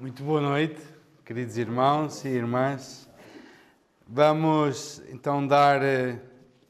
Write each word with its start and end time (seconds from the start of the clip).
Muito 0.00 0.24
boa 0.24 0.40
noite, 0.40 0.80
queridos 1.26 1.58
irmãos 1.58 2.24
e 2.24 2.28
irmãs. 2.28 3.06
Vamos 4.08 5.02
então 5.10 5.46
dar 5.46 5.82
eh, 5.82 6.18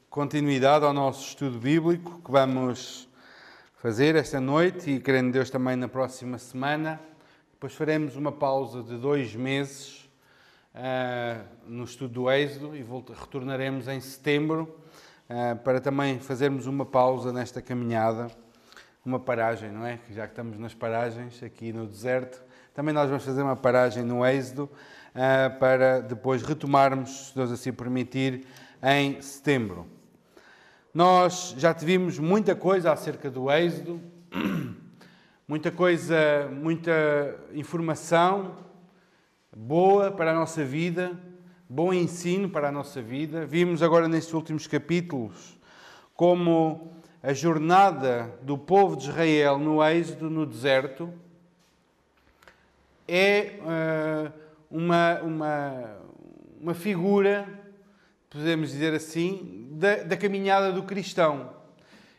continuidade 0.09 0.83
ao 0.83 0.91
nosso 0.91 1.29
estudo 1.29 1.57
bíblico 1.57 2.21
que 2.21 2.29
vamos 2.29 3.07
fazer 3.77 4.17
esta 4.17 4.41
noite 4.41 4.91
e, 4.91 4.99
querendo 4.99 5.31
Deus, 5.31 5.49
também 5.49 5.77
na 5.77 5.87
próxima 5.87 6.37
semana. 6.37 6.99
Depois 7.53 7.73
faremos 7.73 8.17
uma 8.17 8.33
pausa 8.33 8.83
de 8.83 8.97
dois 8.97 9.33
meses 9.33 10.09
uh, 10.75 11.41
no 11.65 11.85
estudo 11.85 12.13
do 12.13 12.29
Êxodo 12.29 12.75
e 12.75 12.83
retornaremos 13.17 13.87
em 13.87 14.01
setembro 14.01 14.77
uh, 15.29 15.55
para 15.59 15.79
também 15.79 16.19
fazermos 16.19 16.67
uma 16.67 16.85
pausa 16.85 17.31
nesta 17.31 17.61
caminhada, 17.61 18.27
uma 19.05 19.21
paragem, 19.21 19.71
não 19.71 19.85
é? 19.85 19.99
Já 20.09 20.27
que 20.27 20.33
estamos 20.33 20.59
nas 20.59 20.73
paragens 20.73 21.41
aqui 21.41 21.71
no 21.71 21.87
deserto 21.87 22.50
também 22.73 22.93
nós 22.93 23.09
vamos 23.09 23.25
fazer 23.25 23.41
uma 23.41 23.55
paragem 23.55 24.03
no 24.03 24.25
Êxodo 24.25 24.69
uh, 25.13 25.59
para 25.59 25.99
depois 25.99 26.41
retomarmos, 26.41 27.27
se 27.27 27.35
Deus 27.35 27.51
assim 27.51 27.73
permitir, 27.73 28.45
em 28.81 29.21
setembro. 29.21 29.85
Nós 30.93 31.53
já 31.57 31.73
tivemos 31.73 32.17
muita 32.17 32.55
coisa 32.55 32.91
acerca 32.91 33.29
do 33.29 33.51
Êxodo, 33.51 34.01
muita 35.47 35.69
coisa, 35.69 36.49
muita 36.51 37.35
informação 37.53 38.55
boa 39.55 40.09
para 40.09 40.31
a 40.31 40.33
nossa 40.33 40.63
vida, 40.63 41.11
bom 41.69 41.93
ensino 41.93 42.49
para 42.49 42.69
a 42.69 42.71
nossa 42.71 43.01
vida. 43.01 43.45
Vimos 43.45 43.83
agora 43.83 44.07
nestes 44.07 44.33
últimos 44.33 44.65
capítulos 44.65 45.59
como 46.13 46.93
a 47.21 47.33
jornada 47.33 48.33
do 48.43 48.57
povo 48.57 48.95
de 48.95 49.09
Israel 49.09 49.57
no 49.57 49.83
Êxodo, 49.83 50.29
no 50.29 50.45
deserto, 50.45 51.11
é 53.07 53.53
uh, 53.59 54.31
uma, 54.69 55.19
uma, 55.21 55.97
uma 56.59 56.73
figura, 56.73 57.47
podemos 58.29 58.71
dizer 58.71 58.93
assim, 58.93 59.67
da, 59.71 59.97
da 60.03 60.17
caminhada 60.17 60.71
do 60.71 60.83
cristão. 60.83 61.49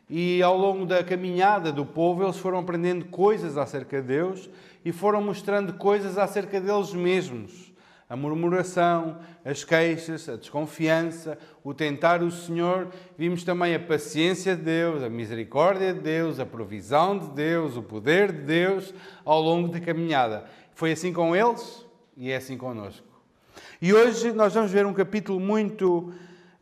E 0.08 0.42
ao 0.42 0.56
longo 0.58 0.84
da 0.84 1.02
caminhada 1.02 1.72
do 1.72 1.86
povo, 1.86 2.22
eles 2.22 2.36
foram 2.36 2.58
aprendendo 2.58 3.06
coisas 3.06 3.56
acerca 3.56 4.00
de 4.00 4.08
Deus 4.08 4.50
e 4.84 4.92
foram 4.92 5.22
mostrando 5.22 5.72
coisas 5.74 6.18
acerca 6.18 6.60
deles 6.60 6.92
mesmos. 6.92 7.71
A 8.12 8.16
murmuração, 8.16 9.20
as 9.42 9.64
queixas, 9.64 10.28
a 10.28 10.36
desconfiança, 10.36 11.38
o 11.64 11.72
tentar 11.72 12.22
o 12.22 12.30
Senhor. 12.30 12.88
Vimos 13.16 13.42
também 13.42 13.74
a 13.74 13.80
paciência 13.80 14.54
de 14.54 14.60
Deus, 14.60 15.02
a 15.02 15.08
misericórdia 15.08 15.94
de 15.94 16.00
Deus, 16.00 16.38
a 16.38 16.44
provisão 16.44 17.18
de 17.18 17.30
Deus, 17.30 17.74
o 17.74 17.82
poder 17.82 18.30
de 18.30 18.42
Deus 18.42 18.92
ao 19.24 19.40
longo 19.40 19.68
da 19.68 19.80
caminhada. 19.80 20.44
Foi 20.74 20.92
assim 20.92 21.10
com 21.10 21.34
eles 21.34 21.86
e 22.14 22.30
é 22.30 22.36
assim 22.36 22.58
connosco. 22.58 23.06
E 23.80 23.94
hoje 23.94 24.30
nós 24.30 24.52
vamos 24.52 24.70
ver 24.70 24.84
um 24.84 24.92
capítulo 24.92 25.40
muito 25.40 26.12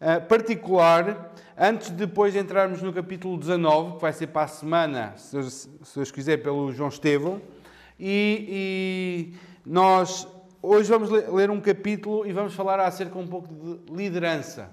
uh, 0.00 0.24
particular, 0.28 1.34
antes 1.58 1.90
de 1.90 1.96
depois 1.96 2.36
entrarmos 2.36 2.80
no 2.80 2.92
capítulo 2.92 3.36
19, 3.36 3.96
que 3.96 4.02
vai 4.02 4.12
ser 4.12 4.28
para 4.28 4.42
a 4.42 4.46
semana, 4.46 5.14
se 5.16 5.32
Deus, 5.32 5.68
se 5.82 6.12
quiser, 6.12 6.36
pelo 6.36 6.70
João 6.70 6.90
Estevão. 6.90 7.42
E, 7.98 9.32
e 9.34 9.34
nós 9.66 10.28
hoje 10.62 10.88
vamos 10.88 11.10
ler 11.10 11.50
um 11.50 11.60
capítulo 11.60 12.26
e 12.26 12.32
vamos 12.32 12.54
falar 12.54 12.80
acerca 12.80 13.18
um 13.18 13.26
pouco 13.26 13.48
de 13.52 13.92
liderança. 13.92 14.70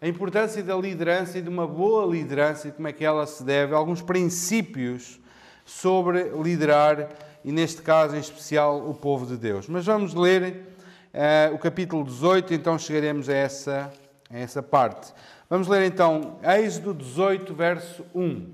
A 0.00 0.06
importância 0.06 0.62
da 0.62 0.76
liderança 0.76 1.38
e 1.38 1.42
de 1.42 1.48
uma 1.48 1.66
boa 1.66 2.06
liderança 2.06 2.68
e 2.68 2.72
como 2.72 2.86
é 2.86 2.92
que 2.92 3.04
ela 3.04 3.26
se 3.26 3.42
deve, 3.42 3.74
alguns 3.74 4.02
princípios 4.02 5.18
sobre 5.64 6.24
liderar 6.42 7.08
e, 7.44 7.50
neste 7.50 7.80
caso 7.80 8.14
em 8.14 8.20
especial, 8.20 8.88
o 8.88 8.94
povo 8.94 9.26
de 9.26 9.36
Deus. 9.36 9.68
Mas 9.68 9.86
vamos 9.86 10.14
ler 10.14 10.66
uh, 11.14 11.54
o 11.54 11.58
capítulo 11.58 12.04
18, 12.04 12.52
então 12.52 12.78
chegaremos 12.78 13.28
a 13.28 13.34
essa, 13.34 13.92
a 14.30 14.38
essa 14.38 14.62
parte. 14.62 15.12
Vamos 15.48 15.66
ler 15.68 15.86
então 15.86 16.38
Êxodo 16.42 16.92
18, 16.92 17.54
verso 17.54 18.04
1. 18.14 18.52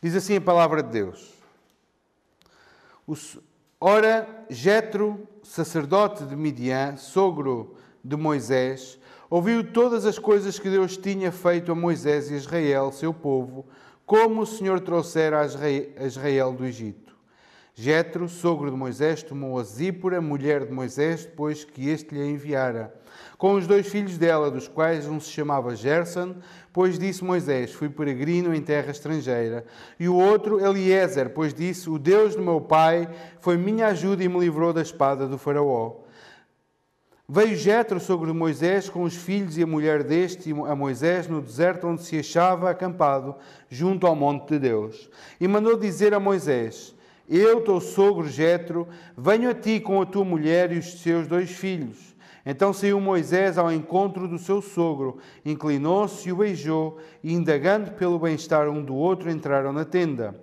Diz 0.00 0.14
assim 0.14 0.36
a 0.36 0.40
palavra 0.40 0.82
de 0.82 0.90
Deus. 0.90 1.34
Ora, 3.80 4.44
Jetro, 4.50 5.28
sacerdote 5.40 6.24
de 6.24 6.34
Midian, 6.34 6.96
sogro 6.96 7.76
de 8.02 8.16
Moisés, 8.16 8.98
ouviu 9.30 9.62
todas 9.62 10.04
as 10.04 10.18
coisas 10.18 10.58
que 10.58 10.68
Deus 10.68 10.96
tinha 10.96 11.30
feito 11.30 11.70
a 11.70 11.76
Moisés 11.76 12.28
e 12.28 12.34
Israel, 12.34 12.90
seu 12.90 13.14
povo, 13.14 13.68
como 14.04 14.40
o 14.40 14.46
Senhor 14.46 14.80
trouxera 14.80 15.42
a 15.42 16.04
Israel 16.04 16.52
do 16.54 16.66
Egito. 16.66 17.16
Jetro, 17.72 18.28
sogro 18.28 18.68
de 18.68 18.76
Moisés, 18.76 19.22
tomou 19.22 19.56
a 19.60 19.62
Zípora, 19.62 20.20
mulher 20.20 20.66
de 20.66 20.72
Moisés, 20.72 21.24
depois 21.26 21.62
que 21.62 21.88
este 21.88 22.16
lhe 22.16 22.28
enviara, 22.28 22.92
com 23.38 23.54
os 23.54 23.68
dois 23.68 23.86
filhos 23.86 24.18
dela, 24.18 24.50
dos 24.50 24.66
quais 24.66 25.06
um 25.06 25.20
se 25.20 25.30
chamava 25.30 25.76
Gerson, 25.76 26.34
pois 26.72 26.98
disse 26.98 27.24
Moisés: 27.24 27.72
Fui 27.72 27.88
peregrino 27.88 28.52
em 28.52 28.60
terra 28.60 28.90
estrangeira. 28.90 29.64
E 29.98 30.08
o 30.08 30.16
outro, 30.16 30.60
Eliezer, 30.60 31.30
pois 31.30 31.54
disse: 31.54 31.88
O 31.88 31.98
Deus 31.98 32.34
do 32.34 32.42
meu 32.42 32.60
pai 32.60 33.08
foi 33.40 33.56
minha 33.56 33.86
ajuda 33.86 34.24
e 34.24 34.28
me 34.28 34.40
livrou 34.40 34.72
da 34.72 34.82
espada 34.82 35.28
do 35.28 35.38
Faraó. 35.38 36.00
Veio 37.28 37.54
Jetro, 37.54 38.00
sogro 38.00 38.32
de 38.32 38.38
Moisés, 38.38 38.88
com 38.88 39.02
os 39.02 39.14
filhos 39.14 39.56
e 39.56 39.62
a 39.62 39.66
mulher 39.66 40.02
deste 40.02 40.50
a 40.50 40.74
Moisés 40.74 41.28
no 41.28 41.40
deserto 41.40 41.86
onde 41.86 42.02
se 42.02 42.18
achava 42.18 42.70
acampado, 42.70 43.36
junto 43.68 44.06
ao 44.06 44.16
monte 44.16 44.48
de 44.48 44.58
Deus. 44.58 45.08
E 45.38 45.46
mandou 45.46 45.76
dizer 45.76 46.12
a 46.12 46.18
Moisés: 46.18 46.92
eu, 47.28 47.60
teu 47.60 47.78
sogro 47.78 48.26
Jetro, 48.26 48.88
venho 49.16 49.50
a 49.50 49.54
ti 49.54 49.78
com 49.78 50.00
a 50.00 50.06
tua 50.06 50.24
mulher 50.24 50.72
e 50.72 50.78
os 50.78 51.02
seus 51.02 51.28
dois 51.28 51.50
filhos. 51.50 52.07
Então 52.50 52.72
saiu 52.72 52.98
Moisés 52.98 53.58
ao 53.58 53.70
encontro 53.70 54.26
do 54.26 54.38
seu 54.38 54.62
sogro, 54.62 55.18
inclinou-se 55.44 56.26
e 56.26 56.32
o 56.32 56.36
beijou, 56.36 56.96
e 57.22 57.34
indagando 57.34 57.90
pelo 57.90 58.18
bem-estar 58.18 58.70
um 58.70 58.82
do 58.82 58.94
outro, 58.94 59.30
entraram 59.30 59.70
na 59.70 59.84
tenda. 59.84 60.34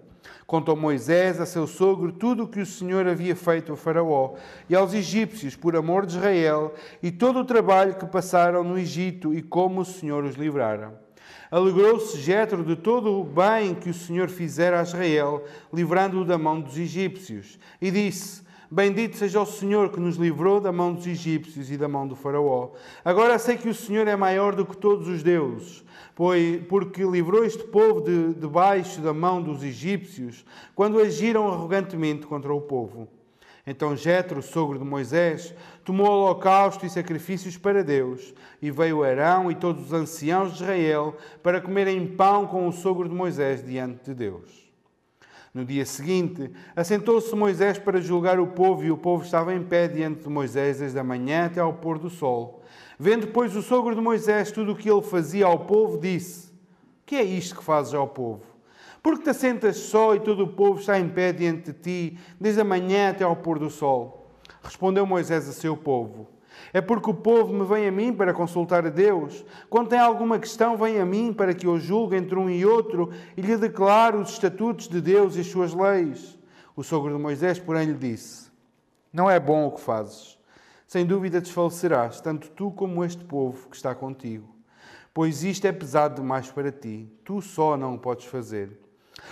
Contou 0.45 0.75
Moisés 0.75 1.41
a 1.41 1.47
seu 1.47 1.66
sogro 1.66 2.11
tudo 2.11 2.43
o 2.43 2.47
que 2.47 2.59
o 2.59 2.66
Senhor 2.66 3.07
havia 3.07 3.35
feito 3.35 3.73
a 3.73 3.75
Faraó 3.75 4.35
e 4.69 4.75
aos 4.75 4.93
egípcios 4.93 5.55
por 5.55 5.75
amor 5.75 6.05
de 6.05 6.16
Israel, 6.16 6.75
e 7.01 7.09
todo 7.09 7.39
o 7.39 7.45
trabalho 7.45 7.95
que 7.95 8.05
passaram 8.05 8.63
no 8.63 8.77
Egito 8.77 9.33
e 9.33 9.41
como 9.41 9.81
o 9.81 9.85
Senhor 9.85 10.25
os 10.25 10.35
livrara. 10.35 11.01
Alegrou-se 11.49 12.19
Jetro 12.19 12.63
de 12.63 12.75
todo 12.75 13.19
o 13.19 13.23
bem 13.23 13.73
que 13.73 13.89
o 13.89 13.93
Senhor 13.95 14.29
fizera 14.29 14.79
a 14.79 14.83
Israel, 14.83 15.43
livrando-o 15.73 16.23
da 16.23 16.37
mão 16.37 16.61
dos 16.61 16.77
egípcios, 16.77 17.57
e 17.81 17.89
disse: 17.89 18.44
Bendito 18.70 19.18
seja 19.18 19.42
o 19.42 19.46
Senhor 19.46 19.90
que 19.90 20.00
nos 20.00 20.16
livrou 20.16 20.59
da 20.59 20.72
mão 20.72 20.94
dos 20.94 21.06
egípcios 21.06 21.70
e 21.70 21.78
da 21.78 21.88
mão 21.88 22.08
do 22.08 22.16
Faraó. 22.16 22.72
Agora 23.03 23.38
sei 23.38 23.58
que 23.58 23.70
o 23.70 23.76
Senhor 23.76 24.08
é 24.08 24.16
maior 24.16 24.56
do 24.56 24.66
que 24.66 24.76
todos 24.76 25.08
os 25.08 25.22
deuses, 25.22 25.84
pois, 26.16 26.64
porque 26.68 27.03
livrou 27.03 27.46
este 27.46 27.64
povo 27.64 28.02
de, 28.02 28.34
debaixo 28.34 29.02
da 29.02 29.14
mão 29.14 29.42
dos 29.42 29.64
egípcios, 29.64 30.46
quando 30.74 31.00
agiram 31.00 31.48
arrogantemente 31.48 32.26
contra 32.26 32.53
o 32.53 32.62
povo. 32.62 33.08
Então 33.68 33.96
Jetro, 33.96 34.42
sogro 34.42 34.78
de 34.78 34.86
Moisés, 34.86 35.53
tomou 35.84 36.08
holocausto 36.08 36.86
e 36.86 36.90
sacrifícios 36.90 37.58
para 37.58 37.84
Deus, 37.84 38.34
e 38.62 38.70
veio 38.70 39.03
Arão 39.03 39.52
e 39.52 39.56
todos 39.56 39.86
os 39.86 39.94
anciãos 39.94 40.53
de 40.53 40.64
Israel 40.64 41.16
para 41.42 41.62
comerem 41.62 42.06
pão 42.08 42.46
com 42.46 42.68
o 42.68 42.72
sogro 42.72 43.09
de 43.09 43.16
Moisés 43.16 43.64
diante 43.64 44.06
de 44.06 44.14
Deus. 44.14 44.65
No 45.55 45.63
dia 45.63 45.85
seguinte, 45.85 46.51
assentou-se 46.75 47.33
Moisés 47.33 47.79
para 47.79 48.01
julgar 48.01 48.41
o 48.41 48.47
povo, 48.47 48.83
e 48.83 48.91
o 48.91 48.97
povo 48.97 49.23
estava 49.23 49.55
em 49.55 49.63
pé 49.63 49.88
diante 49.88 50.23
de 50.23 50.29
Moisés 50.29 50.79
desde 50.79 50.99
a 50.99 51.03
manhã 51.03 51.45
até 51.45 51.61
ao 51.61 51.71
pôr 51.71 51.97
do 51.97 52.09
sol. 52.09 52.61
Vendo, 52.99 53.27
pois, 53.27 53.55
o 53.55 53.61
sogro 53.61 53.95
de 53.95 54.01
Moisés 54.01 54.51
tudo 54.51 54.73
o 54.73 54.75
que 54.75 54.91
ele 54.91 55.01
fazia 55.01 55.45
ao 55.45 55.59
povo, 55.59 55.97
disse: 55.97 56.51
Que 57.05 57.16
é 57.16 57.23
isto 57.23 57.55
que 57.55 57.63
fazes 57.63 57.93
ao 57.93 58.05
povo? 58.05 58.43
Porque 59.01 59.23
te 59.23 59.29
assentas 59.29 59.77
só 59.77 60.13
e 60.13 60.19
todo 60.19 60.43
o 60.43 60.47
povo 60.49 60.81
está 60.81 60.99
em 60.99 61.07
pé 61.07 61.31
diante 61.31 61.72
de 61.72 61.79
ti, 61.79 62.19
desde 62.37 62.59
a 62.59 62.66
manhã 62.66 63.11
até 63.11 63.23
ao 63.23 63.37
pôr 63.37 63.57
do 63.57 63.69
sol? 63.69 64.29
Respondeu 64.61 65.05
Moisés 65.05 65.47
a 65.47 65.53
seu 65.53 65.78
povo: 65.78 66.28
É 66.75 66.81
porque 66.81 67.09
o 67.09 67.13
povo 67.13 67.53
me 67.53 67.63
vem 67.63 67.87
a 67.87 67.91
mim 67.91 68.11
para 68.11 68.33
consultar 68.33 68.85
a 68.85 68.89
Deus. 68.89 69.45
Quando 69.69 69.87
tem 69.87 69.97
alguma 69.97 70.37
questão, 70.37 70.75
vem 70.75 70.99
a 70.99 71.05
mim 71.05 71.31
para 71.31 71.53
que 71.53 71.66
eu 71.66 71.79
julgue 71.79 72.17
entre 72.17 72.37
um 72.37 72.49
e 72.49 72.66
outro 72.66 73.13
e 73.37 73.41
lhe 73.41 73.55
declare 73.55 74.17
os 74.17 74.31
estatutos 74.31 74.89
de 74.89 74.99
Deus 74.99 75.37
e 75.37 75.39
as 75.39 75.47
suas 75.47 75.73
leis. 75.73 76.37
O 76.75 76.83
sogro 76.83 77.16
de 77.16 77.17
Moisés, 77.17 77.57
porém, 77.57 77.87
lhe 77.87 77.97
disse: 77.97 78.51
Não 79.13 79.31
é 79.31 79.39
bom 79.39 79.67
o 79.67 79.72
que 79.72 79.79
fazes. 79.79 80.37
Sem 80.85 81.05
dúvida 81.05 81.39
desfalecerás, 81.39 82.19
tanto 82.19 82.49
tu 82.49 82.69
como 82.72 83.05
este 83.05 83.23
povo 83.23 83.69
que 83.69 83.75
está 83.77 83.95
contigo. 83.95 84.53
Pois 85.13 85.45
isto 85.45 85.66
é 85.67 85.72
pesado 85.72 86.22
demais 86.22 86.51
para 86.51 86.73
ti, 86.73 87.09
tu 87.23 87.41
só 87.41 87.77
não 87.77 87.95
o 87.95 87.99
podes 87.99 88.25
fazer. 88.25 88.84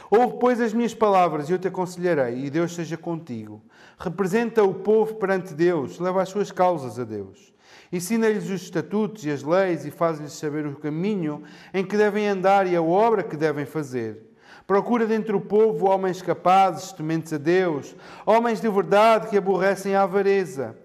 Ouve, 0.09 0.37
pois, 0.39 0.61
as 0.61 0.73
minhas 0.73 0.93
palavras 0.93 1.49
e 1.49 1.51
eu 1.51 1.59
te 1.59 1.67
aconselharei, 1.67 2.45
e 2.45 2.49
Deus 2.49 2.73
seja 2.73 2.97
contigo. 2.97 3.61
Representa 3.97 4.63
o 4.63 4.73
povo 4.73 5.15
perante 5.15 5.53
Deus, 5.53 5.99
leva 5.99 6.21
as 6.21 6.29
suas 6.29 6.51
causas 6.51 6.99
a 6.99 7.03
Deus. 7.03 7.53
Ensina-lhes 7.91 8.45
os 8.45 8.63
estatutos 8.63 9.25
e 9.25 9.31
as 9.31 9.43
leis 9.43 9.85
e 9.85 9.91
faz-lhes 9.91 10.33
saber 10.33 10.65
o 10.65 10.75
caminho 10.75 11.43
em 11.73 11.85
que 11.85 11.95
devem 11.95 12.27
andar 12.27 12.65
e 12.65 12.75
a 12.75 12.81
obra 12.81 13.23
que 13.23 13.37
devem 13.37 13.65
fazer. 13.65 14.31
Procura 14.65 15.05
dentre 15.05 15.35
o 15.35 15.41
povo 15.41 15.87
homens 15.87 16.21
capazes, 16.21 16.91
tementes 16.91 17.33
a 17.33 17.37
Deus, 17.37 17.95
homens 18.25 18.61
de 18.61 18.69
verdade 18.69 19.27
que 19.27 19.37
aborrecem 19.37 19.93
a 19.93 20.03
avareza. 20.03 20.75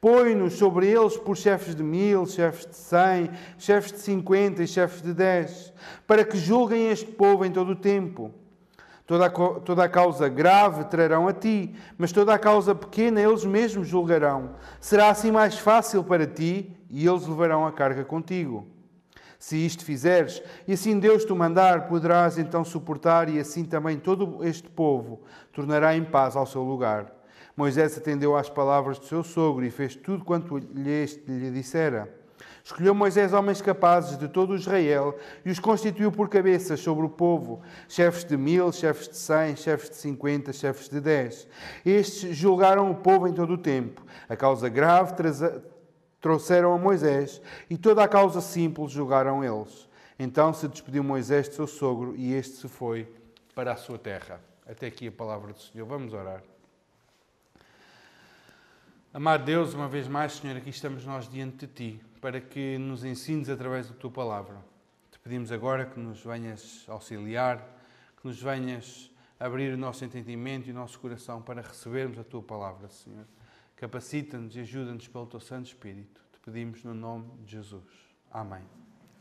Põe-nos 0.00 0.54
sobre 0.54 0.86
eles 0.88 1.16
por 1.16 1.36
chefes 1.36 1.74
de 1.74 1.82
mil, 1.82 2.26
chefes 2.26 2.66
de 2.66 2.76
cem, 2.76 3.30
chefes 3.58 3.92
de 3.92 3.98
cinquenta 3.98 4.62
e 4.62 4.66
chefes 4.66 5.02
de 5.02 5.12
dez, 5.12 5.72
para 6.06 6.24
que 6.24 6.36
julguem 6.36 6.90
este 6.90 7.06
povo 7.06 7.44
em 7.44 7.50
todo 7.50 7.70
o 7.72 7.76
tempo. 7.76 8.32
Toda 9.06 9.26
a, 9.26 9.30
toda 9.30 9.84
a 9.84 9.88
causa 9.88 10.28
grave 10.28 10.84
trarão 10.84 11.28
a 11.28 11.32
ti, 11.32 11.74
mas 11.96 12.10
toda 12.10 12.34
a 12.34 12.38
causa 12.38 12.74
pequena 12.74 13.20
eles 13.20 13.44
mesmos 13.44 13.86
julgarão. 13.86 14.56
Será 14.80 15.10
assim 15.10 15.30
mais 15.30 15.56
fácil 15.56 16.02
para 16.02 16.26
ti 16.26 16.76
e 16.90 17.06
eles 17.06 17.26
levarão 17.26 17.64
a 17.64 17.70
carga 17.70 18.04
contigo. 18.04 18.66
Se 19.38 19.64
isto 19.64 19.84
fizeres, 19.84 20.42
e 20.66 20.72
assim 20.72 20.98
Deus 20.98 21.24
te 21.24 21.32
mandar, 21.32 21.86
poderás 21.86 22.36
então 22.36 22.64
suportar, 22.64 23.28
e 23.28 23.38
assim 23.38 23.64
também 23.64 23.98
todo 23.98 24.44
este 24.44 24.68
povo 24.68 25.20
tornará 25.52 25.94
em 25.94 26.02
paz 26.02 26.34
ao 26.34 26.46
seu 26.46 26.62
lugar. 26.62 27.12
Moisés 27.56 27.96
atendeu 27.96 28.34
às 28.34 28.50
palavras 28.50 28.98
do 28.98 29.06
seu 29.06 29.22
sogro 29.22 29.64
e 29.64 29.70
fez 29.70 29.94
tudo 29.94 30.24
quanto 30.24 30.58
lhe, 30.58 31.06
lhe 31.28 31.50
dissera. 31.50 32.12
Escolheu 32.66 32.96
Moisés 32.96 33.32
homens 33.32 33.62
capazes 33.62 34.18
de 34.18 34.26
todo 34.26 34.56
Israel 34.56 35.16
e 35.44 35.50
os 35.52 35.60
constituiu 35.60 36.10
por 36.10 36.28
cabeças 36.28 36.80
sobre 36.80 37.06
o 37.06 37.08
povo, 37.08 37.62
chefes 37.88 38.24
de 38.24 38.36
mil, 38.36 38.72
chefes 38.72 39.06
de 39.06 39.16
cem, 39.16 39.54
chefes 39.54 39.88
de 39.88 39.94
cinquenta, 39.94 40.52
chefes 40.52 40.88
de 40.88 41.00
dez. 41.00 41.46
Estes 41.84 42.36
julgaram 42.36 42.90
o 42.90 42.96
povo 42.96 43.28
em 43.28 43.32
todo 43.32 43.52
o 43.52 43.56
tempo. 43.56 44.04
A 44.28 44.34
causa 44.34 44.68
grave 44.68 45.14
trouxeram 46.20 46.74
a 46.74 46.76
Moisés 46.76 47.40
e 47.70 47.78
toda 47.78 48.02
a 48.02 48.08
causa 48.08 48.40
simples 48.40 48.90
julgaram 48.90 49.44
eles. 49.44 49.88
Então 50.18 50.52
se 50.52 50.66
despediu 50.66 51.04
Moisés 51.04 51.48
de 51.48 51.54
seu 51.54 51.68
sogro 51.68 52.16
e 52.16 52.34
este 52.34 52.56
se 52.56 52.68
foi 52.68 53.08
para 53.54 53.74
a 53.74 53.76
sua 53.76 53.96
terra. 53.96 54.40
Até 54.68 54.88
aqui 54.88 55.06
a 55.06 55.12
palavra 55.12 55.52
do 55.52 55.60
Senhor. 55.60 55.86
Vamos 55.86 56.12
orar. 56.12 56.42
Amado 59.14 59.44
Deus, 59.44 59.72
uma 59.72 59.88
vez 59.88 60.08
mais, 60.08 60.32
Senhor, 60.32 60.56
aqui 60.56 60.68
estamos 60.68 61.06
nós 61.06 61.26
diante 61.26 61.64
de 61.64 61.72
Ti, 61.72 62.00
para 62.26 62.40
que 62.40 62.76
nos 62.76 63.04
ensines 63.04 63.48
através 63.48 63.88
da 63.88 63.94
Tua 63.94 64.10
palavra. 64.10 64.56
Te 65.12 65.18
pedimos 65.20 65.52
agora 65.52 65.86
que 65.86 66.00
nos 66.00 66.24
venhas 66.24 66.84
auxiliar, 66.88 67.58
que 68.20 68.26
nos 68.26 68.42
venhas 68.42 69.12
abrir 69.38 69.72
o 69.72 69.76
nosso 69.76 70.04
entendimento 70.04 70.66
e 70.66 70.72
o 70.72 70.74
nosso 70.74 70.98
coração 70.98 71.40
para 71.40 71.62
recebermos 71.62 72.18
a 72.18 72.24
Tua 72.24 72.42
palavra, 72.42 72.88
Senhor. 72.88 73.24
Capacita-nos 73.76 74.56
e 74.56 74.58
ajuda-nos 74.58 75.06
pelo 75.06 75.24
Teu 75.26 75.38
Santo 75.38 75.66
Espírito. 75.66 76.20
Te 76.32 76.40
pedimos 76.40 76.82
no 76.82 76.94
nome 76.94 77.30
de 77.44 77.52
Jesus. 77.52 77.84
Amém. 78.32 78.64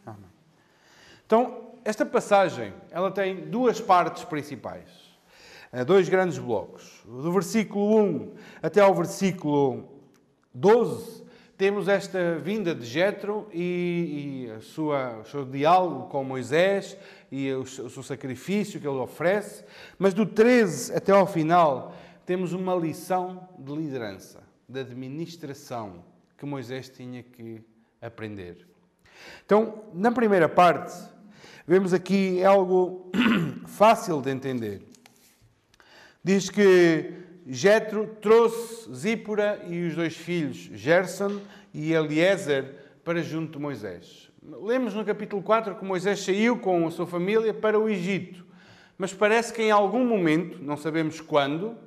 Amém. 0.03 0.31
Então, 1.27 1.75
esta 1.85 2.07
passagem, 2.07 2.73
ela 2.89 3.11
tem 3.11 3.51
duas 3.51 3.79
partes 3.79 4.23
principais 4.23 4.89
dois 5.85 6.09
grandes 6.09 6.39
blocos. 6.39 7.03
Do 7.05 7.31
versículo 7.31 8.01
1 8.01 8.33
até 8.63 8.81
ao 8.81 8.95
versículo 8.95 9.89
12, 10.53 11.24
temos 11.57 11.87
esta 11.87 12.37
vinda 12.37 12.75
de 12.75 12.85
Jetro 12.85 13.47
e, 13.53 14.49
e 14.57 14.61
sua, 14.61 15.19
o 15.19 15.25
seu 15.25 15.45
diálogo 15.45 16.09
com 16.09 16.23
Moisés 16.23 16.97
e 17.31 17.51
o, 17.53 17.61
o 17.61 17.65
seu 17.65 18.03
sacrifício 18.03 18.79
que 18.79 18.87
ele 18.87 18.97
oferece. 18.97 19.63
Mas 19.97 20.13
do 20.13 20.25
13 20.25 20.93
até 20.93 21.11
ao 21.11 21.25
final, 21.25 21.95
temos 22.25 22.51
uma 22.51 22.75
lição 22.75 23.47
de 23.57 23.73
liderança, 23.73 24.43
de 24.67 24.79
administração 24.79 26.03
que 26.37 26.45
Moisés 26.45 26.89
tinha 26.89 27.23
que 27.23 27.61
aprender. 28.01 28.67
Então, 29.45 29.83
na 29.93 30.11
primeira 30.11 30.49
parte, 30.49 30.93
vemos 31.65 31.93
aqui 31.93 32.43
algo 32.43 33.11
fácil 33.65 34.21
de 34.21 34.29
entender. 34.29 34.81
Diz 36.23 36.49
que 36.49 37.24
Jetro 37.47 38.07
trouxe 38.21 38.91
Zípora 38.91 39.63
e 39.67 39.85
os 39.85 39.95
dois 39.95 40.15
filhos, 40.15 40.69
Gerson 40.73 41.41
e 41.73 41.93
Eliezer, 41.93 42.75
para 43.03 43.21
junto 43.21 43.53
de 43.53 43.59
Moisés. 43.59 44.31
Lemos 44.63 44.95
no 44.95 45.05
capítulo 45.05 45.43
4 45.43 45.75
que 45.75 45.85
Moisés 45.85 46.19
saiu 46.19 46.57
com 46.57 46.87
a 46.87 46.91
sua 46.91 47.05
família 47.05 47.53
para 47.53 47.79
o 47.79 47.87
Egito. 47.87 48.43
Mas 48.97 49.13
parece 49.13 49.53
que 49.53 49.61
em 49.61 49.69
algum 49.69 50.03
momento, 50.03 50.57
não 50.59 50.75
sabemos 50.75 51.21
quando, 51.21 51.77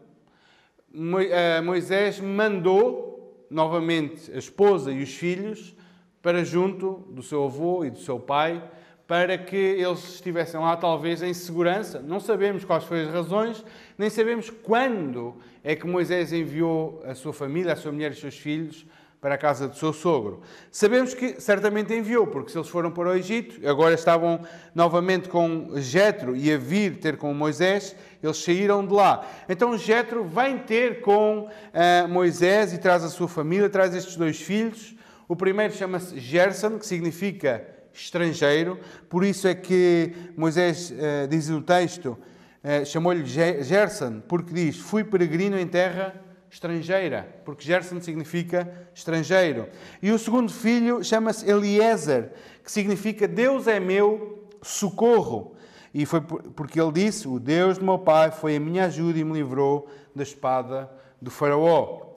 eh, 1.31 1.61
Moisés 1.61 2.21
mandou 2.21 3.47
novamente 3.51 4.31
a 4.31 4.39
esposa 4.39 4.93
e 4.93 5.03
os 5.03 5.15
filhos 5.15 5.75
para 6.23 6.45
junto 6.45 7.05
do 7.11 7.23
seu 7.23 7.45
avô 7.45 7.85
e 7.85 7.91
do 7.91 7.99
seu 7.99 8.21
pai, 8.21 8.63
para 9.09 9.39
que 9.39 9.57
eles 9.57 10.17
estivessem 10.17 10.61
lá, 10.61 10.77
talvez 10.77 11.23
em 11.23 11.33
segurança. 11.33 11.99
Não 11.99 12.21
sabemos 12.21 12.63
quais 12.63 12.85
foram 12.85 13.05
as 13.05 13.09
razões, 13.09 13.65
nem 13.97 14.11
sabemos 14.11 14.51
quando 14.51 15.35
é 15.65 15.75
que 15.75 15.87
Moisés 15.87 16.31
enviou 16.31 17.03
a 17.07 17.15
sua 17.15 17.33
família, 17.33 17.73
a 17.73 17.77
sua 17.77 17.91
mulher 17.91 18.11
e 18.11 18.15
os 18.15 18.21
seus 18.21 18.37
filhos 18.37 18.87
para 19.19 19.35
a 19.35 19.39
casa 19.39 19.67
do 19.67 19.75
seu 19.75 19.95
sogro. 19.95 20.43
Sabemos 20.71 21.15
que 21.15 21.41
certamente 21.41 21.93
enviou, 21.95 22.27
porque 22.27 22.53
se 22.53 22.59
eles 22.59 22.69
foram 22.69 22.91
para 22.91 23.09
o 23.09 23.15
Egito, 23.15 23.67
agora 23.67 23.95
estavam 23.95 24.43
novamente 24.75 25.31
com 25.31 25.71
Jetro 25.77 26.37
e 26.37 26.53
a 26.53 26.59
vir 26.59 26.99
ter 26.99 27.17
com 27.17 27.33
Moisés, 27.33 27.97
eles 28.23 28.37
saíram 28.37 28.87
de 28.87 28.93
lá. 28.93 29.27
Então 29.49 29.77
Jetro 29.79 30.23
vem 30.23 30.59
ter 30.59 31.01
com 31.01 31.49
uh, 31.49 32.09
Moisés 32.09 32.75
e 32.75 32.79
traz 32.79 33.03
a 33.03 33.09
sua 33.09 33.27
família, 33.27 33.71
traz 33.71 33.95
estes 33.95 34.17
dois 34.17 34.39
filhos. 34.39 34.95
O 35.27 35.35
primeiro 35.35 35.73
chama-se 35.73 36.21
Gerson, 36.21 36.79
que 36.79 36.87
significa 36.87 37.78
estrangeiro, 37.93 38.79
por 39.09 39.25
isso 39.25 39.49
é 39.49 39.55
que 39.55 40.13
Moisés 40.37 40.91
uh, 40.91 41.29
diz 41.29 41.49
no 41.49 41.63
texto, 41.63 42.19
uh, 42.63 42.87
chamou-lhe 42.87 43.25
Gerson, 43.27 44.21
porque 44.21 44.53
diz: 44.53 44.79
Fui 44.79 45.05
peregrino 45.05 45.59
em 45.59 45.67
terra 45.67 46.15
estrangeira, 46.51 47.29
porque 47.45 47.65
Gerson 47.65 48.01
significa 48.01 48.89
estrangeiro. 48.95 49.69
E 50.03 50.11
o 50.11 50.19
segundo 50.19 50.53
filho 50.53 51.03
chama-se 51.05 51.49
Eliezer, 51.49 52.33
que 52.65 52.73
significa 52.73 53.29
Deus 53.29 53.67
é 53.67 53.79
meu 53.79 54.49
socorro. 54.63 55.55
E 55.93 56.05
foi 56.07 56.21
porque 56.21 56.81
ele 56.81 56.93
disse: 56.93 57.27
O 57.27 57.39
Deus 57.39 57.79
do 57.79 57.85
meu 57.85 57.99
pai 57.99 58.31
foi 58.31 58.57
a 58.57 58.61
minha 58.61 58.87
ajuda 58.87 59.19
e 59.19 59.25
me 59.25 59.35
livrou 59.35 59.89
da 60.15 60.23
espada 60.23 60.91
do 61.21 61.31
Faraó. 61.31 62.09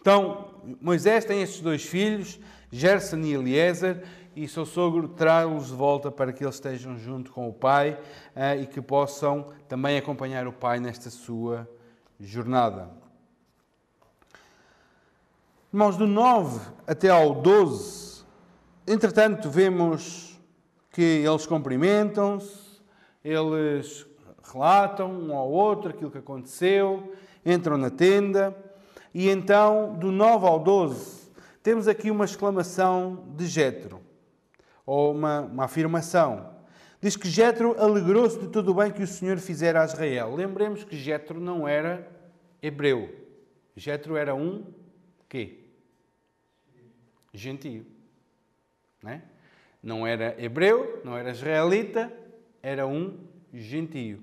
Então, 0.00 0.48
Moisés 0.80 1.24
tem 1.24 1.42
estes 1.42 1.60
dois 1.60 1.82
filhos, 1.84 2.38
Gerson 2.70 3.18
e 3.18 3.32
Eliezer, 3.32 4.02
e 4.36 4.46
seu 4.46 4.66
sogro 4.66 5.08
traz-los 5.08 5.68
de 5.68 5.72
volta 5.72 6.12
para 6.12 6.30
que 6.30 6.44
eles 6.44 6.56
estejam 6.56 6.98
junto 6.98 7.32
com 7.32 7.48
o 7.48 7.52
pai 7.54 7.98
eh, 8.34 8.58
e 8.58 8.66
que 8.66 8.82
possam 8.82 9.46
também 9.66 9.96
acompanhar 9.96 10.46
o 10.46 10.52
pai 10.52 10.78
nesta 10.78 11.08
sua 11.08 11.66
jornada. 12.20 12.90
Irmãos, 15.72 15.96
do 15.96 16.06
9 16.06 16.60
até 16.86 17.08
ao 17.08 17.36
12, 17.36 18.24
entretanto, 18.86 19.48
vemos 19.48 20.38
que 20.90 21.00
eles 21.00 21.46
cumprimentam-se, 21.46 22.82
eles 23.24 24.06
relatam 24.52 25.10
um 25.10 25.34
ao 25.34 25.50
outro 25.50 25.90
aquilo 25.90 26.10
que 26.10 26.18
aconteceu, 26.18 27.14
entram 27.44 27.78
na 27.78 27.88
tenda, 27.88 28.54
e 29.14 29.30
então, 29.30 29.94
do 29.94 30.12
9 30.12 30.46
ao 30.46 30.58
12, 30.58 31.30
temos 31.62 31.88
aqui 31.88 32.10
uma 32.10 32.26
exclamação 32.26 33.24
de 33.34 33.46
Jetro 33.46 34.05
ou 34.86 35.12
uma, 35.12 35.40
uma 35.40 35.64
afirmação. 35.64 36.54
Diz 37.00 37.16
que 37.16 37.28
Jetro 37.28 37.78
alegrou-se 37.78 38.38
de 38.38 38.48
tudo 38.48 38.70
o 38.70 38.74
bem 38.74 38.90
que 38.90 39.02
o 39.02 39.06
Senhor 39.06 39.36
fizera 39.38 39.82
a 39.82 39.84
Israel. 39.84 40.34
Lembremos 40.34 40.84
que 40.84 40.96
Jetro 40.96 41.38
não 41.38 41.68
era 41.68 42.08
hebreu. 42.62 43.14
Jetro 43.76 44.16
era 44.16 44.34
um 44.34 44.64
quê? 45.28 45.64
Gentio. 47.34 47.84
Não, 49.02 49.10
é? 49.10 49.22
não 49.82 50.06
era 50.06 50.34
hebreu, 50.42 51.00
não 51.04 51.16
era 51.16 51.30
israelita, 51.30 52.12
era 52.62 52.86
um 52.86 53.18
gentio. 53.52 54.22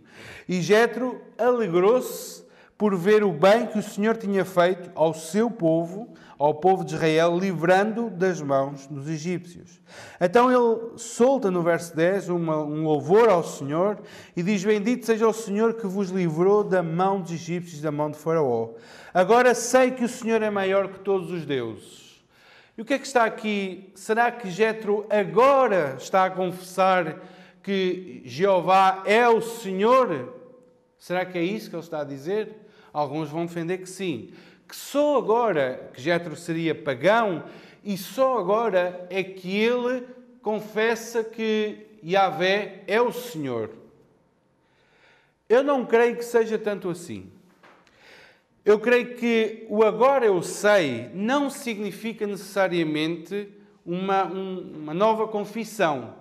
E 0.50 0.62
Jetro 0.62 1.22
alegrou-se 1.38 2.43
por 2.84 2.98
ver 2.98 3.24
o 3.24 3.32
bem 3.32 3.66
que 3.66 3.80
o 3.80 3.82
Senhor 3.82 4.18
tinha 4.18 4.44
feito 4.44 4.92
ao 4.94 5.14
seu 5.14 5.50
povo, 5.50 6.14
ao 6.38 6.56
povo 6.56 6.84
de 6.84 6.96
Israel, 6.96 7.40
livrando 7.40 8.10
das 8.10 8.42
mãos 8.42 8.88
dos 8.88 9.08
egípcios. 9.08 9.80
Então 10.20 10.52
ele 10.52 10.98
solta 10.98 11.50
no 11.50 11.64
verso 11.64 11.96
10 11.96 12.28
uma, 12.28 12.58
um 12.58 12.84
louvor 12.84 13.30
ao 13.30 13.42
Senhor 13.42 14.02
e 14.36 14.44
diz: 14.44 14.66
Bendito 14.66 15.06
seja 15.06 15.26
o 15.26 15.32
Senhor 15.32 15.76
que 15.76 15.88
vos 15.88 16.10
livrou 16.10 16.62
da 16.62 16.84
mão 16.84 17.22
dos 17.22 17.32
egípcios, 17.32 17.80
da 17.80 17.90
mão 17.90 18.12
de 18.12 18.18
Faraó. 18.18 18.72
Agora 19.14 19.56
sei 19.56 19.92
que 19.92 20.04
o 20.04 20.10
Senhor 20.10 20.42
é 20.42 20.50
maior 20.50 20.90
que 20.90 21.00
todos 21.00 21.32
os 21.32 21.46
deuses. 21.46 22.22
E 22.78 22.82
o 22.82 22.86
que 22.86 22.96
é 22.96 23.00
que 23.00 23.08
está 23.08 23.24
aqui? 23.24 23.94
Será 23.96 24.30
que 24.30 24.52
Jetro 24.52 25.06
agora 25.10 25.96
está 25.98 26.26
a 26.26 26.30
confessar 26.30 27.22
que 27.64 28.22
Jeová 28.26 29.04
é 29.06 29.26
o 29.30 29.40
Senhor? 29.40 30.34
Será 31.00 31.26
que 31.26 31.38
é 31.38 31.44
isso 31.44 31.70
que 31.70 31.78
ele 31.78 31.84
está 31.84 32.02
a 32.02 32.04
dizer? 32.04 32.63
Alguns 32.94 33.30
vão 33.30 33.48
defender 33.48 33.80
que 33.80 33.90
sim. 33.90 34.32
Que 34.70 34.76
só 34.76 35.18
agora 35.18 35.90
que 35.94 36.02
Jetro 36.02 36.36
seria 36.36 36.76
pagão 36.76 37.44
e 37.84 37.98
só 37.98 38.38
agora 38.38 39.06
é 39.10 39.24
que 39.24 39.58
ele 39.58 40.06
confessa 40.42 41.24
que 41.24 41.88
Yahvé 42.06 42.84
é 42.86 43.02
o 43.02 43.12
Senhor. 43.12 43.72
Eu 45.50 45.64
não 45.64 45.86
creio 45.86 46.16
que 46.16 46.24
seja 46.24 46.58
tanto 46.58 46.90
assim. 46.90 47.32
Eu 48.64 48.80
creio 48.80 49.16
que 49.16 49.66
o 49.70 49.84
agora 49.84 50.26
eu 50.26 50.42
sei 50.42 51.10
não 51.14 51.50
significa 51.50 52.26
necessariamente 52.26 53.50
uma, 53.86 54.26
um, 54.26 54.84
uma 54.84 54.94
nova 54.94 55.28
confissão. 55.28 56.16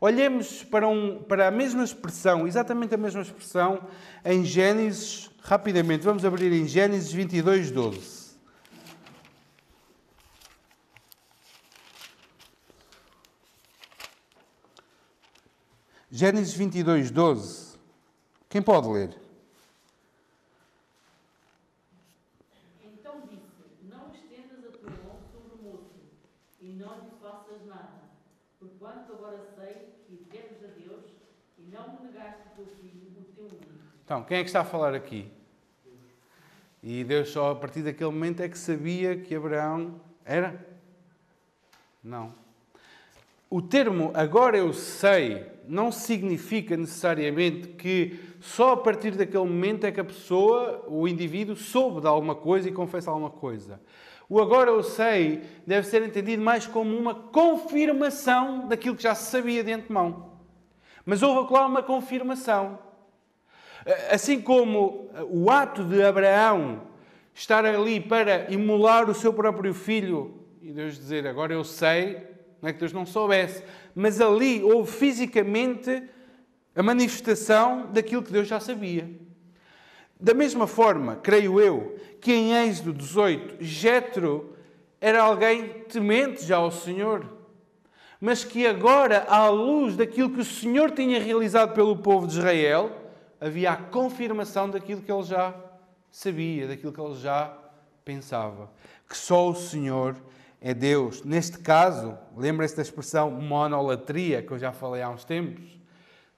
Olhemos 0.00 0.62
para, 0.62 0.86
um, 0.86 1.22
para 1.22 1.48
a 1.48 1.50
mesma 1.50 1.82
expressão, 1.82 2.46
exatamente 2.46 2.94
a 2.94 2.98
mesma 2.98 3.22
expressão, 3.22 3.88
em 4.24 4.44
Gênesis, 4.44 5.30
rapidamente, 5.42 6.04
vamos 6.04 6.24
abrir 6.24 6.52
em 6.52 6.66
Gênesis 6.66 7.12
22, 7.12 7.70
12. 7.70 8.28
Gênesis 16.10 16.54
22, 16.54 17.10
12. 17.10 17.78
Quem 18.48 18.62
pode 18.62 18.88
ler? 18.88 19.14
Então 22.82 23.20
disse: 23.28 23.44
Não 23.82 24.10
estendas 24.10 24.64
a 24.64 24.78
tua 24.78 24.90
mão 24.90 25.20
sobre 25.30 25.54
o 25.54 25.62
moço, 25.62 26.00
e 26.60 26.72
não 26.72 26.94
lhe 27.04 27.10
faças 27.20 27.66
nada, 27.66 28.00
porquanto 28.58 29.12
agora 29.12 29.44
sei 29.54 29.94
que 30.06 30.24
deves 30.30 30.64
a 30.64 30.68
Deus, 30.68 31.04
e 31.58 31.62
não 31.70 31.92
me 31.92 32.06
negaste 32.06 32.48
o 32.52 32.56
teu 32.56 32.66
filho, 32.80 33.12
o 33.20 33.24
teu 33.34 33.44
único. 33.44 33.88
Então, 34.08 34.22
quem 34.22 34.38
é 34.38 34.40
que 34.40 34.48
está 34.48 34.62
a 34.62 34.64
falar 34.64 34.94
aqui? 34.94 35.30
E 36.82 37.04
Deus 37.04 37.28
só 37.28 37.50
a 37.50 37.54
partir 37.54 37.82
daquele 37.82 38.08
momento 38.08 38.40
é 38.40 38.48
que 38.48 38.56
sabia 38.56 39.14
que 39.14 39.34
Abraão 39.34 40.00
era? 40.24 40.66
Não. 42.02 42.32
O 43.50 43.60
termo 43.60 44.10
agora 44.14 44.56
eu 44.56 44.72
sei 44.72 45.44
não 45.66 45.92
significa 45.92 46.74
necessariamente 46.74 47.68
que 47.68 48.18
só 48.40 48.72
a 48.72 48.76
partir 48.78 49.10
daquele 49.10 49.44
momento 49.44 49.84
é 49.84 49.92
que 49.92 50.00
a 50.00 50.04
pessoa, 50.04 50.86
o 50.88 51.06
indivíduo, 51.06 51.54
soube 51.54 52.00
de 52.00 52.06
alguma 52.06 52.34
coisa 52.34 52.66
e 52.66 52.72
confessa 52.72 53.10
alguma 53.10 53.28
coisa. 53.28 53.78
O 54.26 54.40
agora 54.40 54.70
eu 54.70 54.82
sei 54.82 55.42
deve 55.66 55.86
ser 55.86 56.02
entendido 56.02 56.42
mais 56.42 56.66
como 56.66 56.96
uma 56.96 57.14
confirmação 57.14 58.68
daquilo 58.68 58.96
que 58.96 59.02
já 59.02 59.14
se 59.14 59.30
sabia 59.30 59.62
de 59.62 59.70
antemão. 59.70 60.32
Mas 61.04 61.22
houve 61.22 61.52
lá 61.52 61.66
uma 61.66 61.82
confirmação. 61.82 62.87
Assim 64.10 64.40
como 64.40 65.10
o 65.30 65.50
ato 65.50 65.82
de 65.84 66.02
Abraão 66.02 66.82
estar 67.34 67.64
ali 67.64 68.00
para 68.00 68.50
imolar 68.52 69.08
o 69.08 69.14
seu 69.14 69.32
próprio 69.32 69.72
filho 69.72 70.38
e 70.68 70.72
Deus 70.72 70.96
dizer 70.96 71.26
agora 71.26 71.54
eu 71.54 71.64
sei, 71.64 72.18
não 72.60 72.68
é 72.68 72.72
que 72.74 72.78
Deus 72.78 72.92
não 72.92 73.06
soubesse, 73.06 73.62
mas 73.94 74.20
ali 74.20 74.62
houve 74.62 74.90
fisicamente 74.90 76.02
a 76.76 76.82
manifestação 76.82 77.86
daquilo 77.90 78.22
que 78.22 78.30
Deus 78.30 78.46
já 78.46 78.60
sabia. 78.60 79.08
Da 80.20 80.34
mesma 80.34 80.66
forma, 80.66 81.16
creio 81.16 81.58
eu, 81.58 81.96
que 82.20 82.32
em 82.32 82.52
Êxodo 82.68 82.92
18, 82.92 83.64
Jetro 83.64 84.56
era 85.00 85.22
alguém 85.22 85.68
temente 85.88 86.44
já 86.44 86.56
ao 86.56 86.70
Senhor, 86.70 87.24
mas 88.20 88.44
que 88.44 88.66
agora, 88.66 89.24
à 89.28 89.48
luz 89.48 89.96
daquilo 89.96 90.30
que 90.30 90.40
o 90.40 90.44
Senhor 90.44 90.90
tinha 90.90 91.18
realizado 91.18 91.72
pelo 91.72 91.96
povo 91.96 92.26
de 92.26 92.34
Israel, 92.36 93.07
havia 93.40 93.72
a 93.72 93.76
confirmação 93.76 94.68
daquilo 94.68 95.02
que 95.02 95.12
ele 95.12 95.22
já 95.22 95.54
sabia, 96.10 96.66
daquilo 96.66 96.92
que 96.92 97.00
ele 97.00 97.14
já 97.14 97.56
pensava, 98.04 98.70
que 99.08 99.16
só 99.16 99.50
o 99.50 99.54
Senhor 99.54 100.16
é 100.60 100.74
Deus. 100.74 101.22
Neste 101.22 101.58
caso, 101.58 102.16
lembrem-se 102.36 102.76
da 102.76 102.82
expressão 102.82 103.30
monolatria, 103.30 104.42
que 104.42 104.50
eu 104.50 104.58
já 104.58 104.72
falei 104.72 105.02
há 105.02 105.10
uns 105.10 105.24
tempos. 105.24 105.78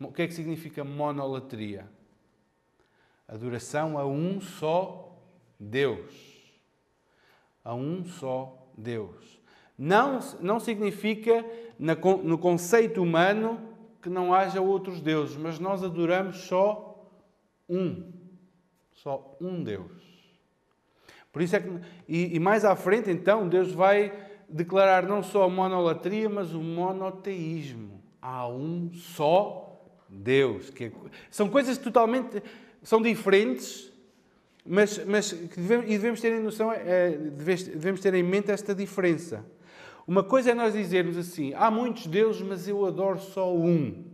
O 0.01 0.13
que 0.13 0.23
é 0.23 0.27
que 0.27 0.35
significa 0.35 0.83
monolatria? 0.83 1.87
Adoração 3.29 3.97
a 3.99 4.05
um 4.05 4.41
só 4.41 5.17
Deus. 5.59 6.13
A 7.65 7.75
um 7.75 8.05
só 8.05 8.67
Deus. 8.77 9.41
Não, 9.79 10.19
não 10.41 10.59
significa, 10.59 11.45
no 11.79 12.37
conceito 12.37 13.03
humano, 13.03 13.61
que 14.03 14.09
não 14.09 14.35
haja 14.35 14.61
outros 14.61 15.01
deuses, 15.01 15.37
mas 15.37 15.59
nós 15.59 15.85
adoramos 15.85 16.39
só 16.39 16.90
um. 17.71 18.13
Só 18.93 19.37
um 19.41 19.63
Deus. 19.63 20.11
Por 21.33 21.41
isso 21.41 21.57
é 21.57 21.61
que, 21.61 21.71
e, 22.09 22.37
e, 22.37 22.41
mais 22.41 22.65
à 22.65 22.75
frente, 22.75 23.11
então, 23.11 23.49
Deus 23.49 23.73
vai 23.73 24.13
declarar 24.49 25.07
não 25.07 25.23
só 25.23 25.45
a 25.45 25.49
monolatria, 25.49 26.29
mas 26.29 26.53
o 26.53 26.61
monoteísmo. 26.61 28.03
Há 28.21 28.49
um 28.49 28.91
só 28.93 29.81
Deus. 30.09 30.71
Que 30.71 30.85
é, 30.85 30.93
são 31.31 31.49
coisas 31.49 31.79
totalmente 31.79 32.43
são 32.83 33.01
diferentes, 33.01 33.93
mas, 34.65 35.05
mas 35.05 35.33
devemos, 35.33 35.87
e 35.87 35.91
devemos 35.91 36.21
ter 36.21 36.33
em 36.33 36.43
noção, 36.43 36.73
é, 36.73 37.11
devemos 37.11 38.01
ter 38.01 38.15
em 38.15 38.23
mente 38.23 38.51
esta 38.51 38.75
diferença. 38.75 39.45
Uma 40.07 40.25
coisa 40.25 40.51
é 40.51 40.55
nós 40.55 40.75
dizermos 40.75 41.17
assim: 41.17 41.55
há 41.55 41.71
muitos 41.71 42.07
deuses, 42.07 42.43
mas 42.43 42.67
eu 42.67 42.85
adoro 42.85 43.21
só 43.21 43.55
um. 43.55 44.10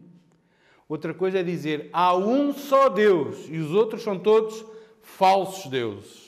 Outra 0.89 1.13
coisa 1.13 1.41
é 1.41 1.43
dizer: 1.43 1.91
há 1.93 2.17
um 2.17 2.53
só 2.55 2.89
Deus 2.89 3.47
e 3.49 3.59
os 3.59 3.73
outros 3.73 4.03
são 4.03 4.19
todos 4.19 4.65
falsos 5.03 5.71
deuses. 5.71 6.27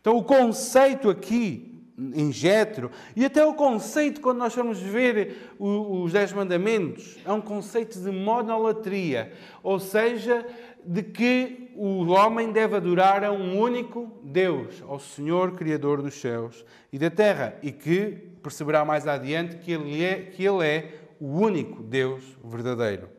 Então, 0.00 0.16
o 0.16 0.24
conceito 0.24 1.10
aqui 1.10 1.68
em 1.98 2.30
Jetro, 2.30 2.92
e 3.16 3.24
até 3.24 3.44
o 3.44 3.54
conceito 3.54 4.20
quando 4.20 4.38
nós 4.38 4.54
vamos 4.54 4.78
ver 4.78 5.50
os 5.58 6.12
Dez 6.12 6.32
Mandamentos, 6.32 7.18
é 7.24 7.32
um 7.32 7.40
conceito 7.40 7.98
de 8.00 8.10
monolatria, 8.10 9.32
ou 9.64 9.80
seja, 9.80 10.46
de 10.84 11.02
que 11.02 11.72
o 11.74 12.06
homem 12.06 12.52
deve 12.52 12.76
adorar 12.76 13.24
a 13.24 13.32
um 13.32 13.58
único 13.58 14.12
Deus, 14.22 14.82
ao 14.86 15.00
Senhor 15.00 15.52
Criador 15.56 16.00
dos 16.00 16.14
céus 16.14 16.64
e 16.92 16.98
da 16.98 17.10
terra, 17.10 17.58
e 17.62 17.72
que 17.72 18.12
perceberá 18.42 18.84
mais 18.84 19.06
adiante 19.08 19.56
que 19.56 19.72
Ele 19.72 20.02
é, 20.02 20.22
que 20.22 20.44
ele 20.44 20.64
é 20.64 20.94
o 21.20 21.26
único 21.26 21.82
Deus 21.82 22.22
verdadeiro. 22.44 23.17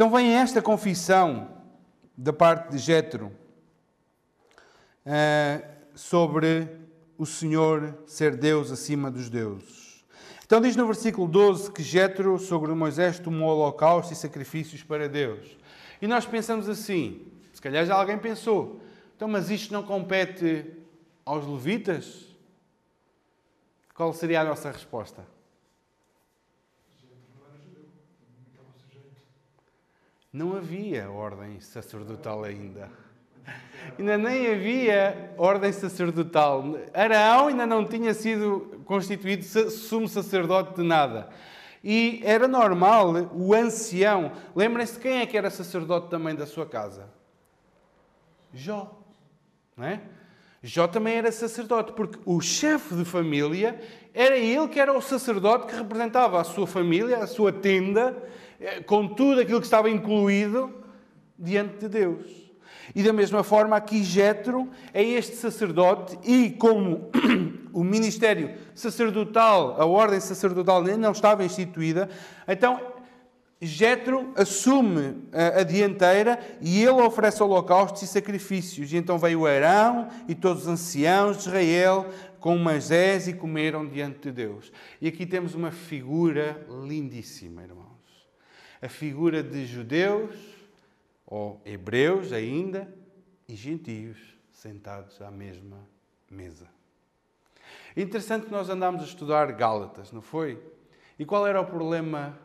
Então 0.00 0.10
vem 0.10 0.32
esta 0.32 0.62
confissão 0.62 1.46
da 2.16 2.32
parte 2.32 2.70
de 2.70 2.78
Jetro 2.78 3.30
uh, 5.04 5.62
sobre 5.94 6.66
o 7.18 7.26
Senhor 7.26 7.98
ser 8.06 8.34
Deus 8.34 8.70
acima 8.70 9.10
dos 9.10 9.28
deuses. 9.28 10.02
Então 10.42 10.58
diz 10.58 10.74
no 10.74 10.86
versículo 10.86 11.28
12 11.28 11.70
que 11.70 11.82
Jetro 11.82 12.38
sobre 12.38 12.72
Moisés 12.72 13.18
tomou 13.18 13.50
holocaustos 13.50 14.16
e 14.16 14.18
sacrifícios 14.18 14.82
para 14.82 15.06
Deus. 15.06 15.58
E 16.00 16.06
nós 16.06 16.24
pensamos 16.24 16.66
assim, 16.66 17.26
se 17.52 17.60
calhar 17.60 17.84
já 17.84 17.94
alguém 17.94 18.16
pensou, 18.16 18.80
então 19.14 19.28
mas 19.28 19.50
isto 19.50 19.70
não 19.70 19.82
compete 19.82 20.64
aos 21.26 21.46
levitas? 21.46 22.24
Qual 23.94 24.14
seria 24.14 24.40
a 24.40 24.44
nossa 24.44 24.70
resposta? 24.70 25.39
Não 30.32 30.56
havia 30.56 31.10
ordem 31.10 31.58
sacerdotal 31.60 32.44
ainda. 32.44 32.88
Ainda 33.98 34.16
nem 34.16 34.52
havia 34.52 35.34
ordem 35.36 35.72
sacerdotal. 35.72 36.64
Araão 36.94 37.48
ainda 37.48 37.66
não 37.66 37.84
tinha 37.84 38.14
sido 38.14 38.80
constituído 38.84 39.42
sumo 39.44 40.06
sacerdote 40.06 40.76
de 40.76 40.82
nada. 40.82 41.30
E 41.82 42.20
era 42.24 42.46
normal 42.46 43.12
o 43.32 43.54
ancião. 43.54 44.32
Lembrem-se 44.54 45.00
quem 45.00 45.20
é 45.20 45.26
que 45.26 45.36
era 45.36 45.50
sacerdote 45.50 46.08
também 46.08 46.36
da 46.36 46.46
sua 46.46 46.66
casa? 46.66 47.08
Jó. 48.52 49.00
Não 49.76 49.86
é? 49.86 50.00
Jó 50.62 50.86
também 50.86 51.14
era 51.14 51.32
sacerdote, 51.32 51.92
porque 51.92 52.18
o 52.26 52.40
chefe 52.40 52.94
de 52.94 53.04
família 53.04 53.80
era 54.12 54.36
ele 54.36 54.68
que 54.68 54.78
era 54.78 54.96
o 54.96 55.00
sacerdote 55.00 55.66
que 55.66 55.74
representava 55.74 56.38
a 56.38 56.44
sua 56.44 56.66
família, 56.66 57.18
a 57.18 57.26
sua 57.26 57.50
tenda, 57.50 58.14
eh, 58.60 58.82
com 58.82 59.08
tudo 59.08 59.40
aquilo 59.40 59.58
que 59.58 59.66
estava 59.66 59.88
incluído 59.88 60.70
diante 61.38 61.78
de 61.78 61.88
Deus. 61.88 62.50
E 62.94 63.02
da 63.02 63.12
mesma 63.12 63.42
forma, 63.42 63.74
aqui 63.74 64.02
Jetro 64.02 64.68
é 64.92 65.02
este 65.02 65.36
sacerdote, 65.36 66.18
e 66.24 66.50
como 66.50 67.10
o 67.72 67.82
ministério 67.82 68.54
sacerdotal, 68.74 69.80
a 69.80 69.86
ordem 69.86 70.20
sacerdotal 70.20 70.82
não 70.82 71.12
estava 71.12 71.42
instituída, 71.42 72.10
então 72.46 72.99
Jetro 73.60 74.32
assume 74.36 75.28
a, 75.32 75.62
dianteira 75.62 76.38
e 76.62 76.82
ele 76.82 77.02
oferece 77.02 77.42
holocaustos 77.42 78.02
e 78.02 78.06
sacrifícios. 78.06 78.90
E 78.92 78.96
então 78.96 79.18
veio 79.18 79.46
Arão 79.46 80.08
e 80.26 80.34
todos 80.34 80.62
os 80.62 80.68
anciãos 80.68 81.36
de 81.36 81.48
Israel 81.48 82.08
com 82.38 82.56
Moisés 82.56 83.28
e 83.28 83.34
comeram 83.34 83.86
diante 83.86 84.20
de 84.20 84.32
Deus. 84.32 84.72
E 84.98 85.06
aqui 85.06 85.26
temos 85.26 85.54
uma 85.54 85.70
figura 85.70 86.66
lindíssima, 86.86 87.62
irmãos. 87.62 87.90
A 88.80 88.88
figura 88.88 89.42
de 89.42 89.66
judeus 89.66 90.34
ou 91.26 91.60
hebreus 91.64 92.32
ainda, 92.32 92.92
e 93.46 93.54
gentios 93.54 94.18
sentados 94.52 95.20
à 95.22 95.30
mesma 95.30 95.78
mesa. 96.28 96.66
Interessante 97.96 98.46
que 98.46 98.52
nós 98.52 98.68
andámos 98.68 99.02
a 99.02 99.04
estudar 99.04 99.52
Gálatas, 99.52 100.10
não 100.12 100.22
foi? 100.22 100.60
E 101.18 101.24
qual 101.24 101.46
era 101.46 101.60
o 101.60 101.66
problema 101.66 102.38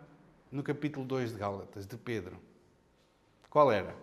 no 0.55 0.63
capítulo 0.63 1.05
2 1.05 1.33
de 1.33 1.37
Gálatas, 1.37 1.85
de 1.85 1.97
Pedro? 1.97 2.37
Qual 3.49 3.69
era? 3.69 3.93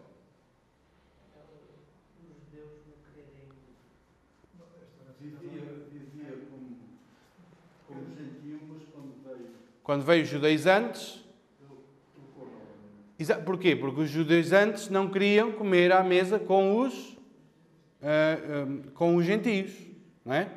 Quando 9.82 10.04
veio, 10.04 10.23
os 10.23 10.28
judaizantes. 10.28 11.25
Porquê? 13.47 13.75
Porque 13.75 14.02
os 14.02 14.11
judaizantes 14.11 14.88
não 14.90 15.11
queriam 15.11 15.52
comer 15.52 15.90
à 15.90 16.02
mesa 16.02 16.38
com 16.38 16.78
os, 16.78 17.16
ah, 18.02 18.06
ah, 18.06 18.90
com 18.94 19.16
os 19.16 19.25
gentios. 19.25 19.73
Não 20.25 20.35
é? 20.35 20.52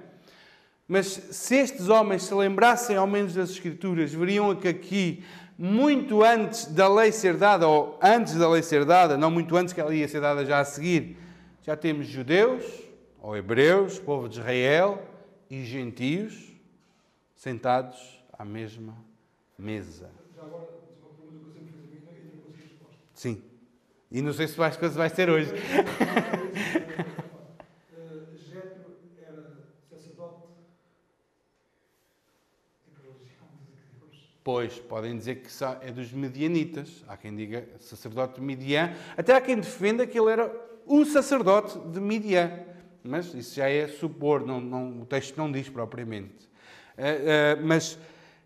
Mas 0.88 1.08
se 1.08 1.56
estes 1.56 1.90
homens 1.90 2.24
se 2.24 2.34
lembrassem 2.34 2.96
ao 2.96 3.08
menos 3.08 3.34
das 3.34 3.50
Escrituras, 3.50 4.14
veriam 4.14 4.56
que 4.56 4.68
aqui, 4.68 5.24
muito 5.58 6.24
antes 6.24 6.66
da 6.66 6.88
lei 6.88 7.12
ser 7.12 7.38
dada, 7.38 7.68
ou 7.68 7.98
antes 8.02 8.36
da 8.36 8.50
lei 8.50 8.62
ser 8.62 8.86
dada, 8.86 9.18
não 9.18 9.32
muito 9.32 9.56
antes 9.56 9.74
que 9.74 9.80
ela 9.82 9.94
ia 9.94 10.08
ser 10.08 10.22
dada 10.22 10.46
já 10.46 10.60
a 10.60 10.66
seguir, 10.66 11.18
já 11.62 11.76
temos 11.76 12.08
judeus, 12.08 12.64
ou 13.22 13.36
hebreus, 13.36 14.00
povo 14.00 14.28
de 14.28 14.40
Israel, 14.40 15.02
e 15.50 15.64
gentios 15.64 16.54
sentados 17.36 18.24
à 18.34 18.44
mesma 18.44 18.96
mesa. 19.58 20.10
Resposta. 22.52 22.98
Sim. 23.14 23.42
E 24.12 24.22
não 24.22 24.34
sei 24.34 24.48
se 24.48 24.58
vai, 24.58 24.72
se 24.72 24.90
vai 24.90 25.10
ser 25.10 25.30
hoje. 25.30 25.52
Eh, 27.98 28.38
Jetro 28.38 28.96
era 29.18 29.44
sacerdote 29.90 30.48
de 32.86 32.92
que 32.92 33.02
religião 33.02 33.48
de 33.60 33.72
que 33.74 34.00
Deus? 34.00 34.35
Pois, 34.46 34.78
podem 34.78 35.18
dizer 35.18 35.38
que 35.42 35.50
é 35.82 35.92
dos 35.92 36.12
medianitas. 36.12 37.04
Há 37.08 37.18
quem 37.18 37.36
diga 37.36 37.68
sacerdote 37.80 38.36
de 38.40 38.46
Midian. 38.46 38.94
Até 39.18 39.34
há 39.34 39.42
quem 39.42 39.56
defenda 39.56 40.06
que 40.06 40.20
ele 40.20 40.30
era 40.32 40.54
o 40.86 41.04
sacerdote 41.04 41.80
de 41.90 42.00
Midian. 42.00 42.52
Mas 43.04 43.34
isso 43.34 43.56
já 43.56 43.68
é 43.68 43.88
supor, 43.88 44.46
não, 44.46 44.62
não- 44.62 45.02
o 45.02 45.06
texto 45.08 45.36
não 45.36 45.52
diz 45.52 45.68
propriamente. 45.68 46.48
Eh, 46.96 47.56
eh, 47.56 47.56
mas 47.64 47.98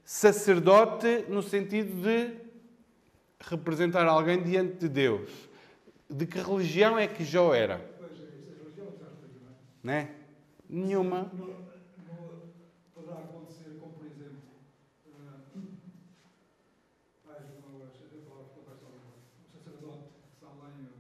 sacerdote 0.06 1.26
no 1.28 1.44
sentido 1.44 2.02
de 2.02 2.34
representar 3.42 4.08
alguém 4.08 4.42
diante 4.42 4.78
de 4.78 4.88
Deus. 4.88 5.30
De 6.10 6.26
que 6.26 6.40
religião 6.40 6.98
é 6.98 7.08
que 7.08 7.26
Jó 7.26 7.54
era? 7.54 7.78
Pois, 7.78 8.12
esta 8.14 8.54
religião 8.64 8.88
não 9.84 9.94
é? 9.94 9.94
Não 9.94 9.94
é? 9.94 10.10
Nenhuma. 10.70 11.20
Não, 11.20 11.48
não 11.48 11.56
poderá 12.96 13.20
acontecer 13.20 13.78
como, 13.80 13.94
por 13.94 14.06
exemplo, 14.06 14.42
eh, 15.06 15.12
ai, 17.30 17.42
não, 17.48 17.70
agora, 17.70 17.92
eu 18.02 18.10
vou 18.10 18.22
falar 18.26 18.44
contar 18.50 18.72
a 18.72 18.76
história 18.76 18.98
agora. 18.98 19.20
um 19.40 19.48
sacerdote 19.54 20.04
que 20.10 20.34
está 20.36 20.48
lá 20.48 20.68
em... 20.74 20.82
Metusalém. 20.82 20.98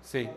Sim. 0.01 0.29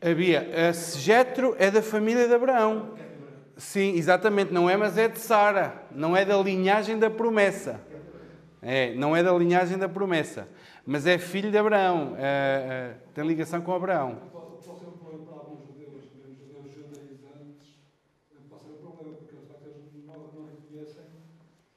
Havia. 0.00 0.68
A 0.68 0.72
Jetro 0.72 1.54
é 1.58 1.70
da 1.70 1.82
família 1.82 2.26
de 2.26 2.34
Abraão. 2.34 2.98
Sim, 3.56 3.94
exatamente. 3.96 4.52
Não 4.52 4.68
é, 4.70 4.76
mas 4.76 4.96
é 4.96 5.08
de 5.08 5.18
Sara. 5.18 5.86
Não 5.90 6.16
é 6.16 6.24
da 6.24 6.36
linhagem 6.38 6.98
da 6.98 7.10
promessa. 7.10 7.80
É, 8.62 8.94
não 8.94 9.16
é 9.16 9.22
da 9.22 9.32
linhagem 9.32 9.78
da 9.78 9.88
promessa. 9.88 10.48
Mas 10.86 11.06
é 11.06 11.18
filho 11.18 11.50
de 11.50 11.56
Abraão. 11.58 12.14
É, 12.18 12.96
é, 13.00 13.12
tem 13.14 13.26
ligação 13.26 13.60
com 13.62 13.72
Abraão. 13.72 14.16
Pode, 14.32 14.66
pode 14.66 14.78
ser 14.80 14.84
problema 14.86 15.24
para 15.24 15.34
alguns 15.36 15.60
judeus, 15.66 16.04
mesmo 16.14 16.36
judeus 16.36 16.74
judaizantes, 16.74 17.78
pode 18.48 18.64
ser 18.64 18.72
problema, 18.80 19.16
porque 19.16 19.34
eles, 19.34 19.40
de 19.42 19.48
facto, 19.48 19.66
eles 19.66 20.06
não, 20.06 20.14
não 20.14 20.46
reconhecem 20.50 21.04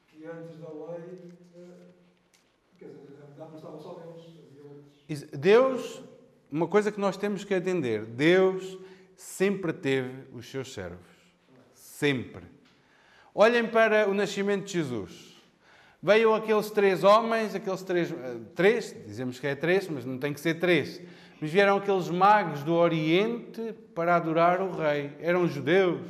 que 0.07 0.25
antes 0.25 0.57
da 0.59 0.69
lei, 0.69 1.31
quer 2.79 2.85
dizer, 2.85 3.17
a 3.21 3.45
não 3.45 3.55
estava 3.55 3.79
só 3.79 3.93
Deus, 3.93 4.25
havia 4.47 4.63
outros. 4.63 5.03
Is- 5.07 5.23
Deus, 5.31 6.01
uma 6.51 6.67
coisa 6.67 6.91
que 6.91 6.99
nós 6.99 7.15
temos 7.17 7.43
que 7.45 7.53
atender: 7.53 8.05
Deus 8.05 8.77
sempre 9.15 9.71
teve 9.71 10.27
os 10.33 10.49
seus 10.49 10.73
servos. 10.73 11.07
Sempre. 11.73 12.43
Olhem 13.33 13.67
para 13.67 14.09
o 14.09 14.13
nascimento 14.13 14.65
de 14.65 14.73
Jesus. 14.73 15.32
Veio 16.03 16.33
aqueles 16.33 16.69
três 16.69 17.01
homens, 17.01 17.55
aqueles 17.55 17.81
três, 17.81 18.11
eh, 18.11 18.35
três, 18.53 18.93
dizemos 19.07 19.39
que 19.39 19.47
é 19.47 19.55
três, 19.55 19.87
mas 19.87 20.03
não 20.03 20.17
tem 20.17 20.33
que 20.33 20.41
ser 20.41 20.55
três. 20.55 21.01
Mas 21.39 21.49
vieram 21.49 21.77
aqueles 21.77 22.09
magos 22.09 22.61
do 22.61 22.73
Oriente 22.73 23.73
para 23.95 24.17
adorar 24.17 24.61
o 24.61 24.69
rei. 24.71 25.11
Eram 25.21 25.47
judeus. 25.47 26.01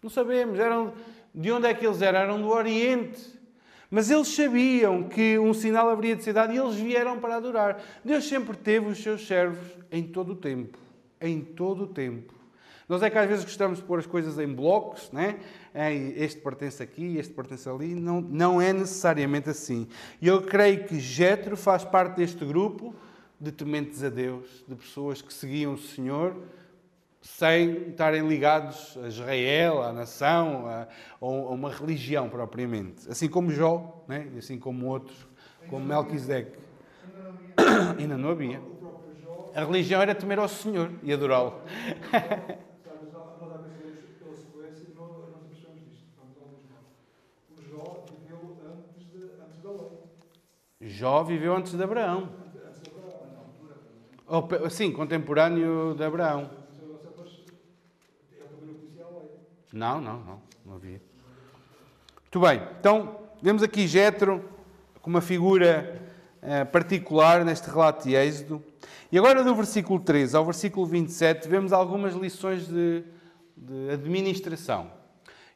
Não 0.00 0.08
sabemos, 0.08 0.60
eram 0.60 0.92
de 1.34 1.50
onde 1.50 1.66
é 1.66 1.74
que 1.74 1.84
eles 1.84 2.00
eram? 2.00 2.20
Eram 2.20 2.40
do 2.40 2.50
Oriente. 2.50 3.20
Mas 3.90 4.12
eles 4.12 4.28
sabiam 4.28 5.08
que 5.08 5.36
um 5.40 5.52
sinal 5.52 5.88
haveria 5.88 6.14
de 6.14 6.22
ser 6.22 6.32
dado 6.32 6.52
e 6.52 6.56
eles 6.56 6.76
vieram 6.76 7.18
para 7.18 7.34
adorar. 7.34 7.82
Deus 8.04 8.28
sempre 8.28 8.56
teve 8.56 8.86
os 8.86 9.02
seus 9.02 9.26
servos 9.26 9.66
em 9.90 10.04
todo 10.04 10.34
o 10.34 10.36
tempo. 10.36 10.78
Em 11.20 11.40
todo 11.40 11.82
o 11.82 11.86
tempo. 11.88 12.37
Nós 12.88 13.02
é 13.02 13.10
que 13.10 13.18
às 13.18 13.28
vezes 13.28 13.44
gostamos 13.44 13.78
de 13.78 13.84
pôr 13.84 13.98
as 13.98 14.06
coisas 14.06 14.38
em 14.38 14.46
blocos, 14.52 15.12
né? 15.12 15.38
Em 15.74 16.14
Este 16.16 16.40
pertence 16.40 16.82
aqui, 16.82 17.18
este 17.18 17.34
pertence 17.34 17.68
ali. 17.68 17.94
Não, 17.94 18.20
não 18.20 18.60
é 18.60 18.72
necessariamente 18.72 19.50
assim. 19.50 19.86
E 20.22 20.26
eu 20.26 20.40
creio 20.40 20.84
que 20.84 20.98
Jetro 20.98 21.56
faz 21.56 21.84
parte 21.84 22.16
deste 22.16 22.44
grupo 22.46 22.94
de 23.38 23.52
tementes 23.52 24.02
a 24.02 24.08
Deus, 24.08 24.64
de 24.66 24.74
pessoas 24.74 25.20
que 25.20 25.32
seguiam 25.32 25.74
o 25.74 25.78
Senhor 25.78 26.34
sem 27.20 27.90
estarem 27.90 28.26
ligados 28.26 28.96
a 29.02 29.08
Israel, 29.08 29.82
à 29.82 29.92
nação, 29.92 30.66
a, 30.66 30.88
a 31.20 31.26
uma 31.26 31.70
religião 31.70 32.28
propriamente. 32.28 33.08
Assim 33.08 33.28
como 33.28 33.50
Jó, 33.50 34.02
né? 34.08 34.28
assim 34.38 34.58
como 34.58 34.86
outros, 34.86 35.28
como 35.68 35.84
Melquisedeque. 35.84 36.58
Ainda 37.98 38.16
não 38.16 38.30
havia. 38.30 38.62
A 39.54 39.64
religião 39.64 40.00
era 40.00 40.14
temer 40.14 40.38
ao 40.38 40.48
Senhor 40.48 40.90
e 41.02 41.12
adorá-lo. 41.12 41.60
sabe, 42.88 43.06
nós 43.12 43.60
às 43.60 43.72
vezes 43.82 44.04
pela 44.18 44.34
sequência 44.36 44.86
não, 44.94 45.08
não 45.08 45.40
percebemos 45.48 45.90
disto, 45.90 46.06
vamos 46.16 46.36
ao 46.38 46.48
Jó. 46.68 46.78
O 47.56 47.62
Jó 47.62 48.04
viveu 48.20 48.56
antes, 48.64 49.06
de, 49.10 49.42
antes 49.42 49.60
da 49.62 49.70
lei, 49.70 49.98
Jó 50.80 51.24
viveu 51.24 51.56
antes 51.56 51.72
de 51.72 51.82
Abraão. 51.82 52.28
Ou, 54.26 54.70
sim, 54.70 54.92
contemporâneo 54.92 55.94
de 55.96 56.04
Abraão. 56.04 56.50
Não. 59.72 60.00
Não, 60.00 60.20
não, 60.20 60.42
não, 60.64 60.74
havia. 60.76 61.00
Muito 62.22 62.40
bem, 62.40 62.62
então 62.78 63.18
vemos 63.42 63.62
aqui 63.62 63.86
Jetro 63.86 64.44
como 65.00 65.16
uma 65.16 65.20
figura 65.20 66.00
eh, 66.40 66.64
particular 66.64 67.44
neste 67.44 67.68
relato 67.68 68.06
de 68.06 68.14
Êxodo. 68.14 68.62
E 69.10 69.18
agora 69.18 69.42
do 69.42 69.54
versículo 69.54 69.98
13 69.98 70.36
ao 70.36 70.44
versículo 70.44 70.86
27 70.86 71.48
vemos 71.48 71.72
algumas 71.72 72.14
lições 72.14 72.68
de, 72.68 73.02
de 73.56 73.90
administração. 73.90 74.90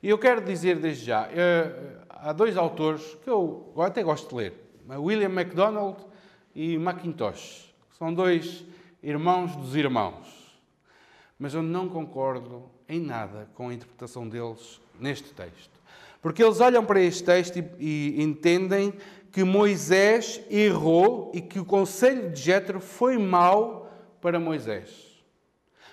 E 0.02 0.08
eu 0.08 0.18
quero 0.18 0.42
dizer 0.42 0.80
desde 0.80 1.04
já, 1.04 1.28
eh, 1.30 1.98
há 2.08 2.32
dois 2.32 2.56
autores 2.56 3.02
que 3.22 3.30
eu 3.30 3.72
até 3.78 4.02
gosto 4.02 4.30
de 4.30 4.34
ler, 4.34 4.61
William 4.88 5.28
MacDonald 5.28 5.98
e 6.54 6.78
Macintosh, 6.78 7.74
são 7.98 8.12
dois 8.12 8.64
irmãos 9.02 9.56
dos 9.56 9.74
irmãos 9.74 10.42
mas 11.42 11.54
eu 11.54 11.62
não 11.62 11.88
concordo 11.88 12.70
em 12.88 13.00
nada 13.00 13.48
com 13.56 13.68
a 13.68 13.74
interpretação 13.74 14.28
deles 14.28 14.80
neste 15.00 15.34
texto. 15.34 15.72
Porque 16.20 16.40
eles 16.40 16.60
olham 16.60 16.84
para 16.84 17.00
este 17.00 17.24
texto 17.24 17.58
e, 17.58 17.64
e 17.80 18.22
entendem 18.22 18.94
que 19.32 19.42
Moisés 19.42 20.40
errou 20.48 21.32
e 21.34 21.40
que 21.40 21.58
o 21.58 21.64
conselho 21.64 22.30
de 22.30 22.40
Jetro 22.40 22.78
foi 22.78 23.18
mau 23.18 23.90
para 24.20 24.38
Moisés. 24.38 25.20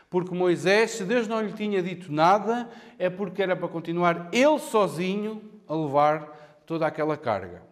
Porque 0.07 0.35
Moisés, 0.35 0.91
se 0.91 1.03
Deus 1.03 1.27
não 1.27 1.41
lhe 1.41 1.53
tinha 1.53 1.81
dito 1.81 2.13
nada, 2.13 2.69
é 2.99 3.09
porque 3.09 3.41
era 3.41 3.55
para 3.55 3.67
continuar 3.67 4.29
ele 4.31 4.59
sozinho 4.59 5.41
a 5.67 5.73
levar 5.73 6.61
toda 6.67 6.85
aquela 6.85 7.17
carga. 7.17 7.63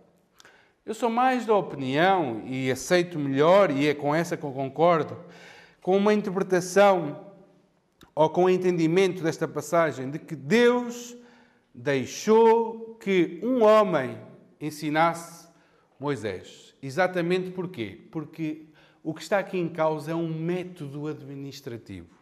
Eu 0.87 0.93
sou 0.93 1.09
mais 1.09 1.45
da 1.45 1.53
opinião 1.53 2.43
e 2.45 2.71
aceito 2.71 3.19
melhor, 3.19 3.69
e 3.69 3.87
é 3.89 3.93
com 3.93 4.15
essa 4.15 4.37
que 4.37 4.45
eu 4.45 4.53
concordo, 4.53 5.17
com 5.81 5.97
uma 5.97 6.13
interpretação 6.13 7.25
ou 8.15 8.29
com 8.29 8.45
o 8.45 8.49
entendimento 8.49 9.21
desta 9.21 9.45
passagem 9.49 10.09
de 10.09 10.17
que 10.17 10.33
Deus 10.33 11.13
deixou 11.75 12.95
que 13.01 13.37
um 13.43 13.65
homem 13.65 14.17
ensinasse 14.61 15.49
Moisés. 15.99 16.73
Exatamente 16.81 17.51
porquê? 17.51 18.07
Porque 18.09 18.67
o 19.03 19.13
que 19.13 19.21
está 19.21 19.39
aqui 19.39 19.57
em 19.57 19.67
causa 19.67 20.11
é 20.11 20.15
um 20.15 20.33
método 20.33 21.07
administrativo. 21.07 22.15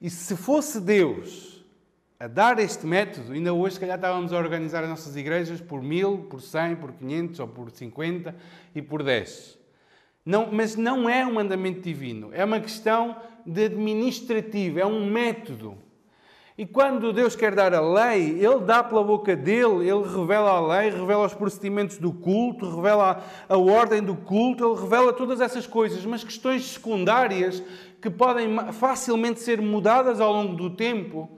E 0.00 0.08
se 0.08 0.36
fosse 0.36 0.80
Deus 0.80 1.63
a 2.24 2.26
dar 2.26 2.58
este 2.58 2.86
método, 2.86 3.34
ainda 3.34 3.52
hoje, 3.52 3.74
se 3.74 3.80
calhar, 3.80 3.96
estávamos 3.96 4.32
a 4.32 4.38
organizar 4.38 4.82
as 4.82 4.88
nossas 4.88 5.14
igrejas 5.14 5.60
por 5.60 5.82
mil, 5.82 6.26
por 6.30 6.40
cem, 6.40 6.74
por 6.74 6.90
quinhentos 6.92 7.38
ou 7.38 7.46
por 7.46 7.70
cinquenta 7.70 8.34
e 8.74 8.80
por 8.80 9.02
dez. 9.02 9.58
Não, 10.24 10.48
mas 10.50 10.74
não 10.74 11.06
é 11.06 11.26
um 11.26 11.34
mandamento 11.34 11.82
divino, 11.82 12.30
é 12.32 12.42
uma 12.42 12.60
questão 12.60 13.14
de 13.44 13.66
administrativo, 13.66 14.78
é 14.80 14.86
um 14.86 15.04
método. 15.04 15.76
E 16.56 16.64
quando 16.64 17.12
Deus 17.12 17.36
quer 17.36 17.54
dar 17.54 17.74
a 17.74 17.80
lei, 17.82 18.42
Ele 18.42 18.60
dá 18.60 18.82
pela 18.82 19.04
boca 19.04 19.36
dele, 19.36 19.86
Ele 19.86 20.04
revela 20.04 20.52
a 20.52 20.78
lei, 20.78 20.88
revela 20.88 21.26
os 21.26 21.34
procedimentos 21.34 21.98
do 21.98 22.10
culto, 22.10 22.74
revela 22.74 23.22
a 23.46 23.58
ordem 23.58 24.02
do 24.02 24.16
culto, 24.16 24.64
Ele 24.64 24.80
revela 24.80 25.12
todas 25.12 25.42
essas 25.42 25.66
coisas, 25.66 26.02
mas 26.06 26.24
questões 26.24 26.64
secundárias 26.64 27.62
que 28.00 28.08
podem 28.08 28.72
facilmente 28.72 29.40
ser 29.40 29.60
mudadas 29.60 30.22
ao 30.22 30.32
longo 30.32 30.54
do 30.54 30.70
tempo, 30.70 31.28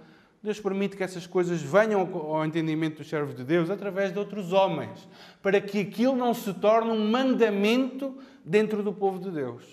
Deus 0.43 0.61
permite 0.61 0.97
que 0.97 1.03
essas 1.03 1.27
coisas 1.27 1.61
venham 1.61 2.01
ao 2.01 2.45
entendimento 2.45 2.99
dos 2.99 3.09
servos 3.09 3.35
de 3.35 3.43
Deus 3.43 3.69
através 3.71 4.13
de 4.13 4.19
outros 4.19 4.53
homens, 4.53 5.09
para 5.43 5.61
que 5.61 5.81
aquilo 5.81 6.15
não 6.15 6.33
se 6.33 6.55
torne 6.55 6.91
um 6.91 7.11
mandamento 7.11 8.17
dentro 8.45 8.83
do 8.83 8.93
povo 8.93 9.19
de 9.19 9.31
Deus. 9.31 9.65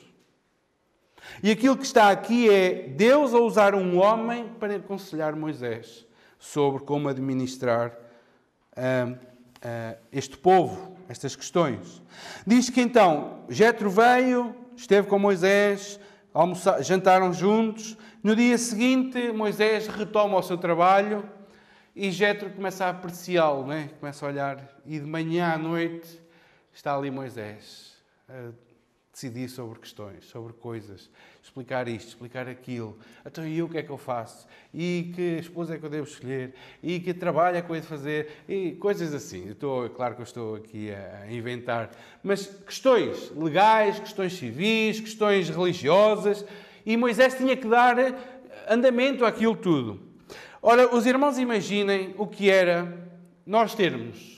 E 1.41 1.51
aquilo 1.51 1.77
que 1.77 1.85
está 1.85 2.09
aqui 2.09 2.49
é 2.49 2.87
Deus 2.89 3.33
a 3.33 3.39
usar 3.39 3.75
um 3.75 3.97
homem 3.99 4.49
para 4.59 4.75
aconselhar 4.75 5.35
Moisés 5.35 6.05
sobre 6.39 6.83
como 6.83 7.07
administrar 7.07 7.97
uh, 8.75 9.11
uh, 9.11 9.97
este 10.11 10.37
povo, 10.37 10.97
estas 11.07 11.35
questões. 11.35 12.01
Diz 12.45 12.69
que 12.69 12.81
então 12.81 13.45
Jetro 13.49 13.89
veio, 13.89 14.55
esteve 14.75 15.07
com 15.07 15.17
Moisés, 15.17 15.99
jantaram 16.81 17.31
juntos. 17.31 17.97
No 18.23 18.37
dia 18.37 18.57
seguinte, 18.57 19.33
Moisés 19.33 19.85
retoma 19.85 20.37
o 20.37 20.41
seu 20.41 20.57
trabalho 20.57 21.29
e 21.93 22.09
Jetro 22.09 22.49
começa 22.51 22.85
a 22.85 22.89
apreciá-lo, 22.89 23.67
né? 23.67 23.89
começa 23.99 24.25
a 24.25 24.29
olhar. 24.29 24.79
E 24.85 24.97
de 24.97 25.05
manhã 25.05 25.51
à 25.51 25.57
noite 25.57 26.21
está 26.73 26.95
ali 26.95 27.11
Moisés 27.11 27.97
a 28.29 28.51
decidir 29.11 29.49
sobre 29.49 29.77
questões, 29.77 30.23
sobre 30.23 30.53
coisas, 30.53 31.09
explicar 31.43 31.85
isto, 31.89 32.07
explicar 32.07 32.47
aquilo. 32.47 32.97
Então, 33.25 33.45
e 33.45 33.57
eu 33.57 33.65
o 33.65 33.69
que 33.69 33.79
é 33.79 33.83
que 33.83 33.89
eu 33.89 33.97
faço? 33.97 34.47
E 34.73 35.11
que 35.13 35.39
esposa 35.39 35.75
é 35.75 35.77
que 35.77 35.85
eu 35.85 35.89
devo 35.89 36.07
escolher? 36.07 36.55
E 36.81 37.01
que 37.01 37.13
trabalho 37.13 37.57
é 37.57 37.61
que 37.61 37.69
eu 37.69 37.75
devo 37.75 37.87
fazer? 37.87 38.45
E 38.47 38.71
coisas 38.71 39.13
assim. 39.13 39.47
Eu 39.47 39.51
estou, 39.51 39.89
claro 39.89 40.15
que 40.15 40.21
eu 40.21 40.25
estou 40.25 40.55
aqui 40.55 40.91
a 40.93 41.29
inventar, 41.29 41.91
mas 42.23 42.47
questões 42.47 43.31
legais, 43.35 43.99
questões 43.99 44.31
civis, 44.31 45.01
questões 45.01 45.49
religiosas. 45.49 46.45
E 46.85 46.97
Moisés 46.97 47.35
tinha 47.35 47.55
que 47.55 47.67
dar 47.67 47.95
andamento 48.69 49.25
àquilo 49.25 49.55
tudo. 49.55 49.99
Ora, 50.61 50.93
os 50.95 51.05
irmãos 51.05 51.37
imaginem 51.37 52.13
o 52.17 52.27
que 52.27 52.49
era 52.49 53.09
nós 53.45 53.75
termos 53.75 54.33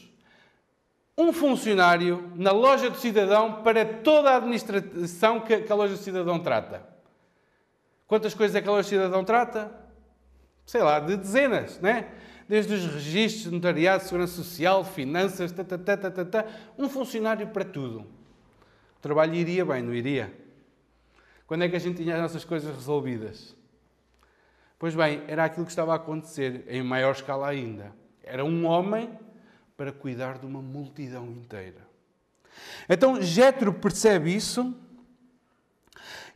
um 1.17 1.31
funcionário 1.31 2.31
na 2.36 2.51
loja 2.51 2.89
do 2.89 2.97
cidadão 2.97 3.63
para 3.63 3.86
toda 3.86 4.31
a 4.31 4.36
administração 4.38 5.39
que, 5.39 5.65
a 5.69 5.75
loja 5.75 5.93
do 5.93 5.99
cidadão 5.99 6.39
trata. 6.39 6.86
Quantas 8.05 8.34
coisas 8.34 8.55
é 8.55 8.62
que 8.62 8.67
a 8.67 8.71
loja 8.71 8.84
do 8.84 8.89
cidadão 8.89 9.23
trata? 9.23 9.71
Sei 10.65 10.81
lá, 10.81 10.99
de 10.99 11.15
dezenas, 11.15 11.79
né? 11.79 12.10
Desde 12.47 12.73
os 12.73 12.86
registros, 12.86 13.51
notariado, 13.51 14.03
segurança 14.03 14.34
social, 14.34 14.84
finanças, 14.84 15.51
ta, 15.51 15.63
ta, 15.63 15.77
ta, 15.77 15.97
ta, 15.97 16.25
ta, 16.25 16.45
um 16.77 16.89
funcionário 16.89 17.47
para 17.47 17.63
tudo. 17.63 17.99
O 18.01 19.01
trabalho 19.01 19.34
iria 19.34 19.65
bem, 19.65 19.81
não 19.81 19.93
iria? 19.93 20.31
Quando 21.47 21.63
é 21.63 21.69
que 21.69 21.75
a 21.75 21.79
gente 21.79 22.01
tinha 22.01 22.15
as 22.15 22.21
nossas 22.21 22.43
coisas 22.43 22.73
resolvidas? 22.75 23.55
Pois 24.79 24.95
bem, 24.95 25.23
era 25.27 25.45
aquilo 25.45 25.65
que 25.65 25.71
estava 25.71 25.93
a 25.93 25.95
acontecer, 25.95 26.65
em 26.67 26.84
maior 26.84 27.12
escala 27.12 27.47
ainda. 27.47 27.93
Era 28.23 28.43
um 28.43 28.65
homem 28.65 29.17
para 29.77 29.91
cuidar 29.91 30.38
de 30.38 30.45
uma 30.45 30.62
multidão 30.62 31.27
inteira. 31.27 31.88
Então 32.89 33.21
Jetro 33.21 33.73
percebe 33.73 34.34
isso 34.34 34.75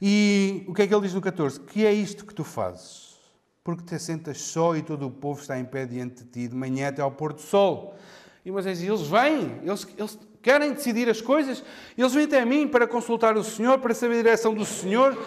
e 0.01 0.63
o 0.67 0.73
que 0.73 0.83
é 0.83 0.87
que 0.87 0.93
ele 0.93 1.01
diz 1.01 1.13
no 1.13 1.21
14? 1.21 1.59
Que 1.61 1.85
é 1.85 1.93
isto 1.93 2.25
que 2.25 2.33
tu 2.33 2.43
fazes? 2.43 3.17
Porque 3.63 3.83
te 3.83 3.99
sentas 3.99 4.39
só 4.39 4.75
e 4.75 4.81
todo 4.81 5.07
o 5.07 5.11
povo 5.11 5.41
está 5.41 5.59
em 5.59 5.65
pé 5.65 5.85
diante 5.85 6.23
de 6.23 6.29
ti, 6.29 6.47
de 6.47 6.55
manhã 6.55 6.89
até 6.89 7.01
ao 7.01 7.11
pôr 7.11 7.33
do 7.33 7.41
sol. 7.41 7.97
E 8.45 8.51
Moisés 8.51 8.79
diz: 8.79 8.87
eles 8.87 9.07
vêm, 9.07 9.59
eles, 9.63 9.87
eles 9.97 10.17
querem 10.41 10.73
decidir 10.73 11.09
as 11.09 11.21
coisas, 11.21 11.63
eles 11.97 12.13
vêm 12.13 12.25
até 12.25 12.43
mim 12.45 12.67
para 12.67 12.87
consultar 12.87 13.37
o 13.37 13.43
Senhor, 13.43 13.79
para 13.79 13.93
saber 13.93 14.19
a 14.19 14.23
direção 14.23 14.53
do 14.53 14.65
Senhor, 14.65 15.17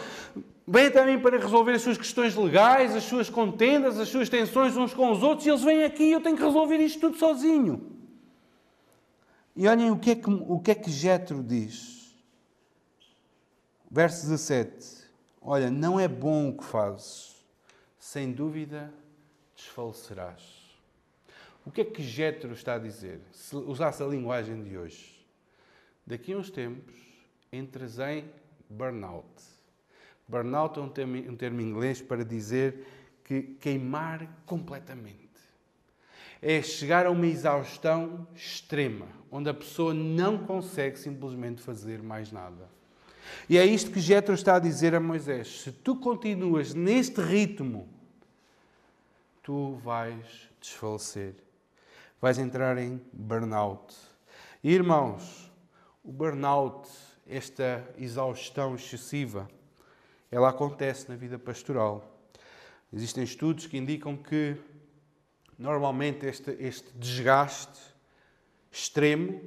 vêm 0.66 0.86
até 0.86 1.04
mim 1.04 1.20
para 1.20 1.38
resolver 1.38 1.72
as 1.72 1.82
suas 1.82 1.98
questões 1.98 2.34
legais, 2.34 2.94
as 2.96 3.04
suas 3.04 3.28
contendas, 3.28 3.98
as 3.98 4.08
suas 4.08 4.28
tensões 4.28 4.76
uns 4.76 4.94
com 4.94 5.10
os 5.10 5.22
outros, 5.22 5.46
e 5.46 5.50
eles 5.50 5.62
vêm 5.62 5.84
aqui 5.84 6.04
e 6.04 6.12
eu 6.12 6.20
tenho 6.20 6.36
que 6.36 6.42
resolver 6.42 6.78
isto 6.78 7.00
tudo 7.00 7.16
sozinho. 7.16 7.90
E 9.54 9.68
olhem 9.68 9.90
o 9.90 9.98
que 9.98 10.12
é 10.12 10.14
que, 10.14 10.30
o 10.30 10.58
que, 10.60 10.70
é 10.70 10.74
que 10.74 10.90
diz. 11.42 12.14
Verso 13.90 14.22
17. 14.22 15.02
Olha, 15.42 15.70
não 15.70 16.00
é 16.00 16.08
bom 16.08 16.48
o 16.48 16.56
que 16.56 16.64
fazes, 16.64 17.36
sem 17.98 18.32
dúvida 18.32 18.92
desfalecerás. 19.54 20.61
O 21.64 21.70
que 21.70 21.82
é 21.82 21.84
que 21.84 22.02
Jetro 22.02 22.52
está 22.52 22.74
a 22.74 22.78
dizer? 22.78 23.20
Se 23.30 23.54
usasse 23.54 24.02
a 24.02 24.06
linguagem 24.06 24.62
de 24.62 24.76
hoje. 24.76 25.26
Daqui 26.06 26.32
a 26.32 26.38
uns 26.38 26.50
tempos 26.50 26.94
entras 27.52 27.98
em 27.98 28.24
burnout. 28.68 29.26
Burnout 30.26 30.78
é 30.78 30.82
um 30.82 30.88
termo, 30.88 31.16
um 31.16 31.36
termo 31.36 31.60
inglês 31.60 32.00
para 32.00 32.24
dizer 32.24 32.86
que 33.24 33.42
queimar 33.60 34.26
completamente 34.44 35.22
é 36.42 36.60
chegar 36.60 37.06
a 37.06 37.10
uma 37.10 37.26
exaustão 37.26 38.26
extrema, 38.34 39.06
onde 39.30 39.48
a 39.48 39.54
pessoa 39.54 39.94
não 39.94 40.36
consegue 40.44 40.98
simplesmente 40.98 41.62
fazer 41.62 42.02
mais 42.02 42.32
nada. 42.32 42.68
E 43.48 43.56
é 43.56 43.64
isto 43.64 43.92
que 43.92 44.00
Jetro 44.00 44.34
está 44.34 44.56
a 44.56 44.58
dizer 44.58 44.92
a 44.92 45.00
Moisés: 45.00 45.62
se 45.62 45.70
tu 45.70 45.94
continuas 45.94 46.74
neste 46.74 47.20
ritmo, 47.20 47.88
tu 49.40 49.76
vais 49.84 50.50
desfalecer, 50.60 51.36
vais 52.22 52.38
entrar 52.38 52.78
em 52.78 52.98
burnout. 53.12 53.94
E, 54.64 54.72
irmãos, 54.72 55.52
o 56.02 56.10
burnout, 56.10 56.88
esta 57.26 57.86
exaustão 57.98 58.74
excessiva, 58.74 59.46
ela 60.30 60.48
acontece 60.48 61.10
na 61.10 61.16
vida 61.16 61.38
pastoral. 61.38 62.18
Existem 62.90 63.24
estudos 63.24 63.66
que 63.66 63.76
indicam 63.76 64.16
que 64.16 64.56
Normalmente, 65.62 66.26
este, 66.26 66.50
este 66.58 66.90
desgaste 66.98 67.78
extremo 68.68 69.40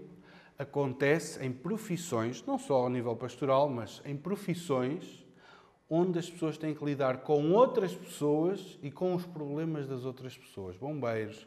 acontece 0.57 1.43
em 1.43 1.51
profissões, 1.51 2.41
não 2.45 2.57
só 2.57 2.75
ao 2.75 2.89
nível 2.89 3.17
pastoral, 3.17 3.67
mas 3.67 4.01
em 4.05 4.15
profissões 4.15 5.25
onde 5.89 6.17
as 6.17 6.29
pessoas 6.29 6.57
têm 6.57 6.73
que 6.73 6.85
lidar 6.85 7.17
com 7.17 7.51
outras 7.51 7.93
pessoas 7.93 8.79
e 8.81 8.89
com 8.89 9.13
os 9.13 9.25
problemas 9.25 9.89
das 9.89 10.05
outras 10.05 10.37
pessoas, 10.37 10.77
bombeiros, 10.77 11.45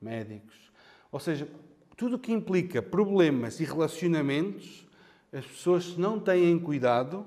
médicos, 0.00 0.67
ou 1.10 1.20
seja, 1.20 1.48
tudo 1.96 2.16
o 2.16 2.18
que 2.18 2.32
implica 2.32 2.80
problemas 2.80 3.60
e 3.60 3.64
relacionamentos, 3.64 4.86
as 5.32 5.44
pessoas 5.44 5.84
se 5.84 6.00
não 6.00 6.18
têm 6.20 6.58
cuidado 6.58 7.26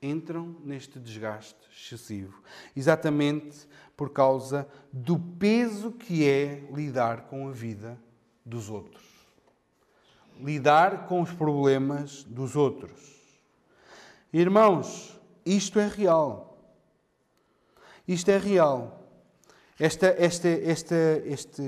entram 0.00 0.56
neste 0.64 0.98
desgaste 0.98 1.56
excessivo. 1.72 2.42
Exatamente 2.74 3.66
por 3.96 4.10
causa 4.10 4.68
do 4.92 5.18
peso 5.18 5.92
que 5.92 6.28
é 6.28 6.64
lidar 6.72 7.22
com 7.22 7.48
a 7.48 7.52
vida 7.52 7.98
dos 8.44 8.70
outros. 8.70 9.02
Lidar 10.40 11.06
com 11.06 11.20
os 11.20 11.32
problemas 11.32 12.22
dos 12.22 12.54
outros. 12.54 13.18
Irmãos, 14.32 15.18
isto 15.44 15.80
é 15.80 15.88
real. 15.88 16.58
Isto 18.06 18.30
é 18.30 18.38
real. 18.38 18.97
Esta, 19.80 20.08
esta, 20.18 20.48
esta, 20.48 21.22
este, 21.24 21.62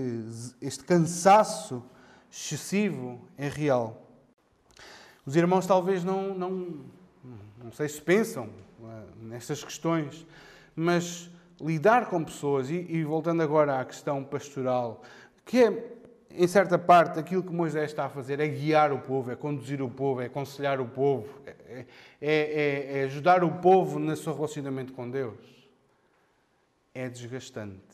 este 0.60 0.82
cansaço 0.82 1.84
excessivo 2.28 3.20
é 3.38 3.48
real. 3.48 4.04
Os 5.24 5.36
irmãos 5.36 5.64
talvez 5.64 6.02
não, 6.02 6.34
não, 6.34 6.84
não 7.62 7.70
sei 7.70 7.88
se 7.88 8.00
pensam 8.02 8.50
uh, 8.80 9.24
nestas 9.24 9.62
questões, 9.62 10.26
mas 10.74 11.30
lidar 11.60 12.08
com 12.08 12.24
pessoas, 12.24 12.68
e, 12.68 12.84
e, 12.88 13.04
voltando 13.04 13.42
agora 13.42 13.78
à 13.78 13.84
questão 13.84 14.24
pastoral, 14.24 15.02
que 15.44 15.62
é, 15.62 15.96
em 16.30 16.48
certa 16.48 16.76
parte, 16.76 17.20
aquilo 17.20 17.44
que 17.44 17.52
Moisés 17.52 17.90
está 17.90 18.06
a 18.06 18.08
fazer 18.08 18.40
é 18.40 18.48
guiar 18.48 18.92
o 18.92 18.98
povo, 18.98 19.30
é 19.30 19.36
conduzir 19.36 19.80
o 19.80 19.88
povo, 19.88 20.20
é 20.20 20.26
aconselhar 20.26 20.80
o 20.80 20.86
povo, 20.86 21.28
é, 21.46 21.54
é, 21.70 21.86
é, 22.20 22.98
é 23.00 23.04
ajudar 23.04 23.44
o 23.44 23.52
povo 23.58 24.00
no 24.00 24.16
seu 24.16 24.34
relacionamento 24.34 24.92
com 24.92 25.08
Deus. 25.08 25.38
É 26.92 27.08
desgastante. 27.08 27.89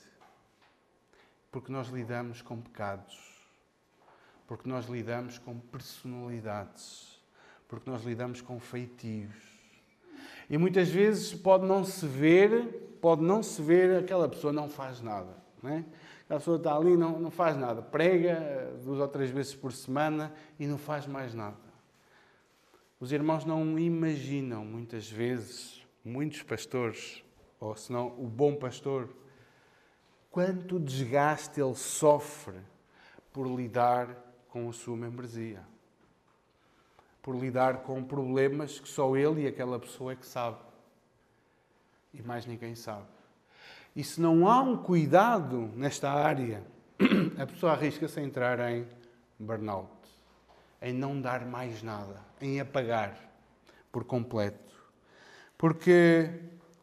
Porque 1.56 1.72
nós 1.72 1.88
lidamos 1.88 2.42
com 2.42 2.60
pecados, 2.60 3.18
porque 4.46 4.68
nós 4.68 4.90
lidamos 4.90 5.38
com 5.38 5.58
personalidades, 5.58 7.18
porque 7.66 7.88
nós 7.88 8.04
lidamos 8.04 8.42
com 8.42 8.60
feitios 8.60 9.32
e 10.50 10.58
muitas 10.58 10.90
vezes 10.90 11.32
pode 11.32 11.64
não 11.64 11.82
se 11.82 12.06
ver, 12.06 12.98
pode 13.00 13.22
não 13.22 13.42
se 13.42 13.62
ver, 13.62 14.04
aquela 14.04 14.28
pessoa 14.28 14.52
não 14.52 14.68
faz 14.68 15.00
nada. 15.00 15.34
Não 15.62 15.70
é? 15.70 15.84
A 16.28 16.34
pessoa 16.34 16.58
está 16.58 16.76
ali 16.76 16.94
não, 16.94 17.18
não 17.18 17.30
faz 17.30 17.56
nada. 17.56 17.80
Prega 17.80 18.32
eh, 18.32 18.74
duas 18.84 19.00
ou 19.00 19.08
três 19.08 19.30
vezes 19.30 19.54
por 19.54 19.72
semana 19.72 20.34
e 20.60 20.66
não 20.66 20.76
faz 20.76 21.06
mais 21.06 21.32
nada. 21.32 21.56
Os 23.00 23.12
irmãos 23.12 23.46
não 23.46 23.78
imaginam, 23.78 24.62
muitas 24.62 25.10
vezes, 25.10 25.82
muitos 26.04 26.42
pastores, 26.42 27.24
ou 27.58 27.74
senão 27.74 28.08
o 28.18 28.26
bom 28.26 28.54
pastor, 28.56 29.08
quanto 30.36 30.78
desgaste 30.78 31.62
ele 31.62 31.74
sofre 31.74 32.58
por 33.32 33.46
lidar 33.46 34.14
com 34.50 34.68
a 34.68 34.72
sua 34.74 34.94
membresia. 34.94 35.62
Por 37.22 37.34
lidar 37.34 37.78
com 37.78 38.04
problemas 38.04 38.78
que 38.78 38.86
só 38.86 39.16
ele 39.16 39.44
e 39.44 39.46
aquela 39.46 39.78
pessoa 39.78 40.12
é 40.12 40.14
que 40.14 40.26
sabe. 40.26 40.58
E 42.12 42.20
mais 42.20 42.44
ninguém 42.44 42.74
sabe. 42.74 43.06
E 43.96 44.04
se 44.04 44.20
não 44.20 44.46
há 44.46 44.60
um 44.60 44.76
cuidado 44.76 45.70
nesta 45.74 46.12
área, 46.12 46.62
a 47.40 47.46
pessoa 47.46 47.72
arrisca-se 47.72 48.20
a 48.20 48.22
entrar 48.22 48.60
em 48.70 48.86
burnout, 49.38 49.88
em 50.82 50.92
não 50.92 51.18
dar 51.18 51.46
mais 51.46 51.82
nada, 51.82 52.20
em 52.42 52.60
apagar 52.60 53.18
por 53.90 54.04
completo. 54.04 54.74
Porque 55.56 56.28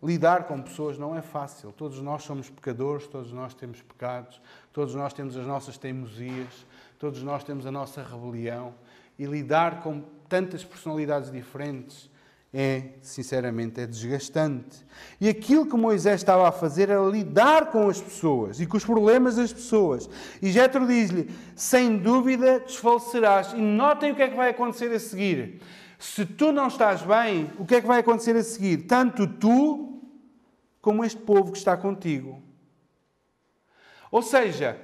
lidar 0.03 0.43
com 0.43 0.61
pessoas 0.61 0.97
não 0.97 1.15
é 1.15 1.21
fácil. 1.21 1.71
Todos 1.71 2.01
nós 2.01 2.23
somos 2.23 2.49
pecadores, 2.49 3.07
todos 3.07 3.31
nós 3.31 3.53
temos 3.53 3.81
pecados, 3.81 4.41
todos 4.73 4.93
nós 4.93 5.13
temos 5.13 5.37
as 5.37 5.47
nossas 5.47 5.77
teimosias, 5.77 6.65
todos 6.99 7.23
nós 7.23 7.43
temos 7.43 7.65
a 7.65 7.71
nossa 7.71 8.03
rebelião. 8.03 8.73
E 9.17 9.25
lidar 9.25 9.81
com 9.81 10.03
tantas 10.27 10.63
personalidades 10.63 11.31
diferentes 11.31 12.09
é, 12.53 12.89
sinceramente, 13.01 13.81
é 13.81 13.87
desgastante. 13.87 14.85
E 15.19 15.27
aquilo 15.27 15.65
que 15.65 15.75
Moisés 15.75 16.21
estava 16.21 16.47
a 16.47 16.51
fazer 16.51 16.89
era 16.89 17.01
lidar 17.01 17.71
com 17.71 17.89
as 17.89 17.99
pessoas 17.99 18.59
e 18.59 18.67
com 18.67 18.77
os 18.77 18.85
problemas 18.85 19.37
das 19.37 19.51
pessoas. 19.51 20.07
E 20.41 20.51
Jetro 20.51 20.85
diz-lhe: 20.85 21.31
sem 21.55 21.97
dúvida 21.97 22.59
desfalecerás. 22.59 23.53
E 23.53 23.61
notem 23.61 24.11
o 24.11 24.15
que 24.15 24.21
é 24.21 24.27
que 24.27 24.35
vai 24.35 24.51
acontecer 24.51 24.91
a 24.91 24.99
seguir. 24.99 25.61
Se 25.97 26.25
tu 26.25 26.51
não 26.51 26.67
estás 26.67 27.01
bem, 27.01 27.49
o 27.57 27.65
que 27.65 27.75
é 27.75 27.81
que 27.81 27.87
vai 27.87 28.01
acontecer 28.01 28.35
a 28.35 28.43
seguir? 28.43 28.85
Tanto 28.85 29.25
tu 29.25 29.92
como 30.84 31.06
este 31.06 31.22
povo 31.22 31.54
que 31.54 31.58
está 31.58 31.78
contigo. 31.78 32.43
Ou 34.12 34.22
seja, 34.22 34.78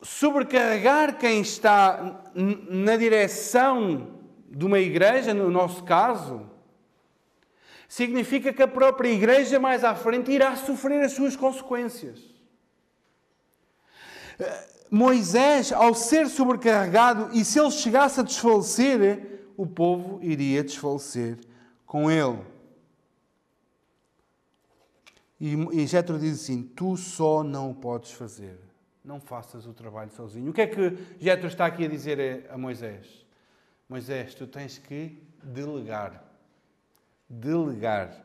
sobrecarregar 0.00 1.18
quem 1.18 1.40
está 1.40 2.22
na 2.32 2.96
direção 2.96 4.20
de 4.48 4.64
uma 4.64 4.78
igreja, 4.78 5.34
no 5.34 5.50
nosso 5.50 5.82
caso, 5.82 6.48
significa 7.88 8.52
que 8.52 8.62
a 8.62 8.68
própria 8.68 9.10
igreja 9.10 9.58
mais 9.58 9.82
à 9.82 9.96
frente 9.96 10.30
irá 10.30 10.54
sofrer 10.54 11.04
as 11.04 11.12
suas 11.12 11.34
consequências. 11.34 12.32
Moisés, 14.88 15.72
ao 15.72 15.94
ser 15.94 16.28
sobrecarregado, 16.28 17.30
e 17.32 17.44
se 17.44 17.58
ele 17.58 17.72
chegasse 17.72 18.20
a 18.20 18.22
desfalecer, 18.22 19.48
o 19.56 19.66
povo 19.66 20.20
iria 20.22 20.62
desfalecer 20.62 21.38
com 21.84 22.08
ele. 22.08 22.54
E, 25.40 25.54
e 25.72 25.86
Jetro 25.86 26.18
diz 26.18 26.42
assim: 26.42 26.62
Tu 26.62 26.96
só 26.96 27.42
não 27.42 27.70
o 27.70 27.74
podes 27.74 28.12
fazer. 28.12 28.58
Não 29.04 29.20
faças 29.20 29.66
o 29.66 29.72
trabalho 29.72 30.10
sozinho. 30.10 30.50
O 30.50 30.52
que 30.52 30.62
é 30.62 30.66
que 30.66 30.96
Jetro 31.18 31.46
está 31.46 31.66
aqui 31.66 31.84
a 31.84 31.88
dizer 31.88 32.48
a 32.50 32.58
Moisés? 32.58 33.24
Moisés, 33.88 34.34
tu 34.34 34.46
tens 34.46 34.78
que 34.78 35.22
delegar. 35.42 36.24
Delegar. 37.28 38.24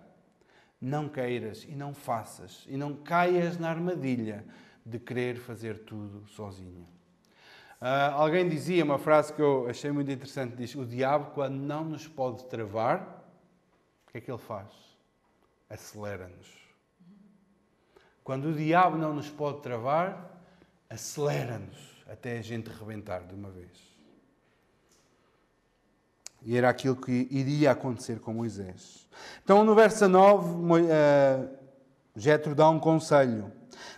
Não 0.80 1.08
queiras 1.08 1.64
e 1.66 1.76
não 1.76 1.94
faças. 1.94 2.66
E 2.68 2.76
não 2.76 2.96
caias 2.96 3.60
na 3.60 3.70
armadilha 3.70 4.44
de 4.84 4.98
querer 4.98 5.38
fazer 5.38 5.84
tudo 5.86 6.28
sozinho. 6.28 6.88
Uh, 7.80 8.14
alguém 8.14 8.48
dizia 8.48 8.84
uma 8.84 8.98
frase 8.98 9.34
que 9.34 9.42
eu 9.42 9.68
achei 9.70 9.92
muito 9.92 10.12
interessante: 10.12 10.56
diz, 10.56 10.74
O 10.76 10.86
diabo, 10.86 11.32
quando 11.32 11.56
não 11.56 11.84
nos 11.84 12.08
pode 12.08 12.46
travar, 12.46 13.24
o 14.08 14.12
que 14.12 14.18
é 14.18 14.22
que 14.22 14.32
ele 14.32 14.40
faz? 14.40 14.70
Acelera-nos. 15.70 16.61
Quando 18.24 18.50
o 18.50 18.54
diabo 18.54 18.98
não 18.98 19.14
nos 19.14 19.30
pode 19.30 19.62
travar, 19.62 20.40
acelera-nos 20.90 21.78
até 22.10 22.38
a 22.38 22.42
gente 22.42 22.70
rebentar 22.70 23.24
de 23.24 23.34
uma 23.34 23.50
vez. 23.50 23.92
E 26.44 26.58
era 26.58 26.70
aquilo 26.70 26.96
que 26.96 27.28
iria 27.32 27.72
acontecer 27.72 28.20
com 28.20 28.34
Moisés. 28.34 29.08
Então, 29.44 29.64
no 29.64 29.76
verso 29.76 30.08
9, 30.08 30.50
uh, 30.50 31.50
Jetro 32.16 32.56
dá 32.56 32.68
um 32.70 32.80
conselho. 32.80 33.52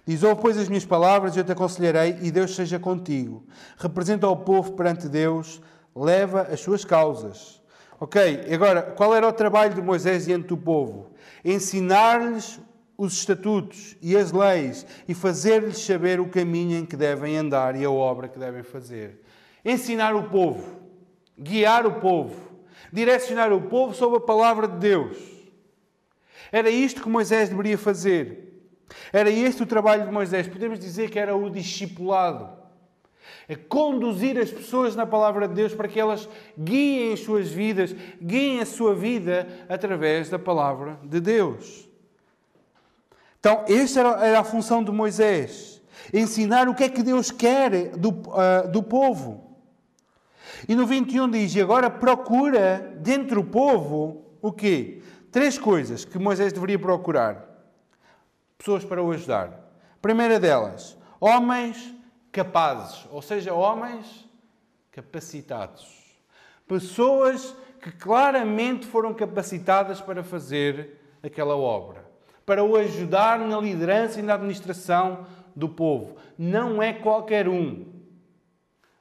Diz: 0.06 0.24
Ouve, 0.24 0.42
pois, 0.42 0.58
as 0.58 0.68
minhas 0.68 0.86
palavras, 0.86 1.36
eu 1.36 1.44
te 1.44 1.52
aconselharei, 1.52 2.20
e 2.22 2.32
Deus 2.32 2.56
seja 2.56 2.78
contigo. 2.78 3.46
Representa 3.78 4.28
o 4.28 4.36
povo 4.36 4.74
perante 4.74 5.08
Deus, 5.08 5.62
leva 5.96 6.42
as 6.44 6.60
suas 6.60 6.84
causas. 6.84 7.62
Ok, 8.00 8.54
agora, 8.54 8.82
qual 8.82 9.16
era 9.16 9.28
o 9.28 9.34
trabalho 9.34 9.74
de 9.74 9.82
Moisés 9.82 10.26
diante 10.26 10.48
do 10.48 10.58
povo? 10.58 11.12
Ensinar-lhes 11.46 12.60
os 12.98 13.14
estatutos 13.14 13.98
e 14.02 14.16
as 14.16 14.32
leis 14.32 14.86
e 15.08 15.14
fazer-lhes 15.14 15.80
saber 15.80 16.20
o 16.20 16.30
caminho 16.30 16.78
em 16.78 16.86
que 16.86 16.96
devem 16.96 17.38
andar 17.38 17.76
e 17.76 17.84
a 17.84 17.92
obra 17.92 18.28
que 18.28 18.40
devem 18.40 18.64
fazer. 18.64 19.22
Ensinar 19.66 20.16
o 20.16 20.30
povo 20.30 20.84
guiar 21.38 21.86
o 21.86 22.00
povo, 22.00 22.36
direcionar 22.92 23.52
o 23.52 23.62
povo 23.62 23.94
sob 23.94 24.18
a 24.18 24.20
palavra 24.20 24.68
de 24.68 24.78
Deus. 24.78 25.18
Era 26.52 26.70
isto 26.70 27.02
que 27.02 27.10
Moisés 27.10 27.50
deveria 27.50 27.78
fazer. 27.78 28.52
Era 29.12 29.30
este 29.30 29.64
o 29.64 29.66
trabalho 29.66 30.06
de 30.06 30.12
Moisés. 30.12 30.48
Podemos 30.48 30.80
dizer 30.80 31.10
que 31.10 31.18
era 31.18 31.36
o 31.36 31.50
discipulado. 31.50 32.62
É 33.48 33.56
conduzir 33.56 34.38
as 34.38 34.52
pessoas 34.52 34.96
na 34.96 35.06
palavra 35.06 35.48
de 35.48 35.56
Deus 35.56 35.74
para 35.74 35.88
que 35.88 36.00
elas 36.00 36.30
guiem 36.58 37.14
as 37.14 37.22
suas 37.22 37.50
vidas, 37.50 37.96
guiem 38.22 38.60
a 38.60 38.66
sua 38.66 38.94
vida 38.94 39.48
através 39.68 40.30
da 40.30 40.38
palavra 40.38 41.00
de 41.04 41.20
Deus. 41.20 41.90
Então, 43.44 43.66
esta 43.68 44.00
era 44.00 44.40
a 44.40 44.44
função 44.46 44.82
de 44.82 44.90
Moisés: 44.90 45.82
ensinar 46.14 46.70
o 46.70 46.74
que 46.74 46.86
é 46.86 46.90
que 46.90 47.04
Deus 47.04 47.30
quer 47.30 47.90
do, 47.90 48.12
uh, 48.12 48.72
do 48.72 48.82
povo. 48.82 49.60
E 50.66 50.74
no 50.74 50.88
21 50.88 51.30
diz: 51.30 51.54
E 51.54 51.60
agora 51.60 51.90
procura 51.90 52.96
dentro 53.02 53.44
do 53.44 53.50
povo 53.50 54.38
o 54.42 54.50
quê? 54.50 55.04
Três 55.30 55.58
coisas 55.58 56.06
que 56.06 56.18
Moisés 56.18 56.54
deveria 56.54 56.80
procurar: 56.80 57.46
pessoas 58.58 58.86
para 58.86 59.04
o 59.04 59.12
ajudar. 59.12 59.60
primeira 60.02 60.40
delas, 60.40 60.98
homens 61.20 61.94
capazes, 62.32 63.06
ou 63.12 63.22
seja, 63.22 63.54
homens 63.54 64.26
capacitados. 64.90 66.02
Pessoas 66.66 67.54
que 67.82 67.92
claramente 67.92 68.88
foram 68.88 69.14
capacitadas 69.14 70.00
para 70.00 70.24
fazer 70.24 71.18
aquela 71.22 71.58
obra, 71.58 72.03
para 72.46 72.64
o 72.64 72.76
ajudar 72.76 73.40
na 73.40 73.60
liderança 73.60 74.20
e 74.20 74.24
na 74.24 74.34
administração 74.34 75.26
do 75.56 75.70
povo. 75.70 76.16
Não 76.38 76.82
é 76.82 76.94
qualquer 76.94 77.48
um, 77.48 77.86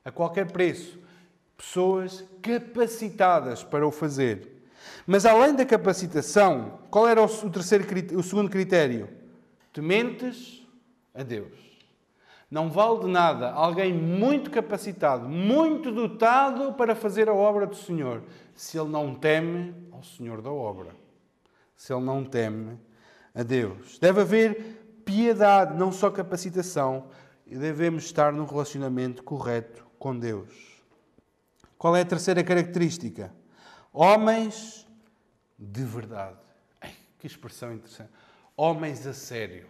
a 0.04 0.10
qualquer 0.10 0.50
preço 0.52 1.00
pessoas 1.56 2.24
capacitadas 2.42 3.62
para 3.62 3.86
o 3.86 3.92
fazer. 3.92 4.64
Mas 5.06 5.24
além 5.24 5.54
da 5.54 5.64
capacitação, 5.64 6.80
qual 6.90 7.06
era 7.06 7.22
o 7.22 7.50
terceiro 7.50 7.86
o 8.18 8.22
segundo 8.22 8.50
critério? 8.50 9.08
Tementes 9.72 10.66
a 11.14 11.22
Deus. 11.22 11.72
Não 12.50 12.68
vale 12.68 13.00
de 13.00 13.06
nada 13.06 13.50
alguém 13.52 13.94
muito 13.94 14.50
capacitado, 14.50 15.26
muito 15.28 15.90
dotado 15.90 16.74
para 16.74 16.94
fazer 16.94 17.28
a 17.28 17.32
obra 17.32 17.66
do 17.66 17.76
Senhor, 17.76 18.22
se 18.54 18.78
ele 18.78 18.90
não 18.90 19.14
teme 19.14 19.74
ao 19.90 20.02
Senhor 20.02 20.42
da 20.42 20.50
obra. 20.50 20.90
Se 21.74 21.92
ele 21.92 22.04
não 22.04 22.24
teme 22.24 22.78
a 23.34 23.42
Deus. 23.42 23.98
Deve 23.98 24.20
haver 24.20 25.02
piedade, 25.04 25.76
não 25.76 25.92
só 25.92 26.10
capacitação, 26.10 27.08
e 27.46 27.56
devemos 27.56 28.04
estar 28.04 28.32
num 28.32 28.44
relacionamento 28.44 29.22
correto 29.22 29.86
com 29.98 30.18
Deus. 30.18 30.82
Qual 31.76 31.96
é 31.96 32.02
a 32.02 32.06
terceira 32.06 32.42
característica? 32.44 33.32
Homens 33.92 34.86
de 35.58 35.84
verdade. 35.84 36.38
Ai, 36.80 36.94
que 37.18 37.26
expressão 37.26 37.72
interessante. 37.72 38.10
Homens 38.56 39.06
a 39.06 39.12
sério. 39.12 39.66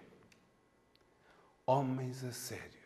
Homens 1.67 2.25
a 2.25 2.33
sério. 2.33 2.83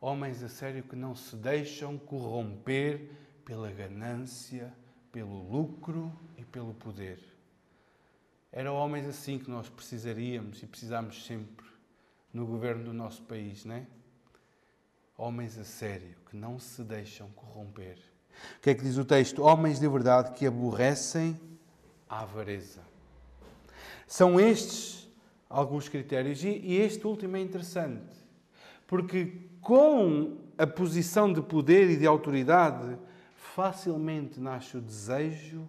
Homens 0.00 0.42
a 0.42 0.48
sério 0.48 0.82
que 0.82 0.96
não 0.96 1.14
se 1.14 1.36
deixam 1.36 1.98
corromper 1.98 3.10
pela 3.44 3.70
ganância, 3.70 4.72
pelo 5.10 5.50
lucro 5.50 6.12
e 6.36 6.44
pelo 6.44 6.74
poder. 6.74 7.37
Eram 8.52 8.74
homens 8.74 9.06
assim 9.06 9.38
que 9.38 9.50
nós 9.50 9.68
precisaríamos 9.68 10.62
e 10.62 10.66
precisamos 10.66 11.24
sempre 11.26 11.66
no 12.32 12.46
governo 12.46 12.84
do 12.84 12.92
nosso 12.92 13.22
país, 13.22 13.64
não 13.64 13.74
é? 13.74 13.86
Homens 15.16 15.58
a 15.58 15.64
sério, 15.64 16.16
que 16.30 16.36
não 16.36 16.58
se 16.58 16.82
deixam 16.82 17.28
corromper. 17.30 17.98
O 18.56 18.60
que 18.60 18.70
é 18.70 18.74
que 18.74 18.82
diz 18.82 18.96
o 18.96 19.04
texto? 19.04 19.42
Homens 19.42 19.80
de 19.80 19.88
verdade 19.88 20.32
que 20.32 20.46
aborrecem 20.46 21.38
a 22.08 22.20
avareza. 22.20 22.82
São 24.06 24.38
estes 24.40 24.98
alguns 25.48 25.88
critérios. 25.88 26.42
E 26.42 26.74
este 26.76 27.06
último 27.06 27.36
é 27.36 27.40
interessante, 27.40 28.14
porque 28.86 29.48
com 29.60 30.38
a 30.56 30.66
posição 30.66 31.32
de 31.32 31.40
poder 31.42 31.90
e 31.90 31.96
de 31.96 32.06
autoridade, 32.06 32.98
facilmente 33.34 34.40
nasce 34.40 34.76
o 34.76 34.80
desejo 34.80 35.68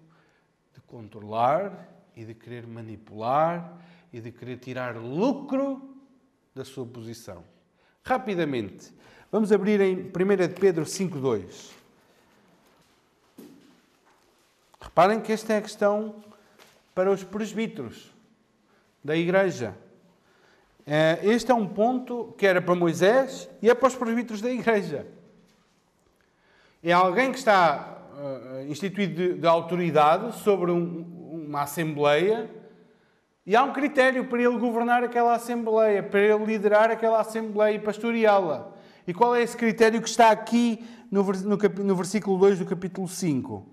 de 0.74 0.82
controlar 0.82 1.88
e 2.20 2.26
de 2.26 2.34
querer 2.34 2.68
manipular 2.68 3.78
e 4.12 4.20
de 4.20 4.30
querer 4.30 4.58
tirar 4.58 4.98
lucro 4.98 5.96
da 6.54 6.66
sua 6.66 6.86
posição. 6.86 7.46
Rapidamente, 8.04 8.94
vamos 9.32 9.54
abrir 9.54 9.80
em 9.80 9.96
1 9.96 10.12
Pedro 10.60 10.84
5,2. 10.84 11.72
Reparem 14.82 15.22
que 15.22 15.32
esta 15.32 15.54
é 15.54 15.58
a 15.60 15.62
questão 15.62 16.22
para 16.94 17.10
os 17.10 17.24
presbíteros 17.24 18.12
da 19.02 19.16
igreja. 19.16 19.78
Eh, 20.86 21.20
este 21.24 21.52
é 21.52 21.56
um 21.56 21.68
ponto 21.68 22.36
que 22.38 22.46
era 22.46 22.62
para 22.62 22.76
Moisés 22.76 23.50
e 23.62 23.70
é 23.70 23.74
para 23.74 23.88
os 23.88 23.96
presbíteros 23.96 24.42
da 24.42 24.52
igreja. 24.52 25.08
É 26.84 26.92
alguém 26.92 27.32
que 27.32 27.38
está 27.38 27.98
uh, 28.14 28.70
instituído 28.70 29.16
de, 29.16 29.34
de, 29.36 29.48
autoridade 29.48 30.36
sobre 30.40 30.72
um, 30.72 31.19
uma 31.50 31.64
assembleia 31.64 32.48
e 33.44 33.56
há 33.56 33.64
um 33.64 33.74
critério 33.74 34.26
para 34.26 34.40
ele 34.40 34.58
governar 34.60 35.04
aquela 35.04 35.34
assembleia, 35.34 36.04
para 36.04 36.20
ele 36.20 36.46
liderar 36.46 36.92
aquela 36.92 37.20
assembleia 37.20 37.76
e 37.76 37.80
pastoreá-la. 37.80 38.72
E 39.08 39.14
qual 39.16 39.36
é 39.36 39.42
esse 39.42 39.58
critério 39.58 40.00
que 40.00 40.08
está 40.08 40.30
aqui 40.30 40.86
no, 41.10 41.24
no, 41.24 41.58
no 41.58 41.96
versículo 41.96 42.38
2 42.38 42.60
do 42.60 42.66
capítulo 42.66 43.08
5? 43.08 43.66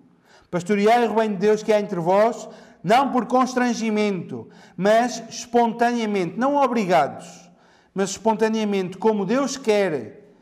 Pastoreai 0.51 1.05
o 1.05 1.09
rebanho 1.11 1.33
de 1.33 1.37
Deus 1.37 1.63
que 1.63 1.71
há 1.71 1.79
entre 1.79 2.01
vós, 2.01 2.49
não 2.83 3.13
por 3.13 3.27
constrangimento, 3.27 4.49
mas 4.75 5.23
espontaneamente, 5.29 6.39
não 6.39 6.57
obrigados, 6.57 7.51
mas 7.93 8.11
espontaneamente, 8.11 8.97
como 8.97 9.27
Deus 9.27 9.59
quer, 9.59 10.33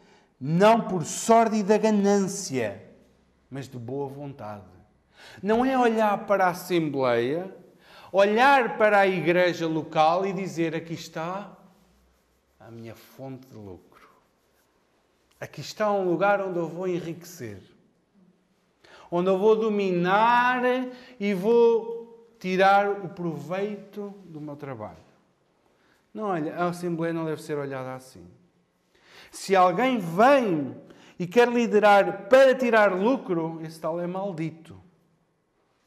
não 0.41 0.83
por 0.83 1.05
sórdida 1.05 1.77
ganância, 1.79 2.81
mas 3.51 3.67
de 3.67 3.79
boa 3.79 4.07
vontade. 4.07 4.74
Não 5.43 5.65
é 5.65 5.79
olhar 5.79 6.27
para 6.27 6.47
a 6.47 6.51
Assembleia, 6.51 7.55
olhar 8.13 8.77
para 8.77 9.01
a 9.01 9.07
igreja 9.07 9.67
local 9.67 10.27
e 10.27 10.33
dizer: 10.33 10.75
aqui 10.75 10.95
está 10.95 11.51
a 12.59 12.71
minha 12.71 12.95
fonte 12.95 13.47
de 13.49 13.57
lucro. 13.57 14.09
Aqui 15.41 15.61
está 15.61 15.93
um 15.93 16.09
lugar 16.09 16.41
onde 16.41 16.59
eu 16.59 16.69
vou 16.69 16.89
enriquecer, 16.89 17.61
onde 19.11 19.29
eu 19.29 19.39
vou 19.39 19.57
dominar 19.57 20.63
e 21.21 21.35
vou 21.35 22.35
tirar 22.39 22.91
o 23.05 23.09
proveito 23.09 24.15
do 24.25 24.41
meu 24.41 24.57
trabalho. 24.57 24.97
Não, 26.13 26.25
olha, 26.25 26.55
a 26.55 26.69
Assembleia 26.69 27.13
não 27.13 27.25
deve 27.25 27.43
ser 27.43 27.59
olhada 27.59 27.95
assim. 27.95 28.25
Se 29.31 29.57
alguém 29.57 29.99
vem 29.99 30.77
e 31.19 31.27
quer 31.27 31.49
liderar 31.49 32.29
para 32.29 32.55
tirar 32.55 32.93
lucro, 32.95 33.61
esse 33.63 33.81
tal 33.81 34.01
é 34.01 34.07
maldito. 34.07 34.81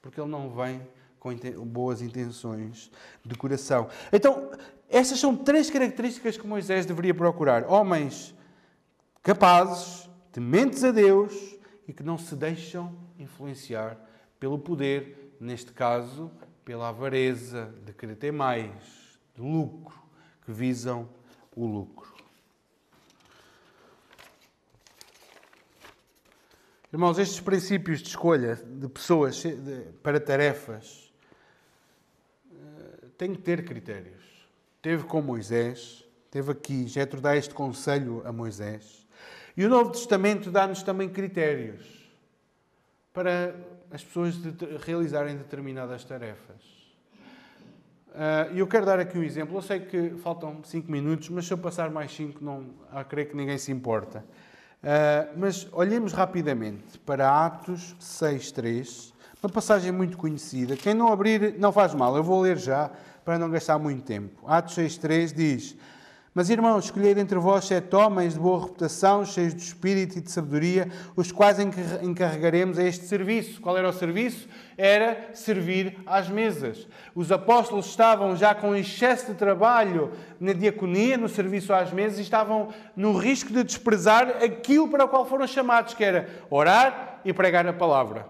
Porque 0.08 0.22
ele 0.22 0.32
não 0.32 0.50
vem 0.50 0.82
com 1.20 1.36
boas 1.66 2.02
intenções 2.02 2.90
de 3.26 3.36
coração. 3.36 3.90
Então, 4.10 4.52
estas 4.88 5.20
são 5.20 5.36
três 5.36 5.70
características 5.70 6.38
que 6.38 6.48
Moisés 6.48 6.86
deveria 6.86 7.14
procurar: 7.14 7.70
homens 7.70 8.34
capazes, 9.22 10.10
tementes 10.32 10.86
a 10.86 10.92
Deus 10.92 11.58
e 11.86 11.92
que 11.92 12.04
não 12.04 12.18
se 12.18 12.38
deixam 12.38 12.98
influenciar 13.20 13.98
pelo 14.40 14.58
poder, 14.58 15.36
neste 15.42 15.74
caso, 15.74 16.32
pela 16.64 16.88
avareza 16.88 17.76
de 17.86 17.92
querer 17.92 18.16
ter 18.16 18.32
mais, 18.32 18.72
de 19.36 19.42
lucro, 19.42 20.02
que 20.46 20.54
visam 20.54 21.10
o 21.54 21.66
lucro. 21.66 22.07
Irmãos, 26.92 27.20
estes 27.20 27.42
princípios 27.42 28.00
de 28.00 28.08
escolha 28.08 28.56
de 28.56 28.88
pessoas 28.88 29.44
para 30.02 30.22
tarefas 30.22 31.12
eh, 32.50 33.08
têm 33.18 33.36
que 33.36 33.42
ter 33.42 33.66
critérios. 33.66 34.24
Teve 34.82 35.04
com 35.04 35.22
Moisés, 35.22 36.08
teve 36.32 36.50
aqui, 36.50 36.88
Jetro 36.88 37.20
dá 37.20 37.36
este 37.36 37.54
conselho 37.54 38.22
a 38.26 38.32
Moisés. 38.32 39.06
E 39.58 39.66
o 39.66 39.70
Novo 39.70 39.92
Testamento 39.92 40.50
dá-nos 40.50 40.82
também 40.82 41.10
critérios 41.10 42.10
para 43.12 43.54
as 43.92 44.02
pessoas 44.02 44.38
de 44.38 44.54
realizarem 44.78 45.36
determinadas 45.36 46.06
tarefas. 46.06 46.78
Ah, 48.16 48.48
e 48.54 48.60
eu 48.60 48.68
quero 48.68 48.86
dar 48.86 48.98
aqui 48.98 49.18
um 49.18 49.24
exemplo. 49.24 49.58
Eu 49.58 49.62
sei 49.62 49.82
que 49.82 50.12
faltam 50.20 50.64
5 50.64 50.90
minutos, 50.90 51.28
mas 51.28 51.46
se 51.46 51.54
eu 51.54 51.58
passar 51.58 51.92
mais 51.92 52.16
5, 52.16 52.42
não 52.42 52.70
ah, 52.90 53.04
creio 53.04 53.28
que 53.28 53.36
ninguém 53.36 53.58
se 53.58 53.74
importa. 53.74 54.24
Uh, 54.84 55.34
mas 55.36 55.68
olhemos 55.72 56.14
rapidamente 56.14 57.00
para 57.00 57.46
Atos 57.46 57.96
6.3, 58.00 59.12
uma 59.42 59.52
passagem 59.52 59.92
muito 59.92 60.18
conhecida. 60.18 60.76
Quem 60.76 60.94
não 60.94 61.12
abrir, 61.12 61.56
não 61.58 61.72
faz 61.72 61.94
mal, 61.94 62.16
eu 62.16 62.24
vou 62.24 62.42
ler 62.42 62.58
já 62.58 62.92
para 63.26 63.40
não 63.40 63.50
gastar 63.50 63.78
muito 63.80 64.04
tempo. 64.04 64.48
Atos 64.48 64.76
6.3 64.76 65.34
diz: 65.34 65.76
mas, 66.38 66.52
irmãos, 66.52 66.86
escolhei 66.86 67.16
dentre 67.16 67.40
vós 67.40 67.66
sete 67.66 67.96
homens 67.96 68.36
de 68.36 68.40
boa 68.40 68.60
reputação, 68.60 69.26
cheios 69.26 69.56
de 69.56 69.64
espírito 69.64 70.20
e 70.20 70.22
de 70.22 70.32
sabedoria, 70.32 70.88
os 71.16 71.32
quais 71.32 71.58
encarregaremos 71.60 72.78
a 72.78 72.84
este 72.84 73.08
serviço. 73.08 73.60
Qual 73.60 73.76
era 73.76 73.90
o 73.90 73.92
serviço? 73.92 74.48
Era 74.78 75.32
servir 75.34 75.98
às 76.06 76.30
mesas. 76.30 76.88
Os 77.16 77.32
apóstolos 77.32 77.88
estavam 77.88 78.36
já 78.36 78.54
com 78.54 78.76
excesso 78.76 79.32
de 79.32 79.34
trabalho 79.34 80.12
na 80.40 80.54
diaconia, 80.54 81.18
no 81.18 81.28
serviço 81.28 81.74
às 81.74 81.92
mesas, 81.92 82.20
e 82.20 82.22
estavam 82.22 82.68
no 82.96 83.18
risco 83.18 83.52
de 83.52 83.64
desprezar 83.64 84.38
aquilo 84.44 84.88
para 84.90 85.06
o 85.06 85.10
qual 85.10 85.26
foram 85.26 85.48
chamados, 85.48 85.96
que 85.96 86.04
era 86.04 86.30
orar 86.52 87.20
e 87.26 87.34
pregar 87.34 87.66
a 87.66 87.74
palavra. 87.74 88.28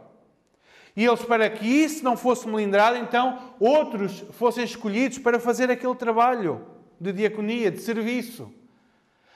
E 0.96 1.04
eles, 1.04 1.26
para 1.26 1.50
que 1.50 1.68
isso 1.68 2.06
não 2.06 2.16
fosse 2.16 2.48
melindrado, 2.48 2.96
então 3.00 3.54
outros 3.60 4.24
fossem 4.32 4.64
escolhidos 4.64 5.18
para 5.18 5.42
fazer 5.42 5.70
aquele 5.70 5.96
trabalho 5.96 6.77
de 7.00 7.14
diaconia, 7.14 7.72
de 7.72 7.80
serviço. 7.80 8.52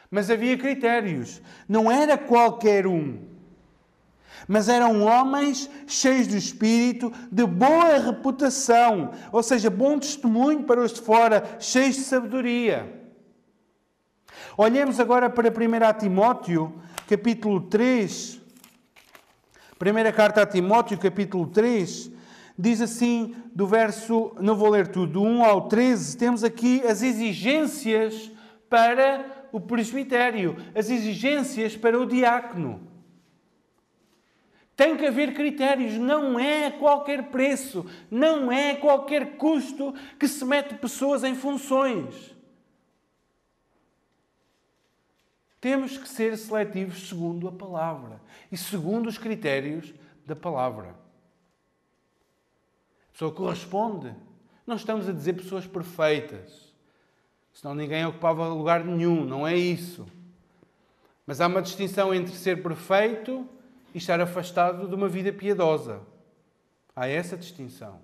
Mas 0.10 0.30
havia 0.30 0.58
critérios. 0.58 1.42
Não 1.68 1.92
era 1.92 2.18
qualquer 2.18 2.86
um. 2.86 3.20
Mas 4.48 4.68
eram 4.68 5.04
homens 5.04 5.70
cheios 5.88 6.28
de 6.28 6.38
espírito, 6.38 7.12
de 7.32 7.46
boa 7.46 7.98
reputação, 7.98 9.12
ou 9.32 9.44
seja, 9.44 9.70
bom 9.70 10.00
testemunho 10.00 10.64
para 10.64 10.82
os 10.82 10.94
de 10.94 11.02
fora, 11.02 11.58
cheios 11.60 11.96
de 11.96 12.02
sabedoria. 12.02 13.02
Olhemos 14.58 15.00
agora 15.00 15.30
para 15.30 15.50
1 15.50 16.00
Timóteo, 16.00 16.82
capítulo 17.08 17.62
3. 17.62 18.42
Primeira 19.78 20.12
carta 20.12 20.42
a 20.42 20.46
Timóteo, 20.46 20.98
capítulo 20.98 21.48
3, 21.48 22.12
diz 22.62 22.80
assim, 22.80 23.36
do 23.56 23.66
verso, 23.66 24.36
não 24.40 24.56
vou 24.56 24.70
ler 24.70 24.88
tudo, 24.88 25.14
do 25.14 25.24
1 25.24 25.44
ao 25.44 25.68
13, 25.68 26.16
temos 26.16 26.44
aqui 26.44 26.82
as 26.86 27.02
exigências 27.02 28.32
para 28.70 29.48
o 29.52 29.60
presbitério, 29.60 30.56
as 30.76 30.90
exigências 30.92 31.76
para 31.76 32.00
o 32.00 32.06
diácono. 32.06 32.88
Tem 34.76 34.96
que 34.96 35.06
haver 35.06 35.34
critérios, 35.34 35.96
não 35.96 36.40
é 36.40 36.70
qualquer 36.70 37.30
preço, 37.30 37.86
não 38.12 38.52
é 38.52 38.76
qualquer 38.76 39.38
custo 39.38 39.94
que 40.20 40.28
se 40.28 40.46
mete 40.46 40.76
pessoas 40.76 41.24
em 41.24 41.34
funções. 41.34 42.36
Temos 45.60 45.98
que 45.98 46.08
ser 46.08 46.38
seletivos 46.38 47.10
segundo 47.10 47.48
a 47.48 47.52
palavra 47.52 48.22
e 48.52 48.58
segundo 48.58 49.08
os 49.08 49.18
critérios 49.18 49.94
da 50.26 50.36
palavra 50.36 51.01
pessoa 53.12 53.32
corresponde. 53.32 54.14
Não 54.66 54.76
estamos 54.76 55.08
a 55.10 55.12
dizer 55.12 55.34
pessoas 55.34 55.66
perfeitas, 55.68 56.74
senão 57.54 57.76
ninguém 57.76 58.06
ocupava 58.06 58.48
lugar 58.48 58.86
nenhum, 58.86 59.26
não 59.26 59.48
é 59.48 59.56
isso. 59.56 60.06
Mas 61.26 61.42
há 61.42 61.48
uma 61.48 61.62
distinção 61.62 62.14
entre 62.14 62.36
ser 62.36 62.62
perfeito 62.62 63.48
e 63.94 63.98
estar 63.98 64.20
afastado 64.22 64.88
de 64.88 64.96
uma 64.96 65.08
vida 65.08 65.32
piedosa. 65.32 66.02
Há 66.96 67.08
essa 67.08 67.38
distinção. 67.38 68.00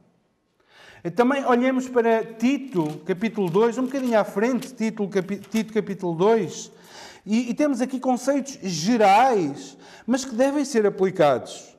Também 1.16 1.46
olhemos 1.46 1.88
para 1.88 2.24
Tito, 2.24 3.00
capítulo 3.06 3.50
2, 3.50 3.78
um 3.78 3.86
bocadinho 3.86 4.20
à 4.20 4.24
frente, 4.24 4.74
Tito, 4.74 5.08
Tito 5.50 5.74
capítulo 5.74 6.16
2, 6.16 6.72
e, 7.26 7.50
e 7.50 7.54
temos 7.54 7.82
aqui 7.82 8.00
conceitos 8.00 8.58
gerais, 8.62 9.78
mas 10.06 10.26
que 10.26 10.34
devem 10.34 10.66
ser 10.66 10.86
aplicados. 10.86 11.76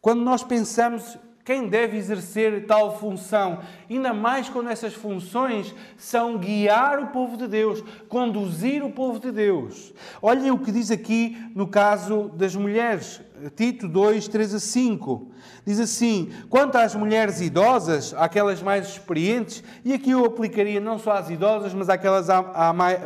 Quando 0.00 0.22
nós 0.22 0.42
pensamos 0.42 1.16
quem 1.44 1.68
deve 1.68 1.96
exercer 1.96 2.66
tal 2.66 2.98
função? 2.98 3.60
Ainda 3.90 4.12
mais 4.12 4.48
quando 4.48 4.70
essas 4.70 4.94
funções 4.94 5.74
são 5.96 6.38
guiar 6.38 7.00
o 7.00 7.08
povo 7.08 7.36
de 7.36 7.48
Deus, 7.48 7.82
conduzir 8.08 8.84
o 8.84 8.92
povo 8.92 9.18
de 9.18 9.32
Deus. 9.32 9.92
Olhem 10.20 10.52
o 10.52 10.58
que 10.58 10.70
diz 10.70 10.90
aqui 10.92 11.36
no 11.54 11.66
caso 11.66 12.30
das 12.34 12.54
mulheres. 12.54 13.20
Tito 13.50 13.88
2, 13.88 14.28
3 14.28 14.54
a 14.54 14.60
5. 14.60 15.28
Diz 15.64 15.80
assim: 15.80 16.30
quanto 16.48 16.76
às 16.76 16.94
mulheres 16.94 17.40
idosas, 17.40 18.14
aquelas 18.16 18.62
mais 18.62 18.88
experientes, 18.88 19.62
e 19.84 19.92
aqui 19.92 20.10
eu 20.10 20.24
aplicaria 20.24 20.80
não 20.80 20.98
só 20.98 21.12
às 21.12 21.30
idosas, 21.30 21.74
mas 21.74 21.88
àquelas 21.88 22.26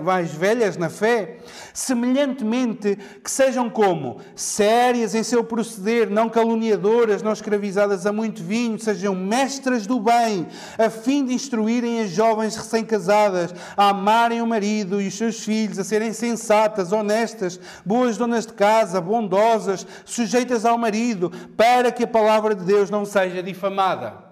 mais 0.03 0.33
velhas 0.33 0.77
na 0.77 0.89
fé, 0.89 1.39
semelhantemente 1.73 2.97
que 3.23 3.31
sejam 3.31 3.69
como 3.71 4.21
sérias 4.35 5.15
em 5.15 5.23
seu 5.23 5.45
proceder, 5.45 6.11
não 6.11 6.29
caluniadoras, 6.29 7.23
não 7.23 7.33
escravizadas 7.33 8.07
a 8.07 8.13
muito 8.13 8.43
vinho, 8.43 8.79
sejam 8.79 9.15
mestras 9.15 9.87
do 9.87 10.01
bem, 10.01 10.47
a 10.79 10.91
fim 10.91 11.25
de 11.25 11.35
instruírem 11.35 12.01
as 12.01 12.11
jovens 12.11 12.57
recém-casadas 12.57 13.55
a 13.77 13.91
amarem 13.91 14.41
o 14.41 14.47
marido 14.47 15.01
e 15.01 15.09
os 15.09 15.15
seus 15.15 15.45
filhos, 15.45 15.79
a 15.79 15.85
serem 15.85 16.13
sensatas, 16.13 16.93
honestas, 16.93 17.61
boas 17.85 18.17
donas 18.17 18.47
de 18.47 18.53
casa, 18.53 19.01
bondosas, 19.01 19.87
sujeitas 20.05 20.26
ao 20.65 20.79
marido, 20.79 21.31
para 21.57 21.93
que 21.93 22.05
a 22.05 22.09
palavra 22.09 22.55
de 22.55 22.65
Deus 22.65 22.91
não 22.91 23.05
seja 23.05 23.43
difamada. 23.43 24.25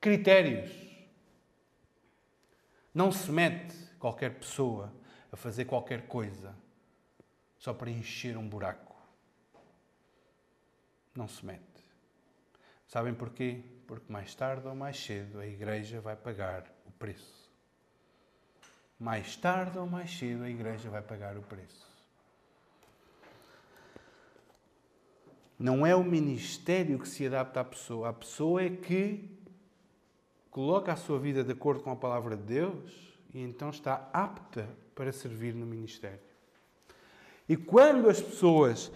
Critérios. 0.00 0.70
Não 2.92 3.10
se 3.10 3.30
mete 3.30 3.74
qualquer 3.98 4.34
pessoa 4.34 4.92
a 5.32 5.36
fazer 5.36 5.64
qualquer 5.64 6.06
coisa 6.06 6.54
só 7.58 7.72
para 7.72 7.90
encher 7.90 8.36
um 8.36 8.48
buraco. 8.48 8.94
Não 11.14 11.26
se 11.26 11.44
mete. 11.44 11.62
Sabem 12.86 13.14
porquê? 13.14 13.62
Porque 13.86 14.12
mais 14.12 14.34
tarde 14.34 14.66
ou 14.68 14.74
mais 14.74 15.02
cedo 15.02 15.40
a 15.40 15.46
igreja 15.46 16.00
vai 16.00 16.14
pagar 16.14 16.64
o 16.86 16.92
preço. 16.92 17.50
Mais 18.98 19.36
tarde 19.36 19.78
ou 19.78 19.86
mais 19.86 20.16
cedo 20.16 20.44
a 20.44 20.50
igreja 20.50 20.88
vai 20.90 21.02
pagar 21.02 21.36
o 21.36 21.42
preço. 21.42 21.93
Não 25.58 25.86
é 25.86 25.94
o 25.94 26.02
ministério 26.02 26.98
que 26.98 27.08
se 27.08 27.26
adapta 27.26 27.60
à 27.60 27.64
pessoa. 27.64 28.08
A 28.08 28.12
pessoa 28.12 28.62
é 28.62 28.70
que 28.70 29.30
coloca 30.50 30.92
a 30.92 30.96
sua 30.96 31.18
vida 31.18 31.42
de 31.42 31.52
acordo 31.52 31.82
com 31.82 31.90
a 31.90 31.96
palavra 31.96 32.36
de 32.36 32.42
Deus 32.42 33.14
e 33.32 33.40
então 33.40 33.70
está 33.70 34.08
apta 34.12 34.68
para 34.94 35.12
servir 35.12 35.54
no 35.54 35.66
ministério. 35.66 36.20
E 37.48 37.56
quando 37.56 38.08
as 38.08 38.20
pessoas 38.20 38.90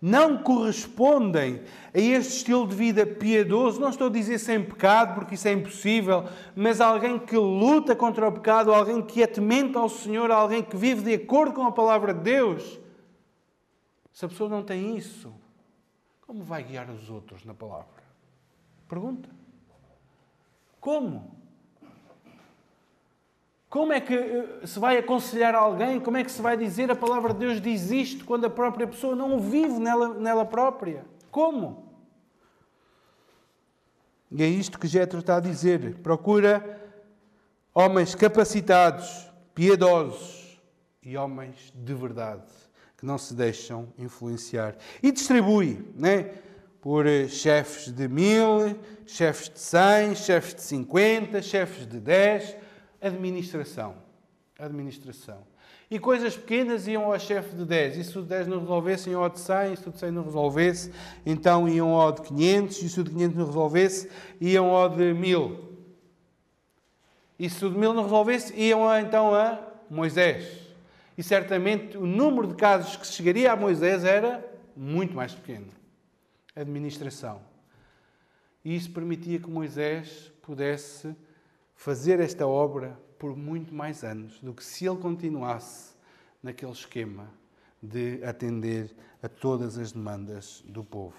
não 0.00 0.42
correspondem 0.42 1.62
a 1.94 1.98
este 1.98 2.36
estilo 2.36 2.68
de 2.68 2.74
vida 2.74 3.06
piedoso, 3.06 3.80
não 3.80 3.88
estou 3.88 4.08
a 4.08 4.10
dizer 4.10 4.38
sem 4.38 4.62
pecado, 4.62 5.14
porque 5.14 5.34
isso 5.34 5.48
é 5.48 5.52
impossível, 5.52 6.24
mas 6.54 6.80
alguém 6.80 7.18
que 7.18 7.36
luta 7.36 7.96
contra 7.96 8.28
o 8.28 8.32
pecado, 8.32 8.74
alguém 8.74 9.00
que 9.00 9.22
é 9.22 9.26
temente 9.26 9.78
ao 9.78 9.88
Senhor, 9.88 10.30
alguém 10.30 10.62
que 10.62 10.76
vive 10.76 11.02
de 11.02 11.14
acordo 11.14 11.54
com 11.54 11.62
a 11.62 11.72
palavra 11.72 12.12
de 12.12 12.20
Deus, 12.20 12.78
se 14.12 14.24
a 14.26 14.28
pessoa 14.28 14.50
não 14.50 14.62
tem 14.62 14.94
isso, 14.96 15.32
como 16.26 16.42
vai 16.42 16.62
guiar 16.62 16.90
os 16.90 17.10
outros 17.10 17.44
na 17.44 17.54
palavra? 17.54 18.02
Pergunta. 18.88 19.28
Como? 20.80 21.36
Como 23.68 23.92
é 23.92 24.00
que 24.00 24.14
eh, 24.14 24.66
se 24.66 24.78
vai 24.78 24.98
aconselhar 24.98 25.54
alguém? 25.54 26.00
Como 26.00 26.16
é 26.16 26.24
que 26.24 26.32
se 26.32 26.40
vai 26.40 26.56
dizer 26.56 26.90
a 26.90 26.96
palavra 26.96 27.32
de 27.32 27.40
Deus 27.40 27.60
diz 27.60 27.90
isto 27.90 28.24
quando 28.24 28.46
a 28.46 28.50
própria 28.50 28.86
pessoa 28.86 29.14
não 29.14 29.38
vive 29.38 29.78
nela, 29.78 30.14
nela 30.14 30.44
própria? 30.44 31.04
Como? 31.30 31.92
E 34.30 34.42
é 34.42 34.46
isto 34.46 34.78
que 34.78 34.86
Jetro 34.86 35.20
está 35.20 35.36
a 35.36 35.40
dizer. 35.40 35.96
Procura 35.96 36.80
homens 37.74 38.14
capacitados, 38.14 39.30
piedosos 39.54 40.60
e 41.02 41.16
homens 41.16 41.72
de 41.74 41.94
verdade 41.94 42.63
que 43.04 43.06
não 43.06 43.18
se 43.18 43.34
deixam 43.34 43.92
influenciar. 43.98 44.74
E 45.02 45.12
distribui, 45.12 45.84
né? 45.94 46.30
Por 46.80 47.06
eh, 47.06 47.28
chefes 47.28 47.92
de 47.92 48.08
mil, 48.08 48.78
chefes 49.06 49.50
de 49.50 49.60
cem, 49.60 50.14
chefes 50.14 50.54
de 50.54 50.62
cinquenta, 50.62 51.42
chefes 51.42 51.86
de 51.86 52.00
dez. 52.00 52.56
Administração. 53.00 53.94
Administração. 54.58 55.46
E 55.90 55.98
coisas 55.98 56.34
pequenas 56.34 56.88
iam 56.88 57.12
ao 57.12 57.18
chefe 57.18 57.54
de 57.54 57.66
10. 57.66 57.98
E 57.98 58.04
se 58.04 58.18
o 58.18 58.22
de 58.22 58.28
10 58.28 58.46
não 58.46 58.60
resolvesse, 58.60 59.10
iam 59.10 59.22
ao 59.22 59.28
de 59.28 59.38
100. 59.38 59.72
E 59.74 59.76
se 59.76 59.88
o 59.88 59.92
de 59.92 59.98
100 59.98 60.10
não 60.10 60.24
resolvesse, 60.24 60.90
então 61.26 61.68
iam 61.68 61.90
ao 61.90 62.10
de 62.10 62.22
500. 62.22 62.82
E 62.82 62.88
se 62.88 63.00
o 63.00 63.04
de 63.04 63.10
500 63.10 63.36
não 63.36 63.46
resolvesse, 63.46 64.10
iam 64.40 64.66
ao 64.74 64.88
de 64.88 65.12
1000. 65.12 65.76
E 67.38 67.50
se 67.50 67.64
o 67.66 67.70
de 67.70 67.76
1000 67.76 67.92
não 67.92 68.02
resolvesse, 68.04 68.58
iam 68.58 68.98
então 68.98 69.34
a 69.34 69.60
Moisés. 69.90 70.63
E 71.16 71.22
certamente 71.22 71.96
o 71.96 72.06
número 72.06 72.48
de 72.48 72.54
casos 72.54 72.96
que 72.96 73.06
chegaria 73.06 73.52
a 73.52 73.56
Moisés 73.56 74.04
era 74.04 74.44
muito 74.76 75.14
mais 75.14 75.34
pequeno. 75.34 75.68
Administração. 76.56 77.40
E 78.64 78.74
isso 78.74 78.90
permitia 78.90 79.38
que 79.38 79.48
Moisés 79.48 80.32
pudesse 80.42 81.14
fazer 81.76 82.20
esta 82.20 82.46
obra 82.46 82.98
por 83.18 83.36
muito 83.36 83.74
mais 83.74 84.02
anos 84.02 84.38
do 84.40 84.52
que 84.52 84.64
se 84.64 84.86
ele 84.86 84.96
continuasse 84.96 85.94
naquele 86.42 86.72
esquema 86.72 87.28
de 87.82 88.22
atender 88.24 88.94
a 89.22 89.28
todas 89.28 89.78
as 89.78 89.92
demandas 89.92 90.62
do 90.66 90.82
povo. 90.82 91.16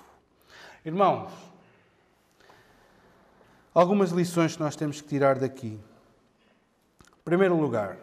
Irmãos, 0.84 1.32
algumas 3.74 4.12
lições 4.12 4.56
que 4.56 4.62
nós 4.62 4.76
temos 4.76 5.02
que 5.02 5.08
tirar 5.08 5.38
daqui. 5.38 5.80
Em 7.08 7.24
primeiro 7.24 7.60
lugar, 7.60 7.98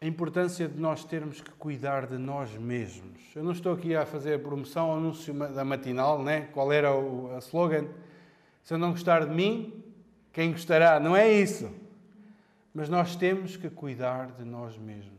a 0.00 0.06
importância 0.06 0.68
de 0.68 0.78
nós 0.78 1.04
termos 1.04 1.40
que 1.40 1.50
cuidar 1.52 2.06
de 2.06 2.16
nós 2.18 2.56
mesmos. 2.56 3.20
Eu 3.34 3.42
não 3.42 3.52
estou 3.52 3.72
aqui 3.72 3.96
a 3.96 4.06
fazer 4.06 4.34
a 4.34 4.38
promoção, 4.38 4.94
anúncio 4.94 5.34
da 5.34 5.64
matinal, 5.64 6.22
né? 6.22 6.42
qual 6.52 6.72
era 6.72 6.94
o 6.94 7.34
a 7.34 7.38
slogan? 7.38 7.88
Se 8.62 8.74
eu 8.74 8.78
não 8.78 8.92
gostar 8.92 9.26
de 9.26 9.34
mim, 9.34 9.82
quem 10.32 10.52
gostará? 10.52 11.00
Não 11.00 11.16
é 11.16 11.32
isso. 11.32 11.68
Mas 12.72 12.88
nós 12.88 13.16
temos 13.16 13.56
que 13.56 13.68
cuidar 13.68 14.32
de 14.32 14.44
nós 14.44 14.78
mesmos. 14.78 15.18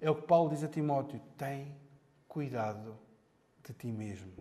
É 0.00 0.08
o 0.08 0.14
que 0.14 0.22
Paulo 0.22 0.50
diz 0.50 0.62
a 0.62 0.68
Timóteo: 0.68 1.20
tem 1.36 1.74
cuidado 2.28 2.96
de 3.66 3.72
ti 3.72 3.88
mesmo. 3.88 4.32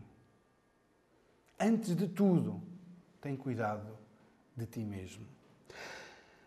Antes 1.60 1.96
de 1.96 2.08
tudo, 2.08 2.62
tem 3.20 3.36
cuidado 3.36 3.98
de 4.56 4.66
ti 4.66 4.82
mesmo. 4.82 5.26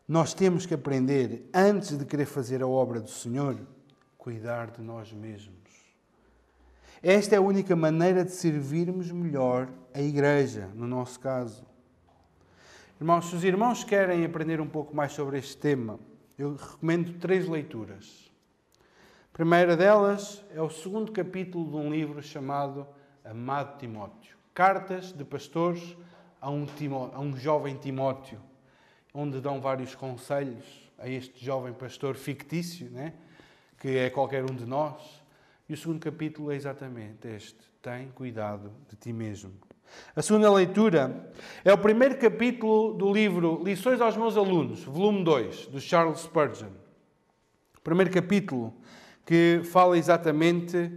Nós 0.07 0.35
temos 0.35 0.67
que 0.67 0.75
aprender, 0.75 1.49
antes 1.55 1.97
de 1.97 2.05
querer 2.05 2.27
fazer 2.27 2.63
a 2.63 2.67
obra 2.67 3.01
do 3.01 3.09
Senhor, 3.09 3.59
cuidar 4.19 4.71
de 4.71 4.83
nós 4.83 5.11
mesmos. 5.11 5.55
Esta 7.03 7.37
é 7.37 7.39
a 7.39 7.43
única 7.43 7.75
maneira 7.75 8.23
de 8.23 8.31
servirmos 8.31 9.11
melhor 9.11 9.67
a 9.95 10.03
Igreja, 10.03 10.69
no 10.75 10.87
nosso 10.87 11.19
caso. 11.19 11.65
Irmãos, 13.01 13.31
se 13.31 13.37
os 13.37 13.45
irmãos 13.45 13.83
querem 13.83 14.27
aprender 14.27 14.61
um 14.61 14.69
pouco 14.69 14.95
mais 14.95 15.13
sobre 15.13 15.39
este 15.39 15.57
tema, 15.57 15.99
eu 16.37 16.55
recomendo 16.55 17.19
três 17.19 17.49
leituras. 17.49 18.31
A 19.33 19.33
primeira 19.33 19.75
delas 19.75 20.45
é 20.55 20.61
o 20.61 20.69
segundo 20.69 21.13
capítulo 21.13 21.71
de 21.71 21.77
um 21.77 21.91
livro 21.91 22.23
chamado 22.23 22.87
Amado 23.25 23.79
Timóteo. 23.79 24.37
Cartas 24.53 25.13
de 25.13 25.25
pastores 25.25 25.97
a 26.43 26.51
um, 26.51 26.67
Timó 26.67 27.11
a 27.15 27.21
um 27.21 27.35
jovem 27.35 27.75
Timóteo 27.77 28.39
onde 29.15 29.41
dão 29.41 29.61
vários 29.61 29.95
conselhos 29.95 30.65
a 30.99 31.09
este 31.09 31.45
jovem 31.45 31.73
pastor 31.73 32.17
fictício, 32.17 32.91
né? 32.91 33.15
que 33.79 33.97
é 33.97 34.11
qualquer 34.11 34.43
um 34.43 34.55
de 34.55 34.67
nós. 34.67 35.23
E 35.69 35.73
o 35.73 35.77
segundo 35.77 36.01
capítulo 36.01 36.51
é 36.51 36.57
exatamente 36.57 37.29
este: 37.29 37.59
tem 37.81 38.09
cuidado 38.09 38.73
de 38.91 38.97
ti 38.97 39.13
mesmo. 39.13 39.53
A 40.17 40.23
segunda 40.23 40.53
leitura 40.53 41.31
é 41.65 41.73
o 41.73 41.79
primeiro 41.79 42.19
capítulo 42.19 42.95
do 42.95 43.13
livro 43.13 43.63
Lições 43.63 44.01
aos 44.01 44.17
Meus 44.17 44.37
Alunos, 44.37 44.83
volume 44.83 45.23
2, 45.23 45.67
do 45.69 45.81
Charles 45.81 46.21
Spurgeon. 46.21 46.71
O 47.79 47.81
primeiro 47.81 48.11
capítulo 48.11 48.75
que 49.25 49.61
fala 49.65 49.97
exatamente 49.97 50.91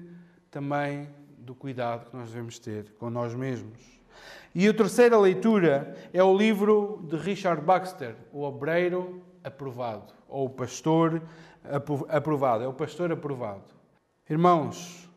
também 0.50 1.10
do 1.38 1.54
cuidado 1.54 2.10
que 2.10 2.16
nós 2.16 2.30
devemos 2.30 2.58
ter 2.60 2.92
com 2.98 3.10
nós 3.10 3.34
mesmos. 3.34 3.97
E 4.54 4.68
a 4.68 4.74
terceira 4.74 5.18
leitura 5.18 5.96
é 6.14 6.24
o 6.24 6.36
livro 6.36 7.06
de 7.08 7.16
Richard 7.18 7.62
Baxter, 7.62 8.16
O 8.32 8.44
Obreiro 8.44 9.22
Aprovado, 9.44 10.14
ou 10.28 10.46
O 10.46 10.50
Pastor 10.50 11.22
Aprovado. 12.10 12.64
É 12.64 12.68
o 12.68 12.74
Pastor 12.74 13.12
Aprovado. 13.12 13.66
Irmãos, 14.30 15.10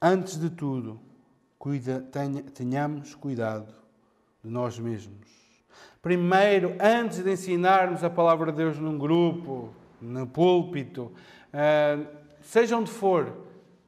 antes 0.00 0.38
de 0.38 0.50
tudo, 0.50 1.00
cuida, 1.58 2.00
tenha, 2.10 2.42
tenhamos 2.42 3.14
cuidado 3.14 3.72
de 4.42 4.50
nós 4.50 4.78
mesmos. 4.78 5.36
Primeiro, 6.00 6.76
antes 6.80 7.22
de 7.22 7.32
ensinarmos 7.32 8.04
a 8.04 8.10
palavra 8.10 8.52
de 8.52 8.58
Deus 8.58 8.78
num 8.78 8.96
grupo, 8.96 9.70
no 10.00 10.26
púlpito, 10.26 11.12
uh, 11.52 12.06
seja 12.40 12.76
onde 12.76 12.90
for, 12.90 13.32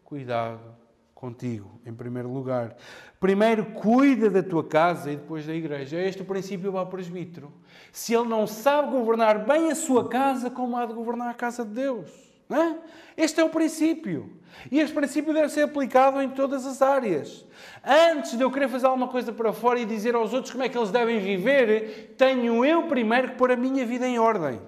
cuidado 0.05 0.78
contigo, 1.19 1.81
em 1.85 1.93
primeiro 1.93 2.33
lugar. 2.33 2.77
Primeiro, 3.19 3.67
cuida 3.73 4.31
da 4.31 4.41
tua 4.41 4.63
casa 4.63 5.11
e 5.11 5.17
depois 5.17 5.45
da 5.45 5.53
igreja. 5.53 5.97
É 5.97 6.09
este 6.09 6.23
o 6.23 6.25
princípio 6.25 6.71
do 6.71 6.87
presbítero. 6.87 7.53
Se 7.91 8.15
ele 8.15 8.29
não 8.29 8.47
sabe 8.47 8.93
governar 8.93 9.45
bem 9.45 9.69
a 9.69 9.75
sua 9.75 10.09
casa, 10.09 10.49
como 10.49 10.77
há 10.77 10.87
de 10.87 10.93
governar 10.93 11.29
a 11.29 11.35
casa 11.35 11.65
de 11.65 11.73
Deus? 11.73 12.09
É? 12.49 12.77
Este 13.17 13.41
é 13.41 13.45
o 13.45 13.51
princípio. 13.51 14.39
E 14.71 14.79
este 14.79 14.95
princípio 14.95 15.35
deve 15.35 15.49
ser 15.49 15.63
aplicado 15.63 16.23
em 16.23 16.31
todas 16.31 16.65
as 16.65 16.81
áreas. 16.81 17.45
Antes 17.85 18.37
de 18.37 18.43
eu 18.45 18.51
querer 18.53 18.69
fazer 18.69 18.87
alguma 18.87 19.09
coisa 19.09 19.33
para 19.33 19.53
fora 19.53 19.81
e 19.81 19.85
dizer 19.85 20.15
aos 20.15 20.33
outros 20.33 20.53
como 20.53 20.63
é 20.63 20.69
que 20.69 20.79
eles 20.79 20.93
devem 20.93 21.19
viver, 21.19 22.15
tenho 22.17 22.65
eu 22.65 22.87
primeiro 22.87 23.31
que 23.31 23.35
pôr 23.35 23.51
a 23.51 23.57
minha 23.57 23.85
vida 23.85 24.07
em 24.07 24.21
ordem. 24.21 24.63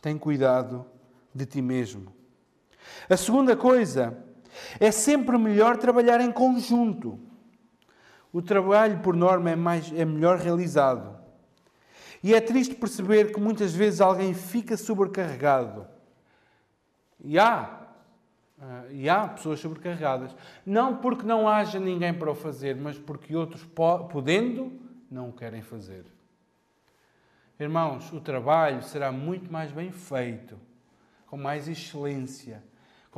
Tem 0.00 0.16
cuidado 0.16 0.86
de 1.34 1.44
ti 1.44 1.60
mesmo. 1.60 2.17
A 3.08 3.16
segunda 3.16 3.56
coisa 3.56 4.18
é 4.78 4.90
sempre 4.90 5.38
melhor 5.38 5.76
trabalhar 5.76 6.20
em 6.20 6.30
conjunto. 6.30 7.18
O 8.32 8.42
trabalho, 8.42 8.98
por 9.00 9.16
norma, 9.16 9.50
é, 9.50 9.56
mais, 9.56 9.92
é 9.92 10.04
melhor 10.04 10.38
realizado. 10.38 11.16
E 12.22 12.34
é 12.34 12.40
triste 12.40 12.74
perceber 12.74 13.32
que 13.32 13.40
muitas 13.40 13.74
vezes 13.74 14.00
alguém 14.00 14.34
fica 14.34 14.76
sobrecarregado. 14.76 15.86
E 17.24 17.38
há, 17.38 17.88
eh, 18.60 18.86
e 18.90 19.08
há 19.08 19.26
pessoas 19.28 19.60
sobrecarregadas. 19.60 20.34
Não 20.66 20.96
porque 20.96 21.24
não 21.24 21.48
haja 21.48 21.78
ninguém 21.78 22.12
para 22.12 22.30
o 22.30 22.34
fazer, 22.34 22.76
mas 22.76 22.98
porque 22.98 23.34
outros, 23.34 23.64
podendo, 24.10 24.72
não 25.10 25.30
o 25.30 25.32
querem 25.32 25.62
fazer. 25.62 26.04
Irmãos, 27.58 28.12
o 28.12 28.20
trabalho 28.20 28.82
será 28.82 29.10
muito 29.10 29.50
mais 29.50 29.72
bem 29.72 29.90
feito, 29.90 30.58
com 31.26 31.36
mais 31.36 31.66
excelência, 31.66 32.62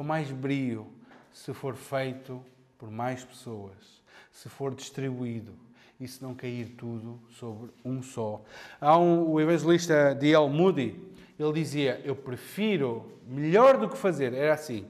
com 0.00 0.04
mais 0.04 0.32
brio, 0.32 0.86
se 1.30 1.52
for 1.52 1.76
feito 1.76 2.42
por 2.78 2.90
mais 2.90 3.22
pessoas, 3.22 4.02
se 4.32 4.48
for 4.48 4.74
distribuído 4.74 5.52
e 6.00 6.08
se 6.08 6.22
não 6.22 6.34
cair 6.34 6.70
tudo 6.70 7.20
sobre 7.28 7.70
um 7.84 8.02
só. 8.02 8.42
Há 8.80 8.96
um, 8.96 9.28
o 9.28 9.38
evangelista 9.38 10.14
D.L. 10.14 10.48
Moody, 10.48 10.98
ele 11.38 11.52
dizia: 11.52 12.00
Eu 12.02 12.16
prefiro, 12.16 13.12
melhor 13.26 13.76
do 13.76 13.90
que 13.90 13.98
fazer, 13.98 14.32
era 14.32 14.54
assim, 14.54 14.88